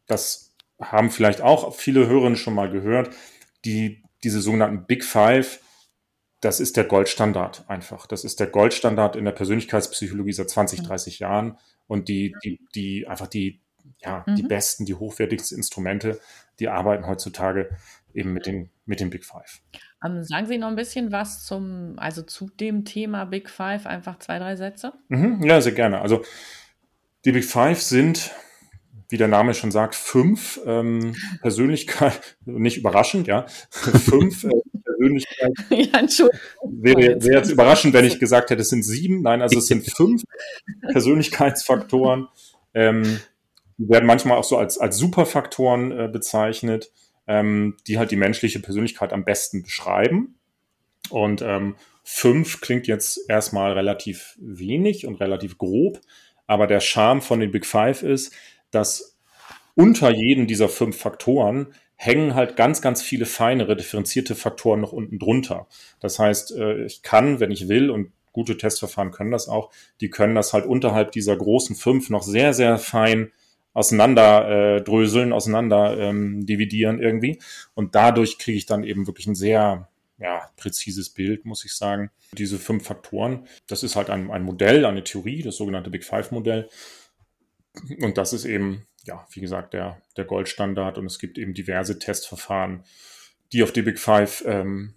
das 0.07 0.53
haben 0.81 1.09
vielleicht 1.09 1.41
auch 1.41 1.73
viele 1.73 2.07
Hörerinnen 2.07 2.35
schon 2.35 2.53
mal 2.53 2.69
gehört. 2.69 3.15
Die, 3.63 4.03
diese 4.23 4.41
sogenannten 4.41 4.85
Big 4.85 5.03
Five, 5.03 5.59
das 6.41 6.59
ist 6.59 6.77
der 6.77 6.83
Goldstandard 6.83 7.65
einfach. 7.67 8.07
Das 8.07 8.23
ist 8.23 8.39
der 8.39 8.47
Goldstandard 8.47 9.15
in 9.15 9.25
der 9.25 9.31
Persönlichkeitspsychologie 9.31 10.33
seit 10.33 10.49
20, 10.49 10.83
30 10.83 11.19
mhm. 11.19 11.23
Jahren 11.23 11.57
und 11.87 12.09
die, 12.09 12.35
die, 12.43 12.59
die 12.75 13.07
einfach 13.07 13.27
die, 13.27 13.61
ja, 13.99 14.23
mhm. 14.27 14.35
die 14.35 14.43
besten, 14.43 14.85
die 14.85 14.95
hochwertigsten 14.95 15.57
Instrumente, 15.57 16.19
die 16.59 16.67
arbeiten 16.67 17.07
heutzutage 17.07 17.69
eben 18.13 18.33
mit 18.33 18.45
den, 18.45 18.69
mit 18.85 18.99
den 18.99 19.09
Big 19.09 19.25
Five. 19.25 19.61
Ähm, 20.03 20.23
sagen 20.23 20.47
Sie 20.47 20.57
noch 20.57 20.67
ein 20.67 20.75
bisschen 20.75 21.11
was 21.11 21.45
zum, 21.45 21.95
also 21.97 22.21
zu 22.21 22.49
dem 22.49 22.85
Thema 22.85 23.25
Big 23.25 23.49
Five, 23.49 23.85
einfach 23.85 24.19
zwei, 24.19 24.39
drei 24.39 24.55
Sätze? 24.55 24.93
Mhm, 25.09 25.43
ja, 25.43 25.59
sehr 25.61 25.73
gerne. 25.73 26.01
Also 26.01 26.23
die 27.25 27.31
Big 27.31 27.45
Five 27.45 27.81
sind 27.81 28.31
wie 29.09 29.17
der 29.17 29.27
Name 29.27 29.53
schon 29.53 29.71
sagt, 29.71 29.95
fünf 29.95 30.59
ähm, 30.65 31.15
Persönlichkeiten, 31.41 32.19
nicht 32.45 32.77
überraschend, 32.77 33.27
ja, 33.27 33.45
fünf 33.69 34.43
äh, 34.43 34.49
Persönlichkeiten. 34.83 35.53
ja, 35.69 36.29
wäre, 36.63 37.23
wäre 37.23 37.37
jetzt 37.37 37.51
überraschend, 37.51 37.93
wenn 37.93 38.05
ich 38.05 38.19
gesagt 38.19 38.49
hätte, 38.49 38.61
es 38.61 38.69
sind 38.69 38.83
sieben. 38.83 39.21
Nein, 39.21 39.41
also 39.41 39.59
es 39.59 39.67
sind 39.67 39.85
fünf 39.89 40.23
Persönlichkeitsfaktoren. 40.91 42.27
Ähm, 42.73 43.19
die 43.77 43.89
werden 43.89 44.05
manchmal 44.05 44.37
auch 44.37 44.43
so 44.43 44.57
als, 44.57 44.77
als 44.77 44.97
Superfaktoren 44.97 45.91
äh, 45.91 46.09
bezeichnet, 46.11 46.91
ähm, 47.27 47.77
die 47.87 47.97
halt 47.97 48.11
die 48.11 48.15
menschliche 48.15 48.59
Persönlichkeit 48.59 49.11
am 49.11 49.25
besten 49.25 49.63
beschreiben. 49.63 50.39
Und 51.09 51.41
ähm, 51.41 51.75
fünf 52.03 52.61
klingt 52.61 52.87
jetzt 52.87 53.29
erstmal 53.29 53.73
relativ 53.73 54.37
wenig 54.39 55.05
und 55.05 55.15
relativ 55.15 55.57
grob, 55.57 55.99
aber 56.47 56.67
der 56.67 56.79
Charme 56.79 57.21
von 57.21 57.39
den 57.39 57.51
Big 57.51 57.65
Five 57.65 58.03
ist, 58.03 58.33
dass 58.75 59.17
unter 59.75 60.09
jedem 60.09 60.47
dieser 60.47 60.69
fünf 60.69 60.97
Faktoren 60.97 61.73
hängen 61.95 62.35
halt 62.35 62.55
ganz, 62.55 62.81
ganz 62.81 63.01
viele 63.01 63.25
feinere, 63.25 63.75
differenzierte 63.75 64.35
Faktoren 64.35 64.81
noch 64.81 64.91
unten 64.91 65.17
drunter. 65.17 65.67
Das 65.99 66.19
heißt, 66.19 66.51
äh, 66.57 66.85
ich 66.85 67.01
kann, 67.01 67.39
wenn 67.39 67.51
ich 67.51 67.67
will, 67.67 67.89
und 67.89 68.11
gute 68.33 68.57
Testverfahren 68.57 69.11
können 69.11 69.31
das 69.31 69.47
auch, 69.47 69.71
die 70.01 70.09
können 70.09 70.35
das 70.35 70.51
halt 70.51 70.65
unterhalb 70.65 71.13
dieser 71.13 71.37
großen 71.37 71.75
fünf 71.75 72.09
noch 72.09 72.23
sehr, 72.23 72.53
sehr 72.53 72.77
fein 72.77 73.31
auseinander 73.73 74.77
äh, 74.77 74.81
dröseln, 74.81 75.33
auseinander 75.33 75.97
ähm, 75.97 76.45
dividieren 76.45 76.99
irgendwie. 76.99 77.39
Und 77.73 77.95
dadurch 77.95 78.37
kriege 78.37 78.57
ich 78.57 78.65
dann 78.65 78.83
eben 78.83 79.07
wirklich 79.07 79.27
ein 79.27 79.35
sehr 79.35 79.89
ja, 80.17 80.49
präzises 80.55 81.09
Bild, 81.09 81.45
muss 81.45 81.65
ich 81.65 81.73
sagen. 81.73 82.09
Diese 82.33 82.57
fünf 82.57 82.85
Faktoren, 82.85 83.47
das 83.67 83.83
ist 83.83 83.95
halt 83.95 84.09
ein, 84.09 84.31
ein 84.31 84.43
Modell, 84.43 84.85
eine 84.85 85.03
Theorie, 85.03 85.41
das 85.41 85.57
sogenannte 85.57 85.89
Big 85.89 86.03
Five 86.03 86.31
Modell. 86.31 86.69
Und 88.01 88.17
das 88.17 88.33
ist 88.33 88.45
eben, 88.45 88.85
ja, 89.03 89.27
wie 89.31 89.41
gesagt, 89.41 89.73
der, 89.73 90.01
der 90.17 90.25
Goldstandard 90.25 90.97
und 90.97 91.05
es 91.05 91.19
gibt 91.19 91.37
eben 91.37 91.53
diverse 91.53 91.99
Testverfahren, 91.99 92.83
die 93.51 93.63
auf 93.63 93.71
die 93.71 93.81
Big 93.81 93.99
Five 93.99 94.43
ähm, 94.45 94.95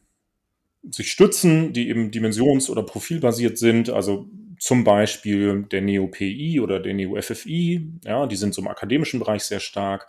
sich 0.82 1.10
stützen, 1.10 1.72
die 1.72 1.88
eben 1.88 2.10
dimensions- 2.10 2.70
oder 2.70 2.82
profilbasiert 2.82 3.58
sind. 3.58 3.90
Also 3.90 4.28
zum 4.58 4.84
Beispiel 4.84 5.64
der 5.64 5.82
Neo-PI 5.82 6.60
oder 6.60 6.80
der 6.80 6.94
Neo-FFI, 6.94 8.00
ja, 8.04 8.26
die 8.26 8.36
sind 8.36 8.54
so 8.54 8.62
im 8.62 8.68
akademischen 8.68 9.20
Bereich 9.20 9.44
sehr 9.44 9.60
stark. 9.60 10.08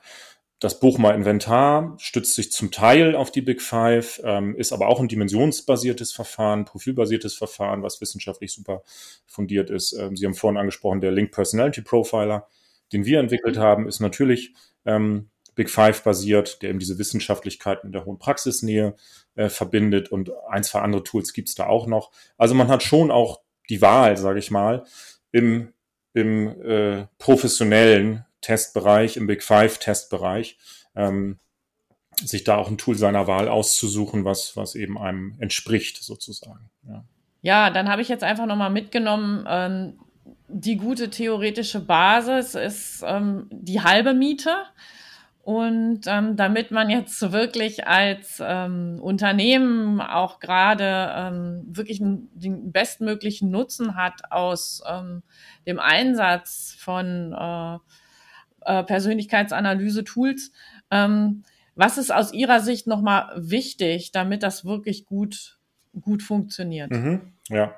Das 0.60 0.82
Buchmer 0.82 1.16
Inventar 1.16 1.96
stützt 2.00 2.36
sich 2.36 2.52
zum 2.52 2.70
Teil 2.70 3.16
auf 3.16 3.32
die 3.32 3.42
Big 3.42 3.62
Five, 3.62 4.20
ähm, 4.26 4.56
ist 4.58 4.74
aber 4.74 4.90
auch 4.90 5.00
ein 5.00 5.08
dimensionsbasiertes 5.08 6.12
Verfahren, 6.12 6.66
profilbasiertes 6.66 7.34
Verfahren, 7.34 7.82
was 7.82 8.02
wissenschaftlich 8.02 8.52
super 8.52 8.84
fundiert 9.26 9.70
ist. 9.70 9.94
Ähm, 9.94 10.18
Sie 10.18 10.26
haben 10.26 10.34
vorhin 10.34 10.58
angesprochen, 10.58 11.00
der 11.00 11.12
Link 11.12 11.32
Personality 11.32 11.82
Profiler, 11.82 12.48
den 12.92 13.06
wir 13.06 13.20
entwickelt 13.20 13.58
haben, 13.58 13.88
ist 13.88 14.00
natürlich 14.00 14.54
ähm, 14.86 15.30
Big 15.56 15.70
Five 15.70 16.04
basiert, 16.04 16.62
der 16.62 16.70
eben 16.70 16.80
diese 16.80 16.98
Wissenschaftlichkeit 16.98 17.84
mit 17.84 17.94
der 17.94 18.06
hohen 18.06 18.18
Praxisnähe 18.18 18.96
äh, 19.36 19.50
verbindet 19.50 20.10
und 20.10 20.32
ein, 20.50 20.64
zwei 20.64 20.80
andere 20.80 21.04
Tools 21.04 21.34
gibt's 21.34 21.56
da 21.56 21.66
auch 21.68 21.86
noch. 21.86 22.12
Also 22.38 22.56
man 22.56 22.70
hat 22.70 22.82
schon 22.82 23.12
auch 23.12 23.42
die 23.70 23.82
Wahl, 23.82 24.16
sage 24.18 24.40
ich 24.40 24.52
mal, 24.52 24.86
im, 25.32 25.74
im 26.14 26.48
äh, 26.62 27.08
professionellen 27.18 28.26
Testbereich, 28.42 29.18
im 29.18 29.28
Big 29.28 29.44
Five 29.44 29.80
Testbereich, 29.80 30.58
ähm, 30.96 31.40
sich 32.16 32.44
da 32.44 32.56
auch 32.56 32.70
ein 32.70 32.78
Tool 32.78 32.96
seiner 32.96 33.28
Wahl 33.28 33.48
auszusuchen, 33.48 34.26
was, 34.26 34.56
was 34.56 34.76
eben 34.76 34.98
einem 34.98 35.36
entspricht, 35.40 36.02
sozusagen. 36.04 36.70
Ja, 36.88 37.04
ja 37.42 37.70
dann 37.70 37.90
habe 37.90 38.02
ich 38.02 38.10
jetzt 38.10 38.24
einfach 38.24 38.46
nochmal 38.46 38.70
mitgenommen, 38.70 39.46
ähm, 39.48 40.00
die 40.48 40.78
gute 40.78 41.10
theoretische 41.10 41.80
Basis 41.80 42.56
ist 42.56 43.04
ähm, 43.06 43.48
die 43.52 43.82
halbe 43.82 44.14
Miete. 44.14 44.56
Und 45.42 46.02
ähm, 46.06 46.36
damit 46.36 46.70
man 46.70 46.90
jetzt 46.92 47.32
wirklich 47.32 47.88
als 47.88 48.40
ähm, 48.40 49.00
Unternehmen 49.02 50.00
auch 50.00 50.40
gerade 50.40 51.12
ähm, 51.16 51.64
wirklich 51.68 52.00
den 52.00 52.72
bestmöglichen 52.72 53.50
Nutzen 53.50 53.96
hat 53.96 54.32
aus 54.32 54.84
ähm, 54.88 55.24
dem 55.66 55.80
Einsatz 55.80 56.76
von 56.78 57.34
äh, 57.34 57.78
äh, 58.66 58.84
Persönlichkeitsanalyse-Tools, 58.84 60.52
ähm, 60.92 61.44
was 61.76 61.98
ist 61.98 62.12
aus 62.12 62.34
Ihrer 62.34 62.60
Sicht 62.60 62.88
nochmal 62.88 63.32
wichtig, 63.38 64.12
damit 64.12 64.44
das 64.44 64.66
wirklich 64.66 65.06
gut, 65.06 65.60
gut 66.00 66.22
funktioniert? 66.22 66.92
Mhm, 66.92 67.34
ja. 67.48 67.74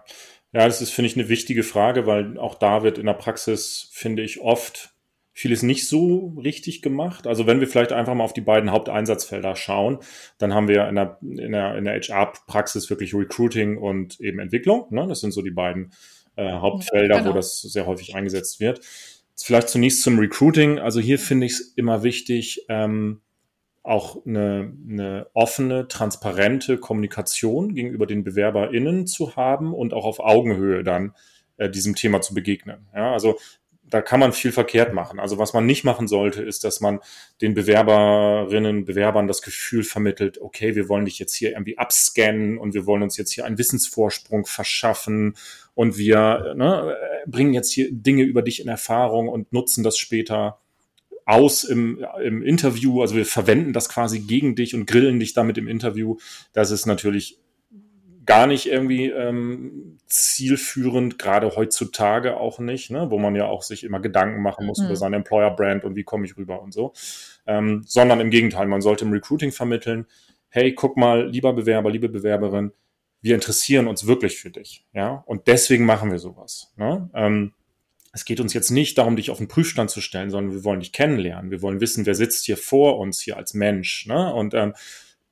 Ja, 0.54 0.66
das 0.66 0.82
ist, 0.82 0.92
finde 0.92 1.08
ich, 1.08 1.18
eine 1.18 1.30
wichtige 1.30 1.64
Frage, 1.64 2.06
weil 2.06 2.38
auch 2.38 2.56
da 2.56 2.84
wird 2.84 2.98
in 2.98 3.06
der 3.06 3.14
Praxis, 3.14 3.90
finde 3.92 4.22
ich, 4.22 4.42
oft 4.42 4.94
vieles 5.34 5.64
nicht 5.64 5.88
so 5.88 6.34
richtig 6.44 6.82
gemacht. 6.82 7.26
Also 7.26 7.48
wenn 7.48 7.62
wir 7.62 7.68
vielleicht 7.68 7.94
einfach 7.94 8.14
mal 8.14 8.24
auf 8.24 8.34
die 8.34 8.42
beiden 8.42 8.72
Haupteinsatzfelder 8.72 9.56
schauen, 9.56 10.00
dann 10.38 10.54
haben 10.54 10.68
wir 10.68 10.88
in 10.90 10.96
der, 10.96 11.18
in 11.22 11.52
der, 11.54 11.78
in 11.78 11.86
der 11.86 12.00
HR-Praxis 12.02 12.90
wirklich 12.90 13.14
Recruiting 13.14 13.78
und 13.78 14.20
eben 14.20 14.40
Entwicklung. 14.40 14.88
Ne? 14.90 15.08
Das 15.08 15.22
sind 15.22 15.32
so 15.32 15.42
die 15.42 15.52
beiden 15.52 15.94
äh, 16.36 16.52
Hauptfelder, 16.52 17.20
genau. 17.20 17.30
wo 17.30 17.34
das 17.34 17.62
sehr 17.62 17.86
häufig 17.86 18.14
eingesetzt 18.14 18.60
wird. 18.60 18.82
Vielleicht 19.36 19.70
zunächst 19.70 20.04
zum 20.04 20.20
Recruiting. 20.20 20.80
Also 20.80 21.00
hier 21.00 21.18
finde 21.18 21.48
ich 21.48 21.54
es 21.54 21.62
immer 21.76 22.04
wichtig, 22.04 22.66
ähm, 22.68 23.22
auch 23.84 24.26
eine, 24.26 24.74
eine 24.90 25.28
offene, 25.34 25.88
transparente 25.88 26.78
Kommunikation 26.78 27.74
gegenüber 27.74 28.06
den 28.06 28.24
BewerberInnen 28.24 29.08
zu 29.08 29.36
haben 29.36 29.74
und 29.74 29.94
auch 29.94 30.06
auf 30.06 30.20
Augenhöhe 30.20 30.84
dann 30.84 31.16
äh, 31.58 31.70
diesem 31.70 31.96
Thema 31.96 32.22
zu 32.22 32.34
begegnen. 32.34 32.88
Ja, 32.96 33.12
also 33.12 33.38
da 33.92 34.02
kann 34.02 34.20
man 34.20 34.32
viel 34.32 34.52
verkehrt 34.52 34.94
machen. 34.94 35.20
Also 35.20 35.38
was 35.38 35.54
man 35.54 35.66
nicht 35.66 35.84
machen 35.84 36.08
sollte, 36.08 36.42
ist, 36.42 36.64
dass 36.64 36.80
man 36.80 37.00
den 37.42 37.54
Bewerberinnen, 37.54 38.86
Bewerbern 38.86 39.28
das 39.28 39.42
Gefühl 39.42 39.84
vermittelt, 39.84 40.40
okay, 40.40 40.76
wir 40.76 40.88
wollen 40.88 41.06
dich 41.06 41.20
jetzt 41.20 41.36
hier 41.36 41.52
irgendwie 41.52 41.78
abscannen 41.78 42.58
und 42.58 42.74
wir 42.74 42.86
wollen 42.86 43.04
uns 43.04 43.18
jetzt 43.18 43.34
hier 43.34 43.46
einen 43.46 43.58
Wissensvorsprung 43.58 44.46
verschaffen 44.46 45.36
und 45.74 45.98
wir 45.98 46.54
ne, 46.56 46.96
bringen 47.28 47.54
jetzt 47.54 47.72
hier 47.72 47.90
Dinge 47.92 48.24
über 48.24 48.42
dich 48.42 48.62
in 48.62 48.70
Erfahrung 48.70 49.28
und 49.28 49.52
nutzen 49.52 49.84
das 49.84 49.98
später 49.98 50.61
aus 51.26 51.64
im, 51.64 52.06
im 52.24 52.42
Interview. 52.42 53.02
Also 53.02 53.16
wir 53.16 53.26
verwenden 53.26 53.74
das 53.74 53.90
quasi 53.90 54.20
gegen 54.20 54.56
dich 54.56 54.76
und 54.76 54.86
grillen 54.86 55.20
dich 55.20 55.34
damit 55.34 55.58
im 55.58 55.68
Interview. 55.68 56.18
Das 56.54 56.72
ist 56.72 56.86
natürlich 56.86 57.40
gar 58.26 58.48
nicht 58.48 58.68
irgendwie 58.68 59.10
ähm, 59.10 59.98
zielführend, 60.08 61.18
gerade 61.18 61.56
heutzutage 61.56 62.38
auch 62.38 62.60
nicht, 62.60 62.92
ne, 62.92 63.10
wo 63.10 63.18
man 63.18 63.36
ja 63.36 63.48
auch 63.48 63.64
sich 63.64 63.84
immer 63.84 64.00
Gedanken 64.00 64.42
machen 64.42 64.66
muss 64.66 64.80
mhm. 64.80 64.86
über 64.86 64.96
seine 64.96 65.16
Employer-Brand 65.18 65.84
und 65.84 65.96
wie 65.96 66.04
komme 66.04 66.26
ich 66.26 66.38
rüber 66.38 66.62
und 66.62 66.74
so, 66.74 66.94
ähm, 67.48 67.84
sondern 67.86 68.20
im 68.20 68.30
Gegenteil, 68.30 68.68
man 68.68 68.82
sollte 68.82 69.06
im 69.06 69.12
Recruiting 69.12 69.52
vermitteln, 69.52 70.06
hey, 70.50 70.74
guck 70.74 70.98
mal, 70.98 71.28
lieber 71.30 71.54
Bewerber, 71.54 71.92
liebe 71.92 72.10
Bewerberin, 72.10 72.72
wir 73.22 73.36
interessieren 73.36 73.88
uns 73.88 74.08
wirklich 74.08 74.38
für 74.38 74.50
dich, 74.50 74.86
ja, 74.94 75.24
und 75.26 75.48
deswegen 75.48 75.86
machen 75.86 76.12
wir 76.12 76.20
sowas. 76.20 76.74
Ne? 76.78 77.10
Ähm, 77.14 77.54
es 78.14 78.26
geht 78.26 78.40
uns 78.40 78.54
jetzt 78.54 78.72
nicht 78.72 78.98
darum, 78.98 79.16
dich 79.16 79.30
auf 79.30 79.38
den 79.38 79.48
Prüfstand 79.48 79.90
zu 79.90 80.02
stellen, 80.02 80.30
sondern 80.30 80.54
wir 80.54 80.64
wollen 80.64 80.82
dich 80.82 80.92
kennenlernen. 80.92 81.52
Wir 81.52 81.62
wollen 81.62 81.80
wissen, 81.80 82.06
wer 82.06 82.16
sitzt 82.16 82.46
hier 82.46 82.58
vor 82.58 83.00
uns 83.00 83.22
hier 83.22 83.38
als 83.38 83.54
Mensch. 83.54 84.06
Ne? 84.06 84.34
Und 84.34 84.54
ähm, 84.54 84.74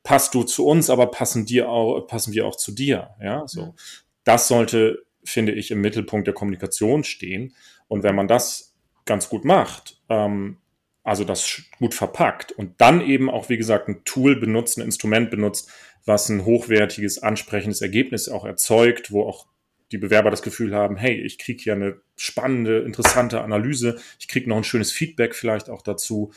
passt 0.04 0.34
du 0.34 0.44
zu 0.44 0.66
uns, 0.66 0.90
aber 0.90 1.12
passen 1.12 1.46
dir 1.46 1.70
auch, 1.70 2.08
passen 2.08 2.34
wir 2.34 2.46
auch 2.46 2.56
zu 2.56 2.72
dir. 2.72 3.10
Ja, 3.22 3.48
so. 3.48 3.76
Das 4.24 4.48
sollte, 4.48 5.04
finde 5.24 5.52
ich, 5.52 5.72
im 5.72 5.82
Mittelpunkt 5.82 6.28
der 6.28 6.34
Kommunikation 6.34 7.04
stehen. 7.04 7.54
Und 7.88 8.04
wenn 8.04 8.16
man 8.16 8.28
das 8.28 8.74
ganz 9.06 9.28
gut 9.28 9.44
macht, 9.44 10.00
ähm, 10.08 10.58
also 11.04 11.24
das 11.24 11.64
gut 11.80 11.94
verpackt 11.94 12.52
und 12.52 12.80
dann 12.80 13.02
eben 13.02 13.30
auch, 13.30 13.50
wie 13.50 13.58
gesagt, 13.58 13.90
ein 13.90 14.04
Tool 14.06 14.36
benutzt, 14.36 14.78
ein 14.78 14.86
Instrument 14.86 15.32
benutzt, 15.32 15.70
was 16.06 16.30
ein 16.30 16.46
hochwertiges, 16.46 17.22
ansprechendes 17.22 17.82
Ergebnis 17.82 18.30
auch 18.30 18.46
erzeugt, 18.46 19.12
wo 19.12 19.24
auch 19.24 19.48
die 19.92 19.98
Bewerber 19.98 20.32
das 20.32 20.42
Gefühl 20.42 20.76
haben, 20.76 20.98
hey, 20.98 21.14
ich 21.14 21.38
kriege 21.38 21.62
hier 21.62 21.74
eine 21.74 22.02
spannende, 22.16 22.80
interessante 22.80 23.42
Analyse, 23.42 24.00
ich 24.20 24.28
kriege 24.28 24.50
noch 24.50 24.58
ein 24.58 24.64
schönes 24.64 24.92
Feedback 24.92 25.36
vielleicht 25.36 25.70
auch 25.70 25.82
dazu, 25.82 26.32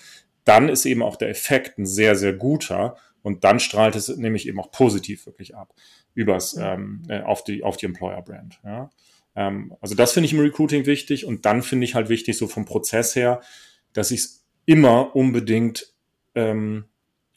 dann 0.44 0.68
ist 0.68 0.86
eben 0.86 1.02
auch 1.02 1.16
der 1.16 1.28
Effekt 1.28 1.78
ein 1.78 1.86
sehr, 1.86 2.16
sehr 2.16 2.32
guter 2.32 2.96
und 3.22 3.44
dann 3.44 3.60
strahlt 3.60 3.94
es 3.94 4.08
nämlich 4.08 4.48
eben 4.48 4.58
auch 4.60 4.70
positiv 4.70 5.26
wirklich 5.26 5.54
ab 5.54 5.74
übers 6.14 6.56
ähm, 6.58 7.02
äh, 7.08 7.20
auf 7.22 7.44
die 7.44 7.62
auf 7.62 7.76
die 7.76 7.86
Employer 7.86 8.20
Brand. 8.22 8.60
Ja? 8.64 8.90
Ähm, 9.34 9.74
also 9.80 9.94
das 9.94 10.12
finde 10.12 10.26
ich 10.26 10.32
im 10.32 10.40
Recruiting 10.40 10.86
wichtig 10.86 11.24
und 11.24 11.46
dann 11.46 11.62
finde 11.62 11.84
ich 11.84 11.94
halt 11.94 12.08
wichtig 12.08 12.36
so 12.36 12.48
vom 12.48 12.64
Prozess 12.64 13.16
her, 13.16 13.40
dass 13.92 14.10
ich 14.10 14.20
es 14.20 14.44
immer 14.66 15.14
unbedingt 15.16 15.92
ähm, 16.34 16.84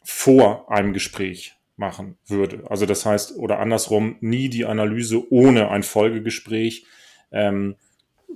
vor 0.03 0.71
einem 0.71 0.93
Gespräch 0.93 1.55
machen 1.77 2.17
würde. 2.27 2.63
Also 2.69 2.85
das 2.85 3.05
heißt 3.05 3.37
oder 3.37 3.59
andersrum 3.59 4.17
nie 4.21 4.49
die 4.49 4.65
Analyse 4.65 5.31
ohne 5.31 5.69
ein 5.69 5.83
Folgegespräch. 5.83 6.85
Ähm, 7.31 7.75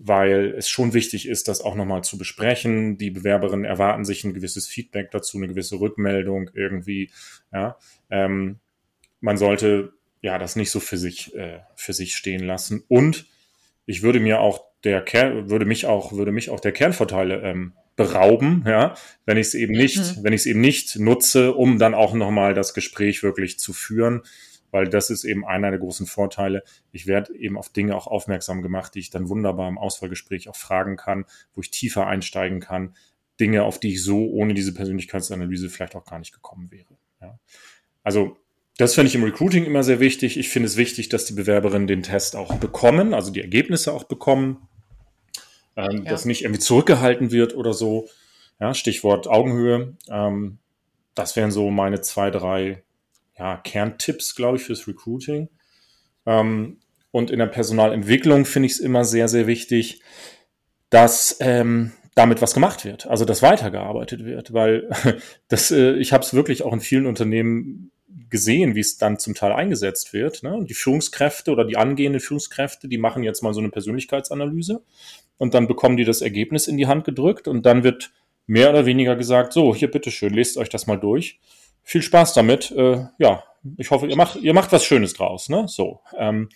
weil 0.02 0.54
es 0.58 0.70
schon 0.70 0.94
wichtig 0.94 1.28
ist, 1.28 1.48
das 1.48 1.62
auch 1.62 1.76
nochmal 1.76 2.04
zu 2.04 2.18
besprechen. 2.18 2.98
Die 2.98 3.12
Bewerberinnen 3.12 3.66
erwarten 3.66 4.06
sich 4.06 4.24
ein 4.24 4.34
gewisses 4.34 4.68
Feedback 4.68 5.12
dazu, 5.12 5.38
eine 5.38 5.48
gewisse 5.48 5.80
Rückmeldung 5.80 6.50
irgendwie. 6.54 7.12
Ja, 7.52 7.78
ähm, 8.10 8.60
man 9.20 9.38
sollte 9.38 9.94
ja 10.22 10.38
das 10.38 10.56
nicht 10.56 10.72
so 10.72 10.80
für 10.80 10.98
sich 10.98 11.36
äh, 11.36 11.60
für 11.76 11.94
sich 11.94 12.16
stehen 12.16 12.44
lassen. 12.44 12.84
Und 12.88 13.26
ich 13.86 14.02
würde 14.02 14.20
mir 14.20 14.40
auch 14.40 14.64
der 14.84 15.02
Kern, 15.02 15.50
würde 15.50 15.66
mich 15.66 15.86
auch 15.86 16.14
würde 16.14 16.32
mich 16.32 16.50
auch 16.50 16.60
der 16.60 16.72
Kernvorteile 16.72 17.42
ähm, 17.42 17.74
berauben, 18.00 18.64
ja, 18.66 18.95
wenn 19.26 19.38
ich 19.38 19.47
es 19.47 19.54
eben 19.54 19.74
nicht, 19.74 19.97
mhm. 19.97 20.24
wenn 20.24 20.34
ich 20.34 20.41
es 20.41 20.45
eben 20.45 20.62
nicht 20.62 20.97
nutze, 20.97 21.54
um 21.54 21.78
dann 21.78 21.93
auch 21.93 22.14
nochmal 22.14 22.54
das 22.54 22.74
Gespräch 22.74 23.22
wirklich 23.22 23.60
zu 23.60 23.74
führen 23.74 24.24
weil 24.72 24.88
das 24.88 25.10
ist 25.10 25.24
eben 25.24 25.45
einer 25.45 25.72
der 25.72 25.80
großen 25.80 26.06
Vorteile. 26.06 26.64
Ich 26.91 27.08
werde 27.08 27.36
eben 27.36 27.58
auf 27.58 27.70
Dinge 27.70 27.95
auch 27.95 28.08
aufmerksam 28.08 28.62
gemacht, 28.62 28.95
die 28.95 29.00
ich 29.00 29.10
dann 29.10 29.30
wunderbar 29.30 29.68
im 29.68 29.78
Auswahlgespräch 29.78 30.47
auch 30.50 30.56
fragen 30.56 30.95
kann, 30.95 31.26
wo 31.54 31.62
ich 31.62 31.72
tiefer 31.72 32.08
einsteigen 32.08 32.60
kann. 32.60 32.95
Dinge, 33.39 33.64
auf 33.64 33.80
die 33.80 33.93
ich 33.93 34.04
so 34.04 34.28
ohne 34.28 34.54
diese 34.54 34.74
Persönlichkeitsanalyse 34.74 35.70
vielleicht 35.70 35.95
auch 35.95 36.06
gar 36.06 36.20
nicht 36.20 36.34
gekommen 36.34 36.70
wäre. 36.72 36.97
Ja. 37.22 37.39
Also 38.04 38.38
das 38.78 38.95
finde 38.95 39.10
ich 39.10 39.16
im 39.16 39.24
Recruiting 39.24 39.66
immer 39.66 39.84
sehr 39.84 40.00
wichtig. 40.00 40.38
Ich 40.38 40.50
finde 40.50 40.68
es 40.68 40.78
wichtig, 40.78 41.10
dass 41.10 41.26
die 41.26 41.34
Bewerberinnen 41.34 41.88
den 41.88 42.04
Test 42.04 42.36
auch 42.36 42.56
bekommen, 42.58 43.14
also 43.14 43.32
die 43.32 43.41
Ergebnisse 43.41 43.91
auch 43.91 44.04
bekommen, 44.04 44.70
ähm, 45.80 46.03
ja. 46.03 46.11
dass 46.11 46.25
nicht 46.25 46.43
irgendwie 46.43 46.59
zurückgehalten 46.59 47.32
wird 47.32 47.55
oder 47.55 47.73
so. 47.73 48.09
Ja, 48.59 48.73
Stichwort 48.73 49.27
Augenhöhe. 49.27 49.95
Ähm, 50.09 50.59
das 51.15 51.36
wären 51.36 51.51
so 51.51 51.69
meine 51.69 52.01
zwei, 52.01 52.30
drei 52.30 52.84
ja, 53.38 53.57
Kerntipps, 53.57 54.36
glaube 54.36 54.57
ich, 54.57 54.63
fürs 54.63 54.88
Recruiting. 54.88 55.49
Ähm, 56.25 56.77
und 57.11 57.32
in 57.32 57.39
der 57.39 57.47
Personalentwicklung 57.47 58.45
finde 58.45 58.67
ich 58.67 58.73
es 58.73 58.80
immer 58.80 59.05
sehr, 59.05 59.27
sehr 59.27 59.47
wichtig, 59.47 60.01
dass 60.89 61.38
ähm, 61.39 61.93
damit 62.15 62.41
was 62.41 62.53
gemacht 62.53 62.84
wird, 62.84 63.07
also 63.07 63.23
dass 63.23 63.41
weitergearbeitet 63.41 64.25
wird, 64.25 64.53
weil 64.53 64.89
das, 65.47 65.71
äh, 65.71 65.93
ich 65.93 66.11
habe 66.11 66.23
es 66.23 66.34
wirklich 66.34 66.63
auch 66.63 66.73
in 66.73 66.82
vielen 66.82 67.05
Unternehmen 67.05 67.91
gesehen, 68.30 68.75
wie 68.75 68.82
es 68.82 68.97
dann 68.97 69.17
zum 69.17 69.36
Teil 69.36 69.53
eingesetzt 69.53 70.13
wird. 70.13 70.43
Ne? 70.43 70.65
Die 70.67 70.73
Führungskräfte 70.73 71.51
oder 71.51 71.63
die 71.63 71.77
angehenden 71.77 72.19
Führungskräfte, 72.19 72.88
die 72.88 72.97
machen 72.97 73.23
jetzt 73.23 73.41
mal 73.41 73.53
so 73.53 73.59
eine 73.59 73.69
Persönlichkeitsanalyse 73.69 74.84
und 75.40 75.56
dann 75.56 75.68
bekommen 75.68 75.98
die 75.98 76.06
das 76.06 76.22
Ergebnis 76.22 76.68
in 76.68 76.78
die 76.78 76.86
Hand 76.86 77.04
gedrückt 77.04 77.48
und 77.48 77.66
dann 77.66 77.84
wird 77.84 78.12
mehr 78.46 78.70
oder 78.70 78.86
weniger 78.86 79.16
gesagt, 79.16 79.54
so, 79.54 79.74
hier 79.74 79.90
bitteschön, 79.90 80.34
lest 80.34 80.58
euch 80.58 80.70
das 80.70 80.86
mal 80.86 80.98
durch 80.98 81.40
viel 81.90 82.04
Spaß 82.04 82.34
damit. 82.34 82.70
Äh, 82.72 83.08
ja, 83.18 83.44
ich 83.78 83.90
hoffe, 83.90 84.06
ihr 84.06 84.16
macht, 84.16 84.36
ihr 84.36 84.54
macht 84.54 84.72
was 84.72 84.86
Schönes 84.86 85.14
draus. 85.14 85.50
Ne? 85.50 85.68
So. 85.68 86.02
Ähm, 86.16 86.50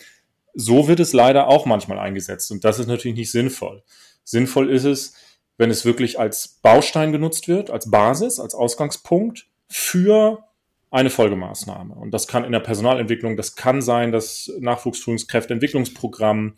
so 0.54 0.88
wird 0.88 1.00
es 1.00 1.12
leider 1.14 1.48
auch 1.48 1.66
manchmal 1.66 1.98
eingesetzt 1.98 2.52
und 2.52 2.64
das 2.64 2.78
ist 2.78 2.86
natürlich 2.86 3.18
nicht 3.18 3.32
sinnvoll. 3.32 3.82
Sinnvoll 4.24 4.70
ist 4.70 4.84
es, 4.84 5.16
wenn 5.58 5.72
es 5.72 5.86
wirklich 5.86 6.20
als 6.20 6.60
Baustein 6.62 7.12
genutzt 7.12 7.48
wird, 7.48 7.72
als 7.72 7.90
Basis, 7.90 8.40
als 8.40 8.54
Ausgangspunkt 8.54 9.48
für 9.68 10.44
eine 10.92 11.10
Folgemaßnahme. 11.10 11.96
Und 11.96 12.12
das 12.12 12.28
kann 12.28 12.44
in 12.44 12.52
der 12.52 12.60
Personalentwicklung, 12.60 13.36
das 13.36 13.56
kann 13.56 13.82
sein, 13.82 14.12
das 14.12 14.52
Nachwuchsführungskräfteentwicklungsprogramm, 14.60 16.58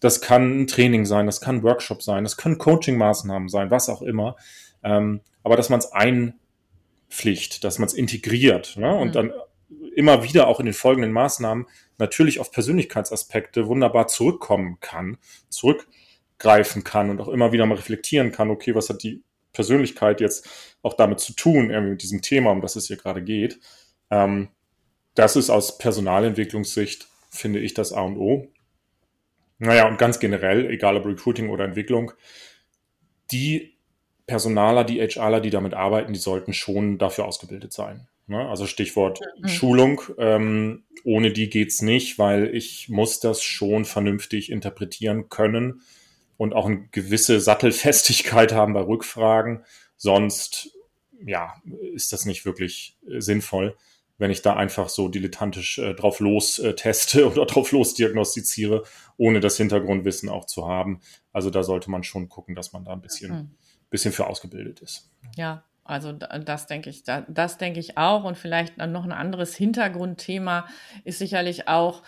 das 0.00 0.20
kann 0.20 0.62
ein 0.62 0.66
Training 0.66 1.04
sein, 1.04 1.26
das 1.26 1.40
kann 1.40 1.56
ein 1.56 1.62
Workshop 1.62 2.02
sein, 2.02 2.24
das 2.24 2.36
können 2.36 2.58
Coaching-Maßnahmen 2.58 3.48
sein, 3.48 3.70
was 3.70 3.88
auch 3.88 4.02
immer. 4.02 4.36
Ähm, 4.82 5.20
aber 5.42 5.56
dass 5.56 5.68
man 5.68 5.78
es 5.78 5.92
einpflicht, 5.92 7.64
dass 7.64 7.78
man 7.78 7.86
es 7.86 7.94
integriert 7.94 8.76
ne? 8.76 8.94
und 8.94 9.08
mhm. 9.08 9.12
dann 9.12 9.32
immer 9.94 10.22
wieder 10.22 10.46
auch 10.46 10.60
in 10.60 10.66
den 10.66 10.74
folgenden 10.74 11.12
Maßnahmen 11.12 11.66
natürlich 11.98 12.40
auf 12.40 12.50
Persönlichkeitsaspekte 12.50 13.66
wunderbar 13.66 14.08
zurückkommen 14.08 14.78
kann, 14.80 15.18
zurückgreifen 15.48 16.82
kann 16.82 17.10
und 17.10 17.20
auch 17.20 17.28
immer 17.28 17.52
wieder 17.52 17.66
mal 17.66 17.76
reflektieren 17.76 18.32
kann, 18.32 18.50
okay, 18.50 18.74
was 18.74 18.88
hat 18.88 19.02
die 19.02 19.22
Persönlichkeit 19.52 20.20
jetzt 20.20 20.48
auch 20.82 20.94
damit 20.94 21.20
zu 21.20 21.34
tun, 21.34 21.70
irgendwie 21.70 21.92
mit 21.92 22.02
diesem 22.02 22.22
Thema, 22.22 22.50
um 22.50 22.60
das 22.60 22.76
es 22.76 22.86
hier 22.86 22.96
gerade 22.96 23.22
geht. 23.22 23.60
Ähm, 24.10 24.48
das 25.14 25.36
ist 25.36 25.50
aus 25.50 25.78
Personalentwicklungssicht, 25.78 27.08
finde 27.30 27.58
ich, 27.58 27.74
das 27.74 27.92
A 27.92 28.02
und 28.02 28.16
O. 28.16 28.48
Naja, 29.60 29.86
und 29.86 29.98
ganz 29.98 30.18
generell, 30.18 30.70
egal 30.70 30.96
ob 30.96 31.04
Recruiting 31.04 31.50
oder 31.50 31.64
Entwicklung, 31.64 32.12
die 33.30 33.76
Personaler, 34.26 34.84
die 34.84 35.00
HRler, 35.00 35.40
die 35.40 35.50
damit 35.50 35.74
arbeiten, 35.74 36.14
die 36.14 36.18
sollten 36.18 36.54
schon 36.54 36.96
dafür 36.96 37.26
ausgebildet 37.26 37.72
sein. 37.72 38.08
Ne? 38.26 38.48
Also 38.48 38.66
Stichwort 38.66 39.20
mhm. 39.38 39.48
Schulung. 39.48 40.02
Ähm, 40.18 40.84
ohne 41.04 41.30
die 41.30 41.50
geht's 41.50 41.82
nicht, 41.82 42.18
weil 42.18 42.54
ich 42.54 42.88
muss 42.88 43.20
das 43.20 43.42
schon 43.42 43.84
vernünftig 43.84 44.50
interpretieren 44.50 45.28
können 45.28 45.82
und 46.38 46.54
auch 46.54 46.66
eine 46.66 46.88
gewisse 46.90 47.38
Sattelfestigkeit 47.40 48.52
haben 48.52 48.72
bei 48.72 48.80
Rückfragen. 48.80 49.64
Sonst, 49.96 50.74
ja, 51.22 51.54
ist 51.92 52.14
das 52.14 52.24
nicht 52.24 52.46
wirklich 52.46 52.96
äh, 53.06 53.20
sinnvoll 53.20 53.76
wenn 54.20 54.30
ich 54.30 54.42
da 54.42 54.54
einfach 54.54 54.90
so 54.90 55.08
dilettantisch 55.08 55.78
äh, 55.78 55.94
drauf 55.94 56.20
los 56.20 56.58
äh, 56.58 56.74
teste 56.74 57.26
oder 57.32 57.46
drauf 57.46 57.72
los 57.72 57.94
diagnostiziere, 57.94 58.84
ohne 59.16 59.40
das 59.40 59.56
Hintergrundwissen 59.56 60.28
auch 60.28 60.44
zu 60.44 60.68
haben. 60.68 61.00
Also 61.32 61.50
da 61.50 61.62
sollte 61.62 61.90
man 61.90 62.04
schon 62.04 62.28
gucken, 62.28 62.54
dass 62.54 62.72
man 62.72 62.84
da 62.84 62.92
ein 62.92 63.00
bisschen, 63.00 63.32
mhm. 63.32 63.50
bisschen 63.88 64.12
für 64.12 64.26
ausgebildet 64.26 64.80
ist. 64.80 65.10
Ja, 65.36 65.64
also 65.84 66.12
das 66.12 66.66
denke 66.66 66.90
ich, 66.90 67.02
das 67.02 67.56
denke 67.56 67.80
ich 67.80 67.96
auch. 67.96 68.24
Und 68.24 68.36
vielleicht 68.36 68.76
noch 68.76 69.04
ein 69.04 69.12
anderes 69.12 69.56
Hintergrundthema 69.56 70.68
ist 71.04 71.18
sicherlich 71.18 71.66
auch, 71.66 72.02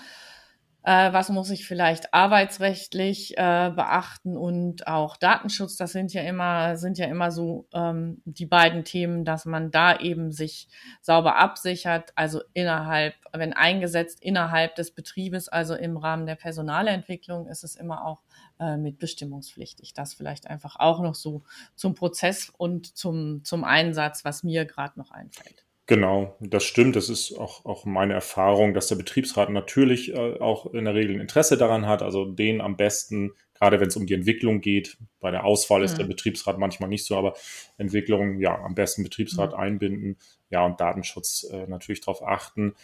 äh, 0.85 1.13
was 1.13 1.29
muss 1.29 1.51
ich 1.51 1.67
vielleicht 1.67 2.13
arbeitsrechtlich 2.13 3.37
äh, 3.37 3.71
beachten 3.75 4.37
und 4.37 4.87
auch 4.87 5.17
Datenschutz. 5.17 5.77
Das 5.77 5.93
sind 5.93 6.13
ja 6.13 6.23
immer, 6.23 6.77
sind 6.77 6.99
ja 6.99 7.07
immer 7.07 7.31
so 7.31 7.67
ähm, 7.73 8.21
die 8.25 8.47
beiden 8.47 8.85
Themen, 8.85 9.25
dass 9.25 9.45
man 9.45 9.71
da 9.71 9.99
eben 9.99 10.33
sich 10.33 10.69
sauber 11.01 11.37
absichert, 11.37 12.13
also 12.17 12.41
innerhalb, 12.53 13.15
wenn 13.33 13.53
eingesetzt 13.53 14.21
innerhalb 14.23 14.75
des 14.75 14.91
Betriebes, 14.91 15.49
also 15.49 15.75
im 15.75 15.97
Rahmen 15.97 16.27
der 16.27 16.37
Personalentwicklung, 16.37 17.47
ist 17.47 17.63
es 17.63 17.77
immer 17.77 18.05
auch 18.05 18.21
äh, 18.59 18.77
mit 18.77 18.99
bestimmungspflichtig. 18.99 19.95
Das 19.95 20.15
vielleicht 20.15 20.49
einfach 20.49 20.77
auch 20.77 21.01
noch 21.01 21.15
so 21.15 21.43
zum 21.77 21.95
Prozess 21.95 22.53
und 22.57 22.97
zum, 22.97 23.45
zum 23.45 23.65
Einsatz, 23.65 24.25
was 24.25 24.43
mir 24.43 24.65
gerade 24.65 24.99
noch 24.99 25.13
einfällt. 25.13 25.65
Genau, 25.93 26.35
das 26.41 26.65
stimmt. 26.65 26.97
Das 26.97 27.11
ist 27.11 27.37
auch, 27.37 27.67
auch 27.67 27.85
meine 27.85 28.15
Erfahrung, 28.15 28.73
dass 28.73 28.87
der 28.87 28.95
Betriebsrat 28.97 29.51
natürlich 29.51 30.15
äh, 30.15 30.39
auch 30.41 30.73
in 30.73 30.87
der 30.87 30.95
Regel 30.95 31.17
ein 31.17 31.21
Interesse 31.21 31.59
daran 31.59 31.87
hat, 31.87 32.01
also 32.01 32.25
den 32.25 32.63
am 32.63 32.79
besten, 32.79 33.33
gerade 33.53 33.79
wenn 33.79 33.89
es 33.89 33.97
um 33.99 34.07
die 34.07 34.15
Entwicklung 34.15 34.63
geht. 34.63 34.97
Bei 35.21 35.31
der 35.31 35.45
Auswahl 35.45 35.81
mhm. 35.81 35.85
ist 35.85 35.99
der 35.99 36.07
mhm. 36.07 36.13
Betriebsrat 36.13 36.57
manchmal 36.57 36.89
nicht 36.89 37.05
so, 37.05 37.15
aber 37.15 37.35
Entwicklung, 37.77 38.41
ja, 38.41 38.59
am 38.59 38.75
besten 38.75 39.03
Betriebsrat 39.03 39.53
mhm. 39.53 39.59
einbinden, 39.59 40.17
ja, 40.49 40.65
und 40.65 40.81
Datenschutz 40.81 41.45
äh, 41.53 41.67
natürlich 41.67 42.01
darauf 42.01 42.27
achten. 42.27 42.75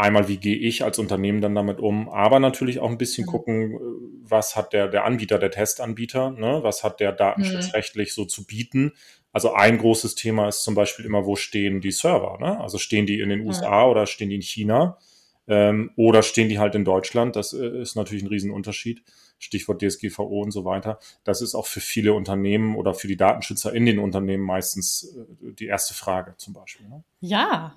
Einmal, 0.00 0.28
wie 0.28 0.38
gehe 0.38 0.56
ich 0.56 0.82
als 0.82 0.98
Unternehmen 0.98 1.40
dann 1.40 1.54
damit 1.54 1.78
um, 1.78 2.08
aber 2.08 2.40
natürlich 2.40 2.80
auch 2.80 2.90
ein 2.90 2.98
bisschen 2.98 3.26
mhm. 3.26 3.30
gucken, 3.30 3.74
äh, 3.74 3.78
was 4.22 4.56
hat 4.56 4.72
der, 4.72 4.88
der 4.88 5.04
Anbieter, 5.04 5.38
der 5.38 5.50
Testanbieter, 5.50 6.30
ne? 6.30 6.60
was 6.62 6.84
hat 6.84 7.00
der 7.00 7.12
datenschutzrechtlich 7.12 8.14
so 8.14 8.24
zu 8.24 8.46
bieten 8.46 8.92
also 9.32 9.52
ein 9.52 9.78
großes 9.78 10.14
Thema 10.16 10.48
ist 10.48 10.64
zum 10.64 10.74
Beispiel 10.74 11.04
immer, 11.04 11.24
wo 11.24 11.36
stehen 11.36 11.80
die 11.80 11.92
Server? 11.92 12.38
Ne? 12.40 12.60
Also 12.60 12.78
stehen 12.78 13.06
die 13.06 13.20
in 13.20 13.28
den 13.28 13.46
USA 13.46 13.82
ja. 13.82 13.86
oder 13.86 14.06
stehen 14.06 14.28
die 14.28 14.36
in 14.36 14.42
China? 14.42 14.98
Ähm, 15.46 15.90
oder 15.96 16.22
stehen 16.22 16.48
die 16.48 16.58
halt 16.58 16.74
in 16.74 16.84
Deutschland? 16.84 17.36
Das 17.36 17.52
äh, 17.52 17.80
ist 17.80 17.96
natürlich 17.96 18.22
ein 18.22 18.28
Riesenunterschied. 18.28 19.02
Stichwort 19.38 19.82
DSGVO 19.82 20.42
und 20.42 20.50
so 20.50 20.64
weiter. 20.64 20.98
Das 21.24 21.40
ist 21.40 21.54
auch 21.54 21.66
für 21.66 21.80
viele 21.80 22.12
Unternehmen 22.12 22.76
oder 22.76 22.92
für 22.92 23.08
die 23.08 23.16
Datenschützer 23.16 23.72
in 23.72 23.86
den 23.86 23.98
Unternehmen 23.98 24.44
meistens 24.44 25.16
äh, 25.16 25.52
die 25.52 25.66
erste 25.66 25.94
Frage 25.94 26.34
zum 26.36 26.54
Beispiel. 26.54 26.88
Ne? 26.88 27.04
Ja, 27.20 27.74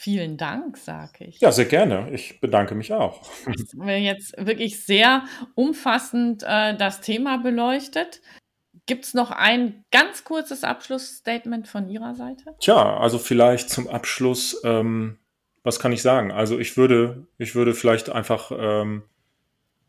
Vielen 0.00 0.36
Dank, 0.36 0.76
sage 0.76 1.24
ich. 1.24 1.40
Ja, 1.40 1.50
sehr 1.50 1.64
gerne. 1.64 2.12
Ich 2.12 2.40
bedanke 2.40 2.76
mich 2.76 2.92
auch. 2.92 3.28
Wir 3.74 4.00
jetzt 4.00 4.32
wirklich 4.38 4.84
sehr 4.84 5.24
umfassend 5.56 6.44
äh, 6.46 6.76
das 6.76 7.00
Thema 7.00 7.38
beleuchtet. 7.38 8.20
Gibt 8.86 9.06
es 9.06 9.14
noch 9.14 9.32
ein 9.32 9.84
ganz 9.90 10.22
kurzes 10.22 10.62
Abschlussstatement 10.62 11.66
von 11.66 11.88
Ihrer 11.88 12.14
Seite? 12.14 12.44
Tja, 12.60 12.96
also 12.96 13.18
vielleicht 13.18 13.70
zum 13.70 13.88
Abschluss, 13.88 14.60
ähm, 14.62 15.18
was 15.64 15.80
kann 15.80 15.90
ich 15.90 16.00
sagen? 16.00 16.30
Also 16.30 16.60
ich 16.60 16.76
würde, 16.76 17.26
ich 17.36 17.56
würde 17.56 17.74
vielleicht 17.74 18.08
einfach 18.08 18.52
ähm, 18.56 19.02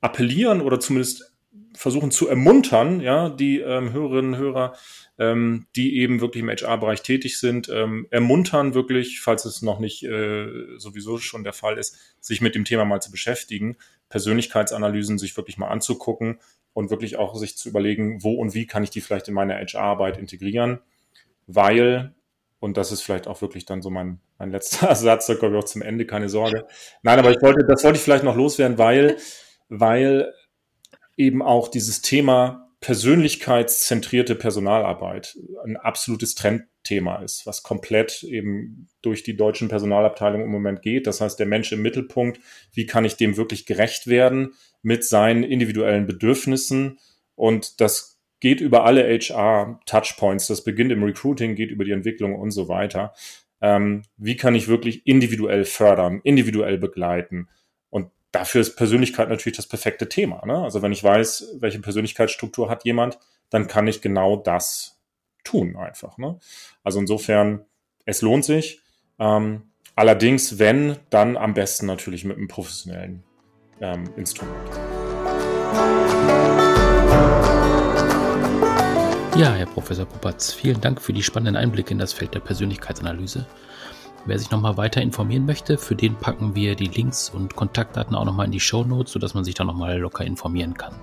appellieren 0.01 0.61
oder 0.61 0.79
zumindest 0.79 1.35
versuchen 1.73 2.11
zu 2.11 2.27
ermuntern, 2.27 2.99
ja, 2.99 3.29
die 3.29 3.59
ähm, 3.59 3.93
Hörerinnen 3.93 4.33
und 4.33 4.39
Hörer, 4.39 4.73
ähm, 5.17 5.67
die 5.75 5.97
eben 5.97 6.21
wirklich 6.21 6.43
im 6.43 6.49
HR-Bereich 6.49 7.01
tätig 7.01 7.39
sind, 7.39 7.69
ähm, 7.69 8.07
ermuntern 8.09 8.73
wirklich, 8.73 9.21
falls 9.21 9.45
es 9.45 9.61
noch 9.61 9.79
nicht 9.79 10.03
äh, 10.03 10.47
sowieso 10.77 11.17
schon 11.17 11.43
der 11.43 11.53
Fall 11.53 11.77
ist, 11.77 11.97
sich 12.19 12.41
mit 12.41 12.55
dem 12.55 12.65
Thema 12.65 12.85
mal 12.85 13.01
zu 13.01 13.11
beschäftigen, 13.11 13.77
Persönlichkeitsanalysen 14.09 15.17
sich 15.19 15.37
wirklich 15.37 15.57
mal 15.57 15.67
anzugucken 15.67 16.39
und 16.73 16.89
wirklich 16.89 17.17
auch 17.17 17.35
sich 17.35 17.57
zu 17.57 17.69
überlegen, 17.69 18.23
wo 18.23 18.33
und 18.33 18.53
wie 18.53 18.65
kann 18.65 18.83
ich 18.83 18.89
die 18.89 19.01
vielleicht 19.01 19.27
in 19.27 19.33
meine 19.33 19.55
HR-Arbeit 19.55 20.17
integrieren, 20.17 20.79
weil, 21.47 22.13
und 22.59 22.77
das 22.77 22.91
ist 22.91 23.01
vielleicht 23.01 23.27
auch 23.27 23.41
wirklich 23.41 23.65
dann 23.65 23.81
so 23.81 23.89
mein, 23.89 24.19
mein 24.37 24.51
letzter 24.51 24.93
Satz, 24.95 25.27
da 25.27 25.35
komme 25.35 25.57
ich 25.57 25.63
auch 25.63 25.67
zum 25.67 25.81
Ende, 25.81 26.05
keine 26.05 26.29
Sorge. 26.29 26.65
Nein, 27.03 27.19
aber 27.19 27.31
ich 27.31 27.41
wollte, 27.41 27.65
das 27.67 27.83
wollte 27.83 27.97
ich 27.97 28.03
vielleicht 28.03 28.23
noch 28.23 28.35
loswerden, 28.35 28.77
weil, 28.77 29.17
weil 29.67 30.33
eben 31.19 31.41
auch 31.41 31.67
dieses 31.67 32.01
Thema 32.01 32.69
persönlichkeitszentrierte 32.79 34.35
Personalarbeit 34.35 35.37
ein 35.65 35.75
absolutes 35.75 36.33
Trendthema 36.33 37.21
ist, 37.21 37.45
was 37.45 37.61
komplett 37.61 38.23
eben 38.23 38.87
durch 39.01 39.23
die 39.23 39.35
deutschen 39.35 39.67
Personalabteilungen 39.67 40.45
im 40.45 40.51
Moment 40.51 40.81
geht. 40.81 41.05
Das 41.05 41.19
heißt, 41.19 41.37
der 41.37 41.45
Mensch 41.45 41.73
im 41.73 41.81
Mittelpunkt, 41.81 42.39
wie 42.71 42.85
kann 42.85 43.03
ich 43.03 43.17
dem 43.17 43.35
wirklich 43.35 43.65
gerecht 43.65 44.07
werden 44.07 44.53
mit 44.81 45.03
seinen 45.03 45.43
individuellen 45.43 46.07
Bedürfnissen? 46.07 46.99
Und 47.35 47.81
das 47.81 48.17
geht 48.39 48.61
über 48.61 48.85
alle 48.85 49.03
HR-Touchpoints. 49.03 50.47
Das 50.47 50.63
beginnt 50.63 50.93
im 50.93 51.03
Recruiting, 51.03 51.55
geht 51.55 51.71
über 51.71 51.83
die 51.83 51.91
Entwicklung 51.91 52.33
und 52.33 52.51
so 52.51 52.69
weiter. 52.69 53.13
Ähm, 53.59 54.03
wie 54.15 54.37
kann 54.37 54.55
ich 54.55 54.69
wirklich 54.69 55.05
individuell 55.05 55.65
fördern, 55.65 56.21
individuell 56.23 56.77
begleiten? 56.77 57.49
Dafür 58.31 58.61
ist 58.61 58.75
Persönlichkeit 58.75 59.29
natürlich 59.29 59.57
das 59.57 59.67
perfekte 59.67 60.09
Thema. 60.09 60.45
Ne? 60.45 60.57
Also 60.57 60.81
wenn 60.81 60.91
ich 60.91 61.03
weiß, 61.03 61.57
welche 61.59 61.79
Persönlichkeitsstruktur 61.79 62.69
hat 62.69 62.85
jemand, 62.85 63.19
dann 63.49 63.67
kann 63.67 63.87
ich 63.87 64.01
genau 64.01 64.35
das 64.35 64.99
tun 65.43 65.75
einfach. 65.75 66.17
Ne? 66.17 66.39
Also 66.83 66.99
insofern, 66.99 67.65
es 68.05 68.21
lohnt 68.21 68.45
sich. 68.45 68.81
Ähm, 69.19 69.63
allerdings, 69.95 70.59
wenn, 70.59 70.97
dann 71.09 71.37
am 71.37 71.53
besten 71.53 71.85
natürlich 71.85 72.25
mit 72.25 72.37
einem 72.37 72.47
professionellen 72.47 73.23
ähm, 73.81 74.09
Instrument. 74.15 74.69
Ja, 79.35 79.53
Herr 79.53 79.67
Professor 79.67 80.05
Popatz, 80.05 80.51
vielen 80.51 80.81
Dank 80.81 81.01
für 81.01 81.13
die 81.13 81.23
spannenden 81.23 81.55
Einblicke 81.55 81.91
in 81.91 81.97
das 81.97 82.11
Feld 82.11 82.33
der 82.33 82.41
Persönlichkeitsanalyse. 82.41 83.47
Wer 84.25 84.37
sich 84.37 84.51
nochmal 84.51 84.77
weiter 84.77 85.01
informieren 85.01 85.45
möchte, 85.45 85.77
für 85.77 85.95
den 85.95 86.15
packen 86.15 86.53
wir 86.53 86.75
die 86.75 86.87
Links 86.87 87.29
und 87.29 87.55
Kontaktdaten 87.55 88.15
auch 88.15 88.25
nochmal 88.25 88.47
in 88.47 88.51
die 88.51 88.59
Show 88.59 88.83
Notes, 88.83 89.13
sodass 89.13 89.33
man 89.33 89.43
sich 89.43 89.55
da 89.55 89.63
nochmal 89.63 89.97
locker 89.97 90.25
informieren 90.25 90.73
kann. 90.73 90.93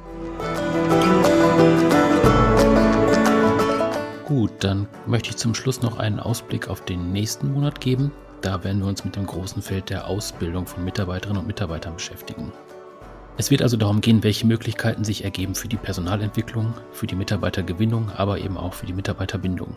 Gut, 4.24 4.52
dann 4.60 4.86
möchte 5.06 5.30
ich 5.30 5.36
zum 5.36 5.54
Schluss 5.54 5.82
noch 5.82 5.98
einen 5.98 6.20
Ausblick 6.20 6.68
auf 6.68 6.84
den 6.84 7.12
nächsten 7.12 7.52
Monat 7.52 7.80
geben. 7.80 8.12
Da 8.42 8.62
werden 8.64 8.82
wir 8.82 8.88
uns 8.88 9.04
mit 9.04 9.16
dem 9.16 9.26
großen 9.26 9.62
Feld 9.62 9.88
der 9.88 10.06
Ausbildung 10.06 10.66
von 10.66 10.84
Mitarbeiterinnen 10.84 11.40
und 11.40 11.46
Mitarbeitern 11.46 11.94
beschäftigen. 11.94 12.52
Es 13.38 13.50
wird 13.50 13.62
also 13.62 13.76
darum 13.76 14.00
gehen, 14.00 14.22
welche 14.22 14.46
Möglichkeiten 14.46 15.04
sich 15.04 15.24
ergeben 15.24 15.54
für 15.54 15.68
die 15.68 15.76
Personalentwicklung, 15.76 16.74
für 16.92 17.06
die 17.06 17.16
Mitarbeitergewinnung, 17.16 18.10
aber 18.16 18.38
eben 18.38 18.56
auch 18.56 18.74
für 18.74 18.86
die 18.86 18.94
Mitarbeiterbindung. 18.94 19.76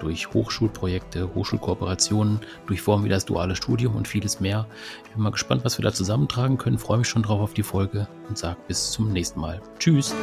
Durch 0.00 0.32
Hochschulprojekte, 0.32 1.34
Hochschulkooperationen, 1.34 2.40
durch 2.66 2.82
Formen 2.82 3.04
wie 3.04 3.08
das 3.08 3.24
duale 3.24 3.56
Studium 3.56 3.94
und 3.94 4.08
vieles 4.08 4.40
mehr. 4.40 4.66
Ich 5.04 5.10
bin 5.12 5.22
mal 5.22 5.30
gespannt, 5.30 5.64
was 5.64 5.78
wir 5.78 5.82
da 5.84 5.92
zusammentragen 5.92 6.58
können, 6.58 6.78
freue 6.78 6.98
mich 6.98 7.08
schon 7.08 7.22
drauf 7.22 7.40
auf 7.40 7.54
die 7.54 7.62
Folge 7.62 8.08
und 8.28 8.38
sage 8.38 8.56
bis 8.66 8.90
zum 8.90 9.12
nächsten 9.12 9.40
Mal. 9.40 9.60
Tschüss. 9.78 10.14